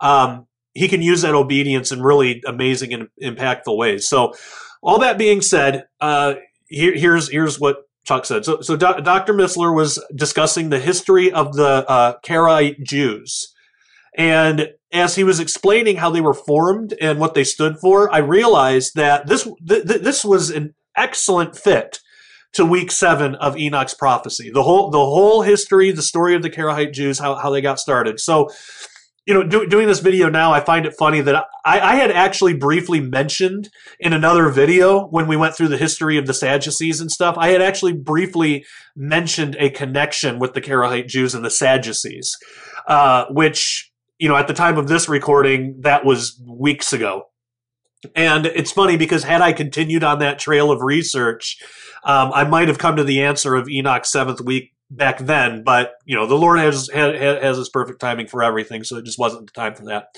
um, 0.00 0.46
He 0.74 0.88
can 0.88 1.02
use 1.02 1.22
that 1.22 1.34
obedience 1.34 1.92
in 1.92 2.02
really 2.02 2.42
amazing 2.46 2.92
and 2.92 3.08
impactful 3.22 3.76
ways. 3.76 4.08
So, 4.08 4.34
all 4.80 5.00
that 5.00 5.18
being 5.18 5.40
said, 5.40 5.86
uh, 6.00 6.34
here, 6.68 6.94
here's 6.94 7.30
here's 7.30 7.58
what 7.58 7.88
Chuck 8.04 8.24
said. 8.24 8.44
So, 8.44 8.60
so 8.60 8.74
Do- 8.74 9.00
Dr. 9.02 9.34
Missler 9.34 9.74
was 9.74 10.02
discussing 10.14 10.70
the 10.70 10.78
history 10.78 11.30
of 11.30 11.54
the 11.54 11.88
uh, 11.88 12.14
Karaite 12.24 12.82
Jews. 12.82 13.54
And 14.18 14.70
as 14.92 15.14
he 15.14 15.24
was 15.24 15.38
explaining 15.38 15.96
how 15.96 16.10
they 16.10 16.20
were 16.20 16.34
formed 16.34 16.92
and 17.00 17.20
what 17.20 17.34
they 17.34 17.44
stood 17.44 17.78
for, 17.78 18.12
I 18.12 18.18
realized 18.18 18.96
that 18.96 19.28
this 19.28 19.44
th- 19.44 19.86
th- 19.86 20.02
this 20.02 20.24
was 20.24 20.50
an 20.50 20.74
excellent 20.96 21.56
fit 21.56 22.00
to 22.54 22.64
week 22.64 22.90
seven 22.90 23.36
of 23.36 23.56
Enoch's 23.56 23.94
prophecy. 23.94 24.50
The 24.52 24.64
whole 24.64 24.90
the 24.90 24.98
whole 24.98 25.42
history, 25.42 25.92
the 25.92 26.02
story 26.02 26.34
of 26.34 26.42
the 26.42 26.50
Karaite 26.50 26.92
Jews, 26.92 27.20
how, 27.20 27.36
how 27.36 27.50
they 27.50 27.60
got 27.60 27.78
started. 27.78 28.18
So 28.18 28.48
you 29.28 29.34
know, 29.34 29.42
do, 29.42 29.66
doing 29.66 29.86
this 29.86 30.00
video 30.00 30.30
now, 30.30 30.54
I 30.54 30.60
find 30.60 30.86
it 30.86 30.94
funny 30.98 31.20
that 31.20 31.44
I, 31.62 31.80
I, 31.80 31.96
had 31.96 32.10
actually 32.10 32.54
briefly 32.54 32.98
mentioned 32.98 33.68
in 34.00 34.14
another 34.14 34.48
video 34.48 35.04
when 35.08 35.26
we 35.26 35.36
went 35.36 35.54
through 35.54 35.68
the 35.68 35.76
history 35.76 36.16
of 36.16 36.26
the 36.26 36.32
Sadducees 36.32 36.98
and 36.98 37.10
stuff. 37.10 37.36
I 37.36 37.48
had 37.48 37.60
actually 37.60 37.92
briefly 37.92 38.64
mentioned 38.96 39.54
a 39.58 39.68
connection 39.68 40.38
with 40.38 40.54
the 40.54 40.62
Karaite 40.62 41.08
Jews 41.08 41.34
and 41.34 41.44
the 41.44 41.50
Sadducees, 41.50 42.34
uh, 42.86 43.26
which, 43.28 43.87
you 44.18 44.28
know, 44.28 44.36
at 44.36 44.48
the 44.48 44.54
time 44.54 44.78
of 44.78 44.88
this 44.88 45.08
recording, 45.08 45.80
that 45.80 46.04
was 46.04 46.40
weeks 46.46 46.92
ago. 46.92 47.24
And 48.14 48.46
it's 48.46 48.72
funny 48.72 48.96
because 48.96 49.24
had 49.24 49.40
I 49.40 49.52
continued 49.52 50.04
on 50.04 50.20
that 50.20 50.38
trail 50.38 50.70
of 50.70 50.82
research, 50.82 51.58
um, 52.04 52.30
I 52.32 52.44
might 52.44 52.68
have 52.68 52.78
come 52.78 52.96
to 52.96 53.04
the 53.04 53.22
answer 53.22 53.54
of 53.54 53.68
Enoch's 53.68 54.12
seventh 54.12 54.40
week 54.40 54.72
back 54.90 55.18
then, 55.18 55.62
but 55.64 55.92
you 56.04 56.16
know, 56.16 56.26
the 56.26 56.36
Lord 56.36 56.58
has 56.60 56.88
has 56.92 57.56
his 57.56 57.68
perfect 57.68 58.00
timing 58.00 58.26
for 58.26 58.42
everything, 58.42 58.84
so 58.84 58.96
it 58.96 59.04
just 59.04 59.18
wasn't 59.18 59.46
the 59.46 59.52
time 59.52 59.74
for 59.74 59.84
that. 59.86 60.08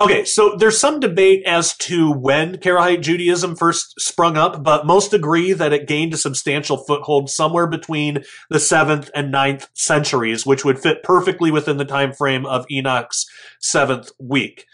Okay, 0.00 0.24
so 0.24 0.54
there's 0.56 0.78
some 0.78 1.00
debate 1.00 1.42
as 1.44 1.76
to 1.78 2.12
when 2.12 2.58
Karaite 2.58 3.00
Judaism 3.00 3.56
first 3.56 4.00
sprung 4.00 4.36
up, 4.36 4.62
but 4.62 4.86
most 4.86 5.12
agree 5.12 5.52
that 5.52 5.72
it 5.72 5.88
gained 5.88 6.14
a 6.14 6.16
substantial 6.16 6.76
foothold 6.76 7.28
somewhere 7.28 7.66
between 7.66 8.22
the 8.48 8.58
7th 8.58 9.10
and 9.12 9.34
9th 9.34 9.66
centuries, 9.74 10.46
which 10.46 10.64
would 10.64 10.78
fit 10.78 11.02
perfectly 11.02 11.50
within 11.50 11.78
the 11.78 11.84
time 11.84 12.12
frame 12.12 12.46
of 12.46 12.64
Enoch's 12.70 13.26
7th 13.60 14.12
week. 14.20 14.66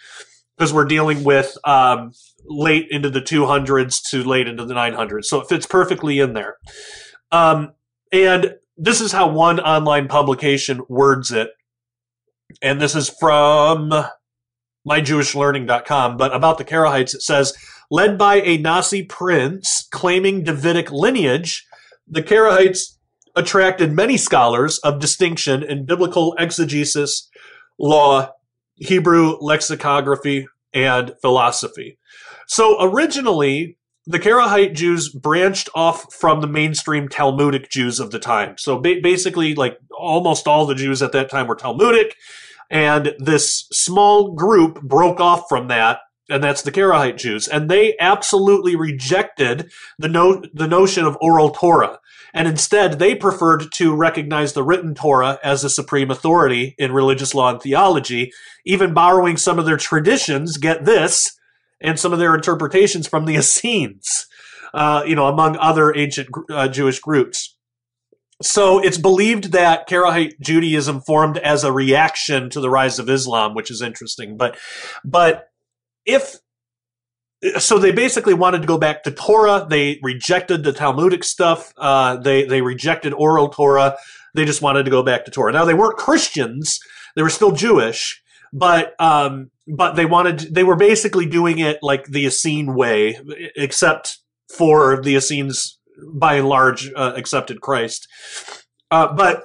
Because 0.58 0.74
we're 0.74 0.84
dealing 0.84 1.24
with 1.24 1.56
um, 1.64 2.12
late 2.44 2.86
into 2.90 3.08
the 3.08 3.22
200s 3.22 4.02
to 4.10 4.22
late 4.22 4.46
into 4.46 4.66
the 4.66 4.74
900s, 4.74 5.24
so 5.24 5.40
it 5.40 5.48
fits 5.48 5.66
perfectly 5.66 6.18
in 6.18 6.34
there. 6.34 6.58
Um, 7.32 7.72
and 8.12 8.56
this 8.76 9.00
is 9.00 9.12
how 9.12 9.28
one 9.28 9.58
online 9.58 10.06
publication 10.06 10.82
words 10.86 11.32
it. 11.32 11.48
And 12.60 12.78
this 12.78 12.94
is 12.94 13.08
from 13.08 13.90
myjewishlearning.com. 14.88 16.16
But 16.16 16.34
about 16.34 16.58
the 16.58 16.64
Karaites, 16.64 17.14
it 17.14 17.22
says, 17.22 17.54
led 17.90 18.18
by 18.18 18.36
a 18.36 18.58
nasi 18.58 19.02
prince 19.02 19.86
claiming 19.90 20.44
Davidic 20.44 20.90
lineage, 20.90 21.66
the 22.06 22.22
Karaites 22.22 22.96
attracted 23.36 23.92
many 23.92 24.16
scholars 24.16 24.78
of 24.78 25.00
distinction 25.00 25.62
in 25.62 25.86
biblical 25.86 26.34
exegesis, 26.38 27.28
law, 27.78 28.30
Hebrew 28.76 29.36
lexicography, 29.40 30.46
and 30.72 31.14
philosophy. 31.20 31.98
So 32.46 32.76
originally, 32.80 33.78
the 34.06 34.18
Karaite 34.18 34.74
Jews 34.74 35.08
branched 35.08 35.70
off 35.74 36.12
from 36.12 36.40
the 36.40 36.46
mainstream 36.46 37.08
Talmudic 37.08 37.70
Jews 37.70 38.00
of 38.00 38.10
the 38.10 38.18
time. 38.18 38.56
So 38.58 38.78
ba- 38.78 39.00
basically, 39.02 39.54
like 39.54 39.78
almost 39.98 40.46
all 40.46 40.66
the 40.66 40.74
Jews 40.74 41.02
at 41.02 41.12
that 41.12 41.30
time 41.30 41.46
were 41.46 41.56
Talmudic, 41.56 42.16
and 42.70 43.14
this 43.18 43.66
small 43.72 44.32
group 44.32 44.82
broke 44.82 45.20
off 45.20 45.44
from 45.48 45.68
that, 45.68 46.00
and 46.28 46.42
that's 46.42 46.62
the 46.62 46.72
Karaite 46.72 47.18
Jews, 47.18 47.48
and 47.48 47.70
they 47.70 47.96
absolutely 48.00 48.76
rejected 48.76 49.70
the 49.98 50.08
no- 50.08 50.42
the 50.52 50.68
notion 50.68 51.04
of 51.04 51.18
oral 51.20 51.50
Torah. 51.50 51.98
And 52.36 52.48
instead, 52.48 52.98
they 52.98 53.14
preferred 53.14 53.70
to 53.74 53.94
recognize 53.94 54.54
the 54.54 54.64
written 54.64 54.94
Torah 54.94 55.38
as 55.44 55.62
the 55.62 55.70
supreme 55.70 56.10
authority 56.10 56.74
in 56.78 56.90
religious 56.90 57.32
law 57.32 57.50
and 57.50 57.62
theology, 57.62 58.32
even 58.66 58.92
borrowing 58.92 59.36
some 59.36 59.58
of 59.60 59.66
their 59.66 59.76
traditions. 59.76 60.56
Get 60.56 60.84
this, 60.84 61.38
and 61.80 62.00
some 62.00 62.12
of 62.12 62.18
their 62.18 62.34
interpretations 62.34 63.06
from 63.06 63.26
the 63.26 63.36
Essenes, 63.36 64.26
uh, 64.72 65.04
you 65.06 65.14
know, 65.14 65.28
among 65.28 65.56
other 65.58 65.94
ancient 65.96 66.28
uh, 66.50 66.66
Jewish 66.66 66.98
groups. 66.98 67.53
So 68.42 68.80
it's 68.80 68.98
believed 68.98 69.52
that 69.52 69.88
Karaite 69.88 70.32
Judaism 70.40 71.00
formed 71.00 71.38
as 71.38 71.64
a 71.64 71.72
reaction 71.72 72.50
to 72.50 72.60
the 72.60 72.70
rise 72.70 72.98
of 72.98 73.08
Islam, 73.08 73.54
which 73.54 73.70
is 73.70 73.80
interesting. 73.80 74.36
But, 74.36 74.58
but 75.04 75.48
if 76.04 76.36
so 77.58 77.78
they 77.78 77.92
basically 77.92 78.34
wanted 78.34 78.62
to 78.62 78.66
go 78.66 78.78
back 78.78 79.02
to 79.02 79.10
Torah. 79.10 79.66
They 79.68 79.98
rejected 80.02 80.64
the 80.64 80.72
Talmudic 80.72 81.24
stuff. 81.24 81.72
Uh, 81.76 82.16
they 82.16 82.44
they 82.44 82.62
rejected 82.62 83.12
oral 83.12 83.48
Torah. 83.48 83.96
They 84.34 84.44
just 84.44 84.62
wanted 84.62 84.84
to 84.84 84.90
go 84.90 85.02
back 85.02 85.24
to 85.24 85.30
Torah. 85.30 85.52
Now 85.52 85.64
they 85.64 85.74
weren't 85.74 85.96
Christians. 85.96 86.80
They 87.16 87.22
were 87.22 87.30
still 87.30 87.52
Jewish, 87.52 88.22
but 88.52 88.94
um, 88.98 89.50
but 89.66 89.94
they 89.94 90.06
wanted 90.06 90.54
they 90.54 90.64
were 90.64 90.76
basically 90.76 91.26
doing 91.26 91.58
it 91.58 91.78
like 91.82 92.06
the 92.06 92.26
Essene 92.26 92.74
way, 92.74 93.18
except 93.56 94.18
for 94.56 95.02
the 95.02 95.16
Essenes 95.16 95.78
by 96.12 96.34
and 96.34 96.48
large 96.48 96.90
uh, 96.94 97.12
accepted 97.16 97.60
Christ. 97.60 98.08
Uh, 98.90 99.12
but 99.12 99.44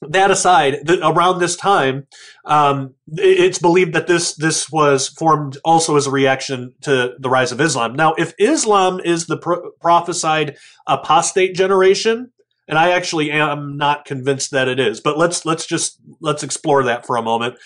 that 0.00 0.30
aside, 0.30 0.80
the, 0.84 1.06
around 1.06 1.38
this 1.38 1.56
time, 1.56 2.06
um, 2.44 2.94
it's 3.12 3.58
believed 3.58 3.94
that 3.94 4.06
this 4.06 4.34
this 4.34 4.70
was 4.70 5.08
formed 5.08 5.58
also 5.64 5.96
as 5.96 6.06
a 6.06 6.10
reaction 6.10 6.74
to 6.82 7.14
the 7.18 7.30
rise 7.30 7.52
of 7.52 7.60
Islam. 7.60 7.94
Now, 7.94 8.14
if 8.14 8.34
Islam 8.38 9.00
is 9.00 9.26
the 9.26 9.38
pro- 9.38 9.70
prophesied 9.80 10.56
apostate 10.86 11.54
generation, 11.54 12.32
and 12.68 12.78
I 12.78 12.90
actually 12.90 13.30
am 13.30 13.76
not 13.76 14.04
convinced 14.04 14.50
that 14.50 14.68
it 14.68 14.78
is, 14.78 15.00
but 15.00 15.18
let's 15.18 15.44
let's 15.44 15.66
just 15.66 15.98
let's 16.20 16.42
explore 16.42 16.82
that 16.84 17.06
for 17.06 17.16
a 17.16 17.22
moment. 17.22 17.56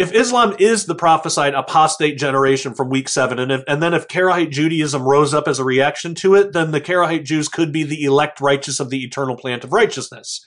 If 0.00 0.14
Islam 0.14 0.56
is 0.58 0.86
the 0.86 0.94
prophesied 0.94 1.52
apostate 1.52 2.16
generation 2.16 2.72
from 2.72 2.88
week 2.88 3.06
seven, 3.06 3.38
and 3.38 3.52
if, 3.52 3.62
and 3.68 3.82
then 3.82 3.92
if 3.92 4.08
Karaite 4.08 4.50
Judaism 4.50 5.02
rose 5.02 5.34
up 5.34 5.46
as 5.46 5.58
a 5.58 5.64
reaction 5.64 6.14
to 6.14 6.34
it, 6.36 6.54
then 6.54 6.70
the 6.70 6.80
Karaite 6.80 7.26
Jews 7.26 7.50
could 7.50 7.70
be 7.70 7.82
the 7.82 8.04
elect 8.04 8.40
righteous 8.40 8.80
of 8.80 8.88
the 8.88 9.04
eternal 9.04 9.36
plant 9.36 9.62
of 9.62 9.74
righteousness. 9.74 10.46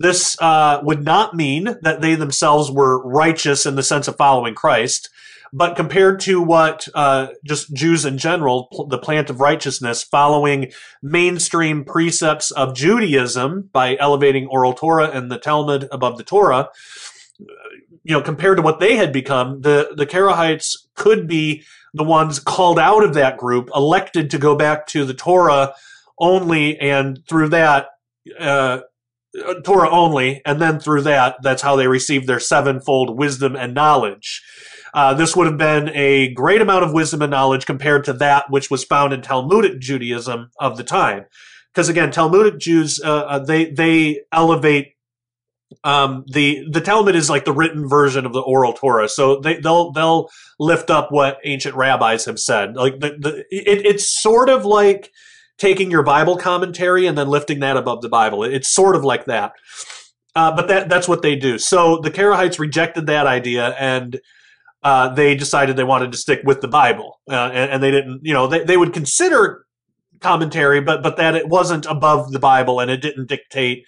This 0.00 0.36
uh, 0.40 0.80
would 0.82 1.04
not 1.04 1.36
mean 1.36 1.76
that 1.82 2.00
they 2.00 2.16
themselves 2.16 2.72
were 2.72 3.00
righteous 3.06 3.66
in 3.66 3.76
the 3.76 3.84
sense 3.84 4.08
of 4.08 4.16
following 4.16 4.56
Christ, 4.56 5.10
but 5.52 5.76
compared 5.76 6.18
to 6.22 6.42
what 6.42 6.88
uh, 6.92 7.28
just 7.46 7.72
Jews 7.72 8.04
in 8.04 8.18
general, 8.18 8.66
pl- 8.72 8.88
the 8.88 8.98
plant 8.98 9.30
of 9.30 9.38
righteousness, 9.38 10.02
following 10.02 10.72
mainstream 11.04 11.84
precepts 11.84 12.50
of 12.50 12.74
Judaism 12.74 13.70
by 13.72 13.96
elevating 14.00 14.48
oral 14.48 14.74
Torah 14.74 15.08
and 15.08 15.30
the 15.30 15.38
Talmud 15.38 15.86
above 15.92 16.18
the 16.18 16.24
Torah, 16.24 16.70
you 18.08 18.14
know, 18.14 18.22
compared 18.22 18.56
to 18.56 18.62
what 18.62 18.80
they 18.80 18.96
had 18.96 19.12
become, 19.12 19.60
the 19.60 19.90
the 19.94 20.06
Karaites 20.06 20.76
could 20.94 21.28
be 21.28 21.62
the 21.92 22.04
ones 22.04 22.40
called 22.40 22.78
out 22.78 23.04
of 23.04 23.12
that 23.14 23.36
group, 23.36 23.68
elected 23.74 24.30
to 24.30 24.38
go 24.38 24.56
back 24.56 24.86
to 24.88 25.04
the 25.04 25.12
Torah 25.14 25.74
only, 26.18 26.78
and 26.78 27.20
through 27.28 27.50
that. 27.50 27.88
Uh, 28.38 28.80
uh, 29.46 29.54
Torah 29.60 29.90
only, 29.90 30.40
and 30.46 30.60
then 30.60 30.80
through 30.80 31.02
that, 31.02 31.36
that's 31.42 31.60
how 31.60 31.76
they 31.76 31.86
received 31.86 32.26
their 32.26 32.40
sevenfold 32.40 33.16
wisdom 33.16 33.54
and 33.56 33.74
knowledge. 33.74 34.42
Uh, 34.94 35.12
this 35.12 35.36
would 35.36 35.46
have 35.46 35.58
been 35.58 35.90
a 35.90 36.32
great 36.32 36.62
amount 36.62 36.82
of 36.82 36.94
wisdom 36.94 37.20
and 37.20 37.30
knowledge 37.30 37.66
compared 37.66 38.04
to 38.04 38.14
that 38.14 38.46
which 38.48 38.70
was 38.70 38.84
found 38.84 39.12
in 39.12 39.20
Talmudic 39.20 39.80
Judaism 39.80 40.50
of 40.58 40.78
the 40.78 40.82
time. 40.82 41.26
Because 41.72 41.90
again, 41.90 42.10
Talmudic 42.10 42.58
Jews 42.58 43.00
uh, 43.04 43.24
uh, 43.26 43.38
they 43.38 43.66
they 43.66 44.22
elevate 44.32 44.94
um, 45.84 46.24
the 46.26 46.66
the 46.70 46.80
Talmud 46.80 47.14
is 47.14 47.28
like 47.28 47.44
the 47.44 47.52
written 47.52 47.88
version 47.88 48.26
of 48.26 48.32
the 48.32 48.40
oral 48.40 48.72
Torah, 48.72 49.08
so 49.08 49.40
they 49.40 49.60
they'll 49.60 49.92
they'll 49.92 50.28
lift 50.58 50.90
up 50.90 51.10
what 51.10 51.38
ancient 51.44 51.74
rabbis 51.74 52.24
have 52.24 52.38
said. 52.38 52.74
Like 52.74 53.00
the, 53.00 53.10
the 53.18 53.38
it, 53.50 53.84
it's 53.86 54.20
sort 54.22 54.48
of 54.48 54.64
like 54.64 55.12
taking 55.58 55.90
your 55.90 56.02
Bible 56.02 56.36
commentary 56.36 57.06
and 57.06 57.18
then 57.18 57.28
lifting 57.28 57.60
that 57.60 57.76
above 57.76 58.00
the 58.00 58.08
Bible. 58.08 58.44
It's 58.44 58.68
sort 58.68 58.96
of 58.96 59.04
like 59.04 59.26
that. 59.26 59.52
Uh, 60.34 60.54
but 60.54 60.68
that 60.68 60.88
that's 60.88 61.08
what 61.08 61.22
they 61.22 61.36
do. 61.36 61.58
So 61.58 61.98
the 61.98 62.10
Karaites 62.10 62.58
rejected 62.58 63.06
that 63.06 63.26
idea 63.26 63.74
and 63.78 64.20
uh, 64.82 65.12
they 65.12 65.34
decided 65.34 65.76
they 65.76 65.84
wanted 65.84 66.12
to 66.12 66.18
stick 66.18 66.40
with 66.44 66.60
the 66.60 66.68
Bible. 66.68 67.20
Uh, 67.28 67.50
and, 67.52 67.72
and, 67.72 67.82
they 67.82 67.90
didn't, 67.90 68.20
you 68.22 68.32
know, 68.32 68.46
they, 68.46 68.62
they 68.62 68.76
would 68.76 68.92
consider 68.92 69.66
commentary, 70.20 70.80
but 70.80 71.02
but 71.02 71.16
that 71.16 71.34
it 71.34 71.48
wasn't 71.48 71.86
above 71.86 72.30
the 72.30 72.38
Bible 72.38 72.78
and 72.78 72.90
it 72.90 73.02
didn't 73.02 73.28
dictate 73.28 73.84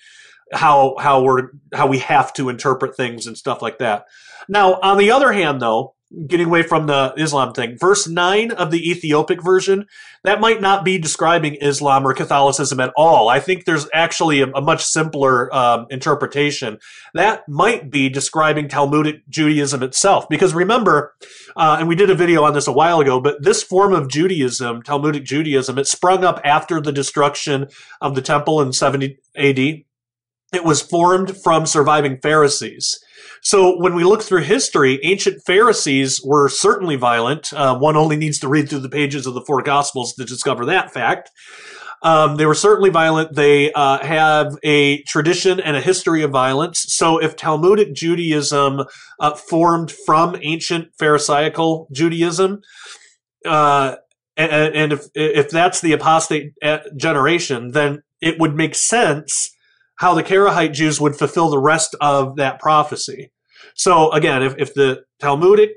how 0.52 0.96
how 0.98 1.22
we're 1.22 1.50
how 1.74 1.86
we 1.86 1.98
have 1.98 2.32
to 2.34 2.48
interpret 2.48 2.96
things 2.96 3.26
and 3.26 3.36
stuff 3.36 3.62
like 3.62 3.78
that. 3.78 4.04
Now, 4.48 4.74
on 4.82 4.98
the 4.98 5.10
other 5.10 5.32
hand, 5.32 5.60
though, 5.60 5.94
getting 6.26 6.46
away 6.46 6.62
from 6.62 6.86
the 6.86 7.14
Islam 7.16 7.52
thing. 7.52 7.76
Verse 7.78 8.08
9 8.08 8.50
of 8.52 8.72
the 8.72 8.90
Ethiopic 8.90 9.42
version, 9.42 9.86
that 10.24 10.40
might 10.40 10.60
not 10.60 10.84
be 10.84 10.98
describing 10.98 11.54
Islam 11.60 12.04
or 12.04 12.14
Catholicism 12.14 12.80
at 12.80 12.92
all. 12.96 13.28
I 13.28 13.38
think 13.38 13.64
there's 13.64 13.86
actually 13.94 14.40
a, 14.40 14.48
a 14.48 14.60
much 14.60 14.82
simpler 14.82 15.54
um, 15.54 15.86
interpretation. 15.88 16.78
That 17.14 17.48
might 17.48 17.90
be 17.90 18.08
describing 18.08 18.68
Talmudic 18.68 19.28
Judaism 19.28 19.84
itself. 19.84 20.28
Because 20.28 20.52
remember, 20.52 21.14
uh, 21.56 21.76
and 21.78 21.86
we 21.86 21.94
did 21.94 22.10
a 22.10 22.16
video 22.16 22.42
on 22.42 22.54
this 22.54 22.66
a 22.66 22.72
while 22.72 23.00
ago, 23.00 23.20
but 23.20 23.42
this 23.42 23.62
form 23.62 23.92
of 23.92 24.08
Judaism, 24.08 24.82
Talmudic 24.82 25.24
Judaism, 25.24 25.78
it 25.78 25.86
sprung 25.86 26.24
up 26.24 26.40
after 26.44 26.80
the 26.80 26.92
destruction 26.92 27.68
of 28.00 28.16
the 28.16 28.22
temple 28.22 28.60
in 28.60 28.72
70 28.72 29.16
AD. 29.36 29.84
It 30.52 30.64
was 30.64 30.82
formed 30.82 31.36
from 31.36 31.66
surviving 31.66 32.18
Pharisees. 32.18 32.98
So 33.42 33.78
when 33.78 33.94
we 33.94 34.04
look 34.04 34.22
through 34.22 34.42
history, 34.42 35.00
ancient 35.02 35.42
Pharisees 35.46 36.20
were 36.22 36.48
certainly 36.48 36.96
violent. 36.96 37.52
Uh, 37.52 37.78
one 37.78 37.96
only 37.96 38.16
needs 38.16 38.38
to 38.40 38.48
read 38.48 38.68
through 38.68 38.80
the 38.80 38.88
pages 38.88 39.26
of 39.26 39.34
the 39.34 39.42
four 39.42 39.62
Gospels 39.62 40.14
to 40.14 40.24
discover 40.24 40.66
that 40.66 40.92
fact. 40.92 41.30
Um, 42.02 42.36
they 42.36 42.46
were 42.46 42.54
certainly 42.54 42.90
violent. 42.90 43.34
They 43.34 43.72
uh, 43.72 44.04
have 44.04 44.56
a 44.62 45.02
tradition 45.02 45.60
and 45.60 45.76
a 45.76 45.80
history 45.80 46.22
of 46.22 46.30
violence. 46.30 46.84
So 46.88 47.18
if 47.18 47.36
Talmudic 47.36 47.94
Judaism 47.94 48.84
uh, 49.18 49.34
formed 49.34 49.92
from 50.06 50.36
ancient 50.40 50.88
Pharisaical 50.98 51.88
Judaism, 51.92 52.62
uh, 53.44 53.96
and, 54.36 54.74
and, 54.74 54.92
if 54.92 55.06
if 55.14 55.50
that's 55.50 55.82
the 55.82 55.92
apostate 55.92 56.54
uh, 56.62 56.78
generation, 56.96 57.72
then 57.72 58.02
it 58.22 58.38
would 58.38 58.54
make 58.54 58.74
sense 58.74 59.54
how 60.00 60.14
the 60.14 60.22
Karaite 60.22 60.72
Jews 60.72 60.98
would 60.98 61.14
fulfill 61.14 61.50
the 61.50 61.58
rest 61.58 61.94
of 62.00 62.36
that 62.36 62.58
prophecy. 62.58 63.30
So 63.74 64.10
again, 64.12 64.42
if, 64.42 64.54
if 64.56 64.72
the 64.72 65.02
Talmudic 65.18 65.72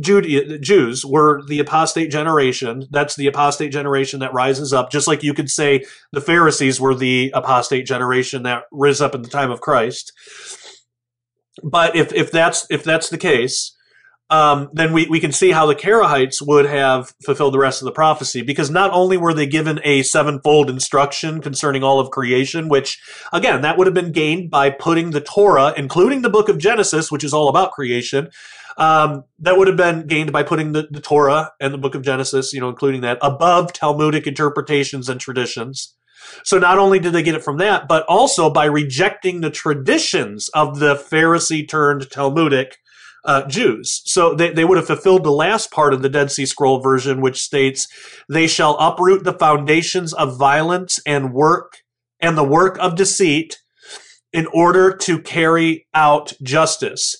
Jude- 0.00 0.62
Jews 0.62 1.04
were 1.04 1.42
the 1.46 1.58
apostate 1.58 2.10
generation, 2.10 2.86
that's 2.90 3.14
the 3.14 3.26
apostate 3.26 3.70
generation 3.72 4.20
that 4.20 4.32
rises 4.32 4.72
up, 4.72 4.90
just 4.90 5.06
like 5.06 5.22
you 5.22 5.34
could 5.34 5.50
say 5.50 5.84
the 6.12 6.22
Pharisees 6.22 6.80
were 6.80 6.94
the 6.94 7.30
apostate 7.34 7.84
generation 7.84 8.42
that 8.44 8.62
rose 8.72 9.02
up 9.02 9.14
in 9.14 9.20
the 9.20 9.28
time 9.28 9.50
of 9.50 9.60
Christ. 9.60 10.12
But 11.62 11.94
if, 11.94 12.14
if 12.14 12.30
that's 12.30 12.66
if 12.70 12.84
that's 12.84 13.10
the 13.10 13.18
case, 13.18 13.75
um, 14.28 14.70
then 14.72 14.92
we, 14.92 15.06
we 15.06 15.20
can 15.20 15.30
see 15.30 15.52
how 15.52 15.66
the 15.66 15.74
Karaites 15.74 16.44
would 16.44 16.66
have 16.66 17.14
fulfilled 17.24 17.54
the 17.54 17.58
rest 17.58 17.80
of 17.80 17.86
the 17.86 17.92
prophecy 17.92 18.42
because 18.42 18.70
not 18.70 18.90
only 18.92 19.16
were 19.16 19.32
they 19.32 19.46
given 19.46 19.80
a 19.84 20.02
sevenfold 20.02 20.68
instruction 20.68 21.40
concerning 21.40 21.84
all 21.84 22.00
of 22.00 22.10
creation, 22.10 22.68
which 22.68 23.00
again, 23.32 23.62
that 23.62 23.78
would 23.78 23.86
have 23.86 23.94
been 23.94 24.12
gained 24.12 24.50
by 24.50 24.70
putting 24.70 25.10
the 25.10 25.20
Torah, 25.20 25.72
including 25.76 26.22
the 26.22 26.30
book 26.30 26.48
of 26.48 26.58
Genesis, 26.58 27.10
which 27.12 27.22
is 27.22 27.32
all 27.32 27.48
about 27.48 27.72
creation, 27.72 28.30
um, 28.78 29.24
that 29.38 29.56
would 29.56 29.68
have 29.68 29.76
been 29.76 30.06
gained 30.06 30.32
by 30.32 30.42
putting 30.42 30.72
the, 30.72 30.88
the 30.90 31.00
Torah 31.00 31.52
and 31.60 31.72
the 31.72 31.78
book 31.78 31.94
of 31.94 32.02
Genesis, 32.02 32.52
you 32.52 32.60
know, 32.60 32.68
including 32.68 33.02
that 33.02 33.18
above 33.22 33.72
Talmudic 33.72 34.26
interpretations 34.26 35.08
and 35.08 35.20
traditions. 35.20 35.94
So 36.44 36.58
not 36.58 36.78
only 36.78 36.98
did 36.98 37.12
they 37.12 37.22
get 37.22 37.36
it 37.36 37.44
from 37.44 37.58
that, 37.58 37.86
but 37.86 38.04
also 38.08 38.50
by 38.50 38.64
rejecting 38.64 39.40
the 39.40 39.50
traditions 39.50 40.48
of 40.50 40.80
the 40.80 40.96
Pharisee 40.96 41.66
turned 41.68 42.10
Talmudic 42.10 42.78
uh, 43.26 43.46
Jews. 43.46 44.02
So 44.04 44.34
they, 44.34 44.52
they 44.52 44.64
would 44.64 44.78
have 44.78 44.86
fulfilled 44.86 45.24
the 45.24 45.30
last 45.30 45.70
part 45.70 45.92
of 45.92 46.02
the 46.02 46.08
Dead 46.08 46.30
Sea 46.30 46.46
Scroll 46.46 46.80
version, 46.80 47.20
which 47.20 47.42
states, 47.42 47.88
They 48.28 48.46
shall 48.46 48.76
uproot 48.78 49.24
the 49.24 49.32
foundations 49.32 50.12
of 50.14 50.38
violence 50.38 51.00
and 51.06 51.32
work 51.32 51.78
and 52.20 52.38
the 52.38 52.44
work 52.44 52.78
of 52.78 52.96
deceit 52.96 53.58
in 54.32 54.46
order 54.52 54.96
to 54.96 55.20
carry 55.20 55.86
out 55.94 56.32
justice. 56.42 57.16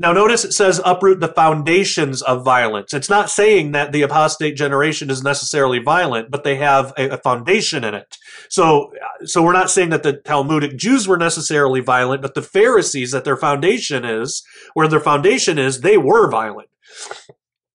Now, 0.00 0.12
notice 0.12 0.44
it 0.44 0.52
says 0.52 0.80
uproot 0.84 1.18
the 1.18 1.26
foundations 1.26 2.22
of 2.22 2.44
violence. 2.44 2.94
It's 2.94 3.10
not 3.10 3.30
saying 3.30 3.72
that 3.72 3.90
the 3.90 4.02
apostate 4.02 4.56
generation 4.56 5.10
is 5.10 5.24
necessarily 5.24 5.80
violent, 5.80 6.30
but 6.30 6.44
they 6.44 6.54
have 6.54 6.92
a, 6.96 7.08
a, 7.08 7.16
foundation 7.18 7.82
in 7.82 7.94
it. 7.94 8.16
So, 8.48 8.92
so 9.24 9.42
we're 9.42 9.52
not 9.52 9.70
saying 9.70 9.90
that 9.90 10.04
the 10.04 10.12
Talmudic 10.12 10.76
Jews 10.76 11.08
were 11.08 11.16
necessarily 11.16 11.80
violent, 11.80 12.22
but 12.22 12.34
the 12.34 12.42
Pharisees, 12.42 13.10
that 13.10 13.24
their 13.24 13.36
foundation 13.36 14.04
is, 14.04 14.44
where 14.74 14.86
their 14.86 15.00
foundation 15.00 15.58
is, 15.58 15.80
they 15.80 15.98
were 15.98 16.30
violent. 16.30 16.68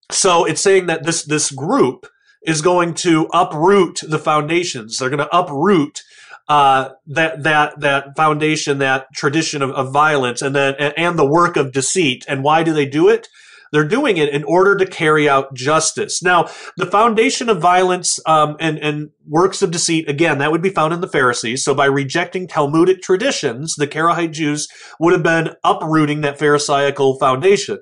So 0.10 0.46
it's 0.46 0.62
saying 0.62 0.86
that 0.86 1.04
this, 1.04 1.26
this 1.26 1.52
group 1.52 2.08
is 2.46 2.62
going 2.62 2.94
to 2.94 3.28
uproot 3.34 4.00
the 4.02 4.20
foundations. 4.20 4.98
They're 4.98 5.10
going 5.10 5.20
to 5.20 5.38
uproot 5.38 6.04
uh, 6.48 6.90
that 7.08 7.44
that 7.44 7.80
that 7.80 8.16
foundation, 8.16 8.80
that 8.80 9.08
tradition 9.14 9.62
of, 9.62 9.72
of 9.72 9.94
violence, 9.94 10.42
and 10.42 10.56
then 10.56 10.76
and 10.76 11.18
the 11.18 11.26
work 11.26 11.56
of 11.56 11.72
deceit. 11.72 12.26
And 12.28 12.44
why 12.44 12.64
do 12.64 12.74
they 12.74 12.86
do 12.86 13.10
it? 13.10 13.28
They're 13.74 13.84
doing 13.88 14.18
it 14.18 14.30
in 14.30 14.44
order 14.44 14.78
to 14.78 14.86
carry 14.86 15.28
out 15.28 15.56
justice. 15.56 16.22
Now, 16.22 16.48
the 16.78 16.86
foundation 16.86 17.50
of 17.50 17.60
violence 17.60 18.20
um, 18.28 18.56
and, 18.60 18.78
and 18.78 19.10
works 19.28 19.64
of 19.64 19.72
deceit, 19.72 20.08
again, 20.08 20.38
that 20.38 20.52
would 20.52 20.62
be 20.62 20.70
found 20.70 20.94
in 20.94 21.02
the 21.02 21.08
Pharisees. 21.08 21.66
So 21.66 21.74
by 21.74 21.86
rejecting 21.86 22.48
Talmudic 22.48 23.02
traditions, 23.02 23.74
the 23.76 23.88
Karaite 23.88 24.32
Jews 24.32 24.68
would 25.00 25.12
have 25.12 25.24
been 25.24 25.56
uprooting 25.64 26.22
that 26.22 26.38
Pharisaical 26.38 27.18
foundation. 27.18 27.80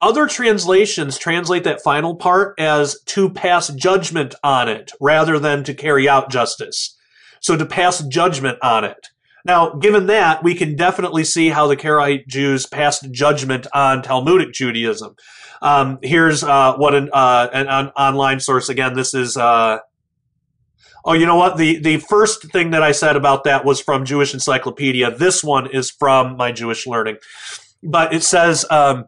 Other 0.00 0.26
translations 0.26 1.18
translate 1.18 1.64
that 1.64 1.82
final 1.84 2.16
part 2.16 2.58
as 2.58 2.98
to 3.08 3.28
pass 3.28 3.68
judgment 3.68 4.34
on 4.42 4.66
it 4.66 4.92
rather 4.98 5.38
than 5.38 5.62
to 5.64 5.74
carry 5.74 6.08
out 6.08 6.30
justice. 6.30 6.96
So 7.42 7.56
to 7.56 7.66
pass 7.66 8.02
judgment 8.06 8.58
on 8.62 8.84
it. 8.84 9.10
Now, 9.44 9.74
given 9.74 10.06
that, 10.06 10.44
we 10.44 10.54
can 10.54 10.76
definitely 10.76 11.24
see 11.24 11.48
how 11.48 11.66
the 11.66 11.76
Karaite 11.76 12.28
Jews 12.28 12.66
passed 12.66 13.10
judgment 13.10 13.66
on 13.74 14.02
Talmudic 14.02 14.52
Judaism. 14.52 15.16
Um, 15.60 15.98
here's 16.02 16.44
uh, 16.44 16.74
what 16.76 16.94
an, 16.94 17.10
uh, 17.12 17.48
an, 17.52 17.66
an, 17.68 17.88
online 17.88 18.40
source. 18.40 18.68
Again, 18.68 18.94
this 18.94 19.14
is. 19.14 19.36
Uh, 19.36 19.78
oh, 21.04 21.12
you 21.12 21.26
know 21.26 21.36
what? 21.36 21.56
The 21.56 21.78
the 21.78 21.98
first 21.98 22.50
thing 22.52 22.70
that 22.70 22.82
I 22.82 22.92
said 22.92 23.16
about 23.16 23.44
that 23.44 23.64
was 23.64 23.80
from 23.80 24.04
Jewish 24.04 24.32
Encyclopedia. 24.32 25.10
This 25.16 25.42
one 25.42 25.68
is 25.68 25.90
from 25.90 26.36
my 26.36 26.52
Jewish 26.52 26.86
Learning, 26.86 27.16
but 27.82 28.14
it 28.14 28.22
says. 28.22 28.64
Um, 28.70 29.06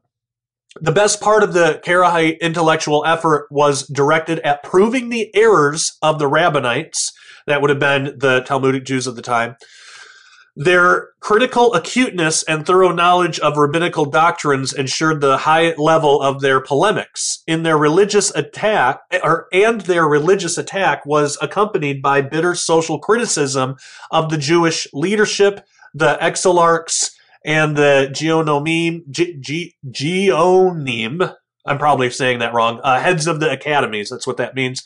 the 0.80 0.92
best 0.92 1.20
part 1.20 1.42
of 1.42 1.52
the 1.52 1.80
Karaite 1.84 2.40
intellectual 2.40 3.04
effort 3.06 3.46
was 3.50 3.86
directed 3.86 4.40
at 4.40 4.62
proving 4.62 5.08
the 5.08 5.34
errors 5.34 5.96
of 6.02 6.18
the 6.18 6.28
Rabbinites, 6.28 7.12
that 7.46 7.60
would 7.60 7.70
have 7.70 7.78
been 7.78 8.18
the 8.18 8.40
Talmudic 8.40 8.84
Jews 8.84 9.06
of 9.06 9.16
the 9.16 9.22
time, 9.22 9.56
their 10.56 11.08
critical 11.18 11.74
acuteness 11.74 12.44
and 12.44 12.64
thorough 12.64 12.92
knowledge 12.92 13.40
of 13.40 13.56
rabbinical 13.56 14.04
doctrines 14.04 14.72
ensured 14.72 15.20
the 15.20 15.38
high 15.38 15.74
level 15.76 16.22
of 16.22 16.40
their 16.40 16.60
polemics. 16.60 17.42
In 17.46 17.64
their 17.64 17.76
religious 17.76 18.32
attack, 18.36 19.00
or, 19.22 19.48
and 19.52 19.80
their 19.82 20.06
religious 20.06 20.56
attack 20.56 21.04
was 21.04 21.36
accompanied 21.42 22.00
by 22.00 22.20
bitter 22.20 22.54
social 22.54 23.00
criticism 23.00 23.76
of 24.12 24.30
the 24.30 24.38
Jewish 24.38 24.86
leadership, 24.92 25.66
the 25.92 26.22
exilarchs, 26.22 27.13
and 27.44 27.76
the 27.76 28.08
geonomim, 28.10 29.02
ge, 29.10 29.38
ge, 29.40 29.74
geonim, 29.86 31.34
I'm 31.66 31.78
probably 31.78 32.10
saying 32.10 32.38
that 32.40 32.54
wrong, 32.54 32.80
uh, 32.82 33.00
heads 33.00 33.26
of 33.26 33.40
the 33.40 33.50
academies, 33.50 34.10
that's 34.10 34.26
what 34.26 34.36
that 34.38 34.54
means, 34.54 34.82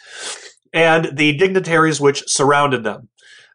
and 0.72 1.16
the 1.16 1.36
dignitaries 1.36 2.00
which 2.00 2.24
surrounded 2.26 2.84
them. 2.84 3.09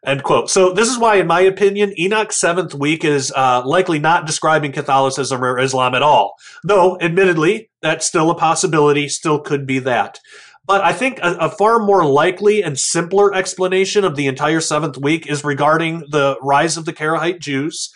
End 0.04 0.22
quote. 0.22 0.50
So 0.50 0.72
this 0.72 0.90
is 0.90 0.98
why, 0.98 1.16
in 1.16 1.26
my 1.26 1.40
opinion, 1.40 1.98
Enoch's 1.98 2.36
seventh 2.36 2.74
week 2.74 3.04
is 3.04 3.32
uh, 3.34 3.62
likely 3.64 3.98
not 3.98 4.26
describing 4.26 4.70
Catholicism 4.70 5.42
or 5.42 5.58
Islam 5.58 5.94
at 5.94 6.02
all. 6.02 6.34
Though, 6.62 6.98
admittedly, 7.00 7.70
that's 7.80 8.06
still 8.06 8.30
a 8.30 8.34
possibility. 8.34 9.08
Still 9.08 9.40
could 9.40 9.66
be 9.66 9.78
that. 9.78 10.20
But 10.66 10.82
I 10.82 10.92
think 10.92 11.18
a, 11.22 11.34
a, 11.40 11.50
far 11.50 11.78
more 11.78 12.04
likely 12.04 12.62
and 12.62 12.78
simpler 12.78 13.34
explanation 13.34 14.04
of 14.04 14.16
the 14.16 14.26
entire 14.26 14.60
seventh 14.60 14.98
week 14.98 15.26
is 15.26 15.44
regarding 15.44 16.04
the 16.10 16.36
rise 16.42 16.76
of 16.76 16.84
the 16.84 16.92
Karaite 16.92 17.38
Jews, 17.38 17.90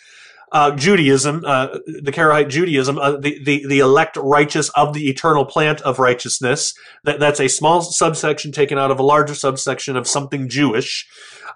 uh, 0.52 0.70
Judaism, 0.72 1.42
uh, 1.46 1.78
the 1.86 2.12
Karaite 2.12 2.48
Judaism, 2.48 2.98
uh, 2.98 3.16
the, 3.16 3.42
the, 3.44 3.66
the 3.66 3.78
elect 3.80 4.16
righteous 4.16 4.68
of 4.70 4.94
the 4.94 5.08
eternal 5.08 5.44
plant 5.44 5.80
of 5.82 5.98
righteousness. 5.98 6.74
That, 7.04 7.20
that's 7.20 7.40
a 7.40 7.48
small 7.48 7.82
subsection 7.82 8.52
taken 8.52 8.78
out 8.78 8.90
of 8.90 8.98
a 8.98 9.02
larger 9.02 9.34
subsection 9.34 9.96
of 9.96 10.08
something 10.08 10.48
Jewish. 10.48 11.06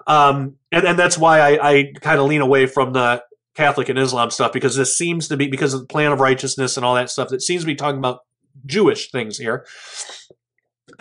Um, 0.06 0.56
and, 0.70 0.86
and 0.86 0.98
that's 0.98 1.16
why 1.16 1.40
I, 1.40 1.70
I 1.70 1.92
kind 2.00 2.20
of 2.20 2.26
lean 2.26 2.40
away 2.40 2.66
from 2.66 2.92
the 2.92 3.22
Catholic 3.54 3.88
and 3.88 3.98
Islam 3.98 4.30
stuff 4.30 4.52
because 4.52 4.76
this 4.76 4.96
seems 4.96 5.28
to 5.28 5.36
be 5.36 5.46
because 5.48 5.74
of 5.74 5.80
the 5.80 5.86
plan 5.86 6.12
of 6.12 6.20
righteousness 6.20 6.76
and 6.76 6.86
all 6.86 6.94
that 6.94 7.10
stuff 7.10 7.28
that 7.28 7.42
seems 7.42 7.62
to 7.62 7.66
be 7.66 7.74
talking 7.74 7.98
about 7.98 8.20
Jewish 8.66 9.10
things 9.10 9.38
here. 9.38 9.66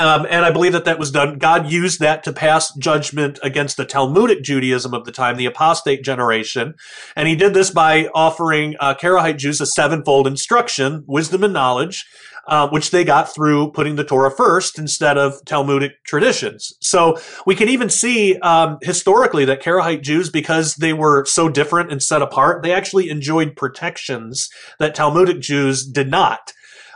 Um, 0.02 0.26
and 0.32 0.44
I 0.44 0.50
believe 0.50 0.72
that 0.72 0.86
that 0.86 0.98
was 0.98 1.12
done. 1.12 1.38
God 1.38 1.72
used 1.72 2.00
that 2.00 2.24
to 2.24 2.34
pass 2.34 2.74
judgment 2.76 3.38
against 3.44 3.78
the 3.78 3.86
Talmudic 3.86 4.42
Judaism 4.42 4.96
of 4.96 5.06
the 5.06 5.12
time, 5.12 5.38
the 5.38 5.46
apostate 5.46 6.04
generation. 6.04 6.74
And 7.16 7.28
he 7.28 7.36
did 7.36 7.54
this 7.54 7.70
by 7.70 8.08
offering 8.16 8.76
uh, 8.80 8.96
Karaite 8.96 9.38
Jews 9.38 9.62
a 9.62 9.68
sevenfold 9.68 10.26
instruction, 10.26 11.04
wisdom 11.06 11.44
and 11.44 11.54
knowledge, 11.54 12.04
uh, 12.48 12.68
which 12.70 12.90
they 12.90 13.04
got 13.04 13.32
through 13.32 13.74
putting 13.74 13.96
the 13.96 14.04
Torah 14.04 14.36
first 14.36 14.80
instead 14.80 15.20
of 15.20 15.36
Talmudic 15.46 15.92
traditions. 16.04 16.74
So 16.82 17.20
we 17.46 17.54
can 17.54 17.70
even 17.70 17.88
see 17.88 18.40
um, 18.40 18.80
historically 18.82 19.46
that 19.46 19.62
Karaite 19.62 20.02
Jews, 20.02 20.32
because 20.32 20.78
they 20.78 20.94
were 20.94 21.26
so 21.26 21.48
different 21.48 21.92
and 21.92 22.02
set 22.02 22.24
apart, 22.24 22.64
they 22.64 22.74
actually 22.74 23.12
enjoyed 23.12 23.56
protections 23.56 24.50
that 24.80 24.96
Talmudic 24.96 25.42
Jews 25.42 25.86
did 25.86 26.10
not. 26.10 26.54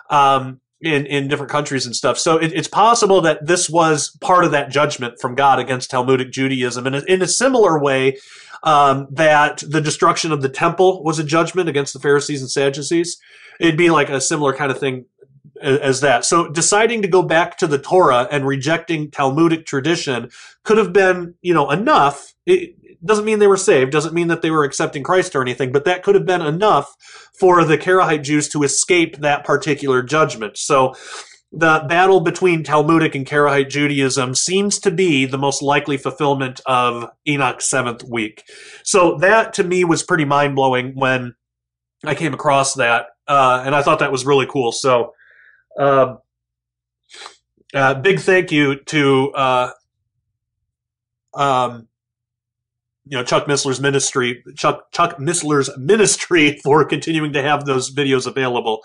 Um, 0.10 0.62
in, 0.86 1.06
in 1.06 1.28
different 1.28 1.52
countries 1.52 1.86
and 1.86 1.96
stuff. 1.96 2.18
So 2.18 2.38
it, 2.38 2.54
it's 2.54 2.68
possible 2.68 3.22
that 3.22 3.46
this 3.46 3.70
was 3.70 4.16
part 4.22 4.46
of 4.46 4.52
that 4.52 4.70
judgment 4.70 5.20
from 5.20 5.36
God 5.36 5.60
against 5.60 5.90
Talmudic 5.90 6.32
Judaism. 6.32 6.86
And 6.86 6.96
in 6.96 7.22
a 7.22 7.28
similar 7.28 7.82
way, 7.82 8.18
um, 8.64 9.08
that 9.12 9.64
the 9.68 9.82
destruction 9.82 10.32
of 10.32 10.42
the 10.42 10.50
temple 10.50 11.04
was 11.04 11.20
a 11.20 11.24
judgment 11.24 11.70
against 11.70 11.94
the 11.94 12.00
Pharisees 12.00 12.42
and 12.42 12.50
Sadducees. 12.50 13.18
It'd 13.60 13.78
be 13.78 13.90
like 13.90 14.10
a 14.10 14.22
similar 14.22 14.54
kind 14.54 14.72
of 14.72 14.80
thing 14.80 15.06
as 15.62 16.02
that. 16.02 16.26
So 16.26 16.50
deciding 16.50 17.02
to 17.04 17.08
go 17.08 17.22
back 17.22 17.58
to 17.60 17.68
the 17.68 17.78
Torah 17.78 18.28
and 18.32 18.46
rejecting 18.46 19.10
Talmudic 19.10 19.66
tradition 19.66 20.30
could 20.64 20.78
have 20.78 20.94
been, 20.94 21.36
you 21.42 21.54
know, 21.54 21.72
enough. 21.72 22.34
It 22.46 22.76
doesn't 23.06 23.26
mean 23.26 23.40
they 23.40 23.48
were 23.48 23.58
saved, 23.58 23.92
doesn't 23.92 24.14
mean 24.14 24.28
that 24.28 24.42
they 24.42 24.52
were 24.52 24.64
accepting 24.64 25.04
Christ 25.04 25.36
or 25.36 25.42
anything, 25.42 25.72
but 25.72 25.86
that 25.86 26.04
could 26.04 26.16
have 26.16 26.26
been 26.26 26.42
enough 26.42 26.96
for 27.40 27.64
the 27.64 27.78
Karaite 27.78 28.24
Jews 28.24 28.50
to 28.50 28.64
escape 28.64 29.18
that 29.18 29.44
particular 29.44 30.02
judgment. 30.02 30.58
So 30.58 30.96
the 31.52 31.86
battle 31.88 32.20
between 32.20 32.64
Talmudic 32.64 33.16
and 33.16 33.26
Karaite 33.26 33.70
Judaism 33.70 34.36
seems 34.36 34.80
to 34.80 34.92
be 34.92 35.26
the 35.26 35.38
most 35.38 35.62
likely 35.62 35.98
fulfillment 35.98 36.60
of 36.66 37.10
Enoch's 37.28 37.70
seventh 37.70 38.04
week. 38.04 38.44
So 38.84 39.18
that 39.20 39.54
to 39.54 39.64
me 39.64 39.86
was 39.86 40.04
pretty 40.04 40.26
mind 40.26 40.56
blowing 40.56 40.94
when 40.96 41.36
I 42.04 42.16
came 42.16 42.34
across 42.34 42.74
that. 42.74 43.08
Uh, 43.28 43.64
and 43.66 43.74
I 43.74 43.82
thought 43.82 44.00
that 44.00 44.12
was 44.12 44.26
really 44.26 44.46
cool. 44.48 44.72
So, 44.72 45.14
uh, 45.80 46.16
uh, 47.74 47.94
big 47.96 48.20
thank 48.20 48.52
you 48.52 48.76
to 48.84 49.32
uh, 49.32 49.72
um, 51.34 51.88
you 53.06 53.18
know 53.18 53.24
Chuck 53.24 53.46
Missler's 53.46 53.80
ministry, 53.80 54.44
Chuck 54.56 54.92
Chuck 54.92 55.18
Missler's 55.18 55.70
ministry 55.78 56.60
for 56.64 56.84
continuing 56.86 57.34
to 57.34 57.42
have 57.42 57.66
those 57.66 57.94
videos 57.94 58.28
available. 58.28 58.82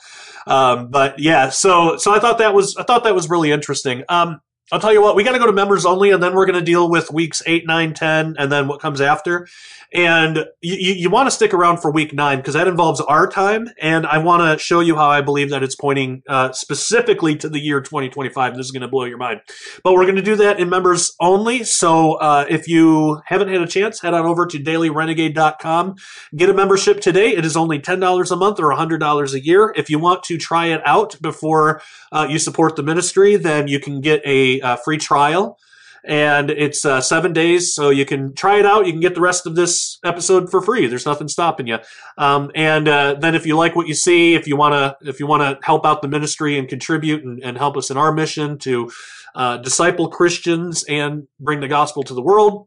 Um, 0.46 0.88
but 0.90 1.18
yeah, 1.18 1.48
so 1.50 1.96
so 1.96 2.14
I 2.14 2.18
thought 2.18 2.38
that 2.38 2.54
was 2.54 2.76
I 2.76 2.82
thought 2.82 3.04
that 3.04 3.14
was 3.14 3.30
really 3.30 3.50
interesting. 3.50 4.04
Um, 4.08 4.40
I'll 4.72 4.80
tell 4.80 4.92
you 4.92 5.02
what, 5.02 5.16
we 5.16 5.24
got 5.24 5.32
to 5.32 5.38
go 5.38 5.46
to 5.46 5.52
members 5.52 5.84
only, 5.84 6.10
and 6.10 6.22
then 6.22 6.34
we're 6.34 6.46
going 6.46 6.58
to 6.58 6.64
deal 6.64 6.88
with 6.88 7.10
weeks 7.10 7.42
eight, 7.46 7.66
nine, 7.66 7.92
ten, 7.92 8.36
and 8.38 8.52
then 8.52 8.68
what 8.68 8.80
comes 8.80 9.00
after. 9.00 9.48
And 9.92 10.44
you, 10.60 10.92
you 10.94 11.10
want 11.10 11.26
to 11.26 11.32
stick 11.32 11.52
around 11.52 11.78
for 11.78 11.90
week 11.90 12.14
nine 12.14 12.38
because 12.38 12.54
that 12.54 12.68
involves 12.68 13.00
our 13.00 13.28
time, 13.28 13.68
and 13.80 14.06
I 14.06 14.18
want 14.18 14.42
to 14.42 14.62
show 14.62 14.78
you 14.78 14.94
how 14.94 15.08
I 15.08 15.20
believe 15.20 15.50
that 15.50 15.64
it's 15.64 15.74
pointing 15.74 16.22
uh, 16.28 16.52
specifically 16.52 17.34
to 17.36 17.48
the 17.48 17.58
year 17.58 17.80
2025. 17.80 18.56
This 18.56 18.66
is 18.66 18.70
going 18.70 18.82
to 18.82 18.88
blow 18.88 19.04
your 19.04 19.18
mind. 19.18 19.40
But 19.82 19.94
we're 19.94 20.04
going 20.04 20.16
to 20.16 20.22
do 20.22 20.36
that 20.36 20.60
in 20.60 20.68
members 20.68 21.16
only. 21.18 21.64
So 21.64 22.14
uh, 22.14 22.46
if 22.48 22.68
you 22.68 23.20
haven't 23.26 23.48
had 23.48 23.62
a 23.62 23.66
chance, 23.66 24.00
head 24.00 24.14
on 24.14 24.26
over 24.26 24.46
to 24.46 24.58
dailyrenegade.com. 24.58 25.96
Get 26.36 26.48
a 26.48 26.54
membership 26.54 27.00
today. 27.00 27.30
It 27.30 27.44
is 27.44 27.56
only 27.56 27.80
$10 27.80 28.30
a 28.30 28.36
month 28.36 28.60
or 28.60 28.72
$100 28.72 29.34
a 29.34 29.44
year. 29.44 29.74
If 29.76 29.90
you 29.90 29.98
want 29.98 30.22
to 30.24 30.38
try 30.38 30.66
it 30.66 30.80
out 30.86 31.20
before 31.20 31.82
uh, 32.12 32.28
you 32.30 32.38
support 32.38 32.76
the 32.76 32.84
ministry, 32.84 33.34
then 33.34 33.66
you 33.66 33.80
can 33.80 34.00
get 34.00 34.22
a 34.24 34.59
uh, 34.62 34.76
free 34.76 34.98
trial 34.98 35.58
and 36.04 36.50
it's 36.50 36.84
uh, 36.84 37.00
seven 37.00 37.32
days, 37.32 37.74
so 37.74 37.90
you 37.90 38.06
can 38.06 38.34
try 38.34 38.58
it 38.58 38.66
out. 38.66 38.86
You 38.86 38.92
can 38.92 39.00
get 39.00 39.14
the 39.14 39.20
rest 39.20 39.46
of 39.46 39.54
this 39.54 39.98
episode 40.04 40.50
for 40.50 40.62
free. 40.62 40.86
There's 40.86 41.06
nothing 41.06 41.28
stopping 41.28 41.66
you. 41.66 41.78
Um, 42.16 42.50
and 42.54 42.88
uh, 42.88 43.14
then, 43.14 43.34
if 43.34 43.46
you 43.46 43.56
like 43.56 43.76
what 43.76 43.86
you 43.86 43.94
see, 43.94 44.34
if 44.34 44.46
you 44.46 44.56
want 44.56 44.72
to, 44.72 45.08
if 45.08 45.20
you 45.20 45.26
want 45.26 45.42
to 45.42 45.64
help 45.64 45.84
out 45.84 46.02
the 46.02 46.08
ministry 46.08 46.58
and 46.58 46.68
contribute 46.68 47.24
and, 47.24 47.42
and 47.42 47.58
help 47.58 47.76
us 47.76 47.90
in 47.90 47.96
our 47.96 48.12
mission 48.12 48.58
to 48.60 48.90
uh, 49.34 49.58
disciple 49.58 50.08
Christians 50.08 50.84
and 50.88 51.28
bring 51.38 51.60
the 51.60 51.68
gospel 51.68 52.02
to 52.04 52.14
the 52.14 52.22
world, 52.22 52.66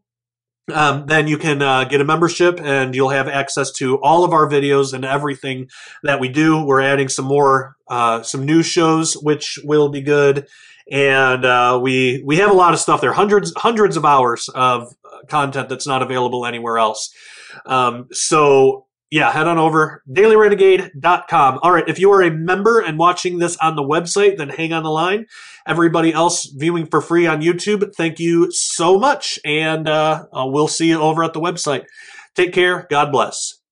um, 0.72 1.08
then 1.08 1.28
you 1.28 1.38
can 1.38 1.62
uh, 1.62 1.84
get 1.86 2.02
a 2.02 2.06
membership 2.06 2.60
and 2.62 2.96
you'll 2.96 3.10
have 3.10 3.28
access 3.28 3.72
to 3.74 4.00
all 4.02 4.24
of 4.24 4.32
our 4.32 4.48
videos 4.48 4.94
and 4.94 5.04
everything 5.04 5.68
that 6.04 6.20
we 6.20 6.30
do. 6.30 6.64
We're 6.64 6.82
adding 6.82 7.10
some 7.10 7.26
more, 7.26 7.76
uh, 7.90 8.22
some 8.22 8.46
new 8.46 8.64
shows, 8.64 9.16
which 9.16 9.60
will 9.64 9.90
be 9.90 10.02
good 10.02 10.48
and 10.92 11.46
uh, 11.46 11.80
we 11.82 12.24
we 12.26 12.38
have 12.38 12.52
a 12.52 12.56
lot 12.56 12.74
of 12.74 12.80
stuff 12.80 13.02
there. 13.02 13.14
Hundreds 13.14 13.54
hundreds 13.58 13.98
of 13.98 14.06
hours 14.06 14.50
of 14.50 14.94
content 15.28 15.70
that's 15.70 15.88
not 15.88 16.02
available 16.02 16.46
anywhere 16.46 16.78
else. 16.78 17.14
Um, 17.66 18.08
so 18.12 18.88
yeah 19.12 19.32
head 19.32 19.48
on 19.48 19.58
over. 19.58 20.04
dailyrenegade.com 20.10 21.60
all 21.62 21.72
right. 21.72 21.88
If 21.88 22.00
you 22.00 22.12
are 22.12 22.22
a 22.22 22.32
member 22.32 22.80
and 22.80 22.98
watching 22.98 23.40
this 23.40 23.58
on 23.58 23.76
the 23.76 23.84
website 23.84 24.38
then 24.38 24.50
hang 24.50 24.74
on 24.74 24.84
the 24.84 24.90
line. 24.90 25.28
Everybody 25.66 26.12
else 26.12 26.46
viewing 26.46 26.88
for 26.88 27.02
free 27.02 27.26
on 27.28 27.42
youtube 27.42 27.94
thank 27.96 28.20
you 28.20 28.52
so 28.52 29.00
much. 29.00 29.40
And 29.46 29.88
uh, 29.88 30.26
we'll 30.34 30.68
see 30.68 30.88
you 30.90 31.00
over 31.00 31.24
at 31.24 31.34
the 31.34 31.42
website. 31.42 31.86
Take 32.36 32.54
care. 32.54 32.88
God 32.90 33.12
bless 33.12 33.63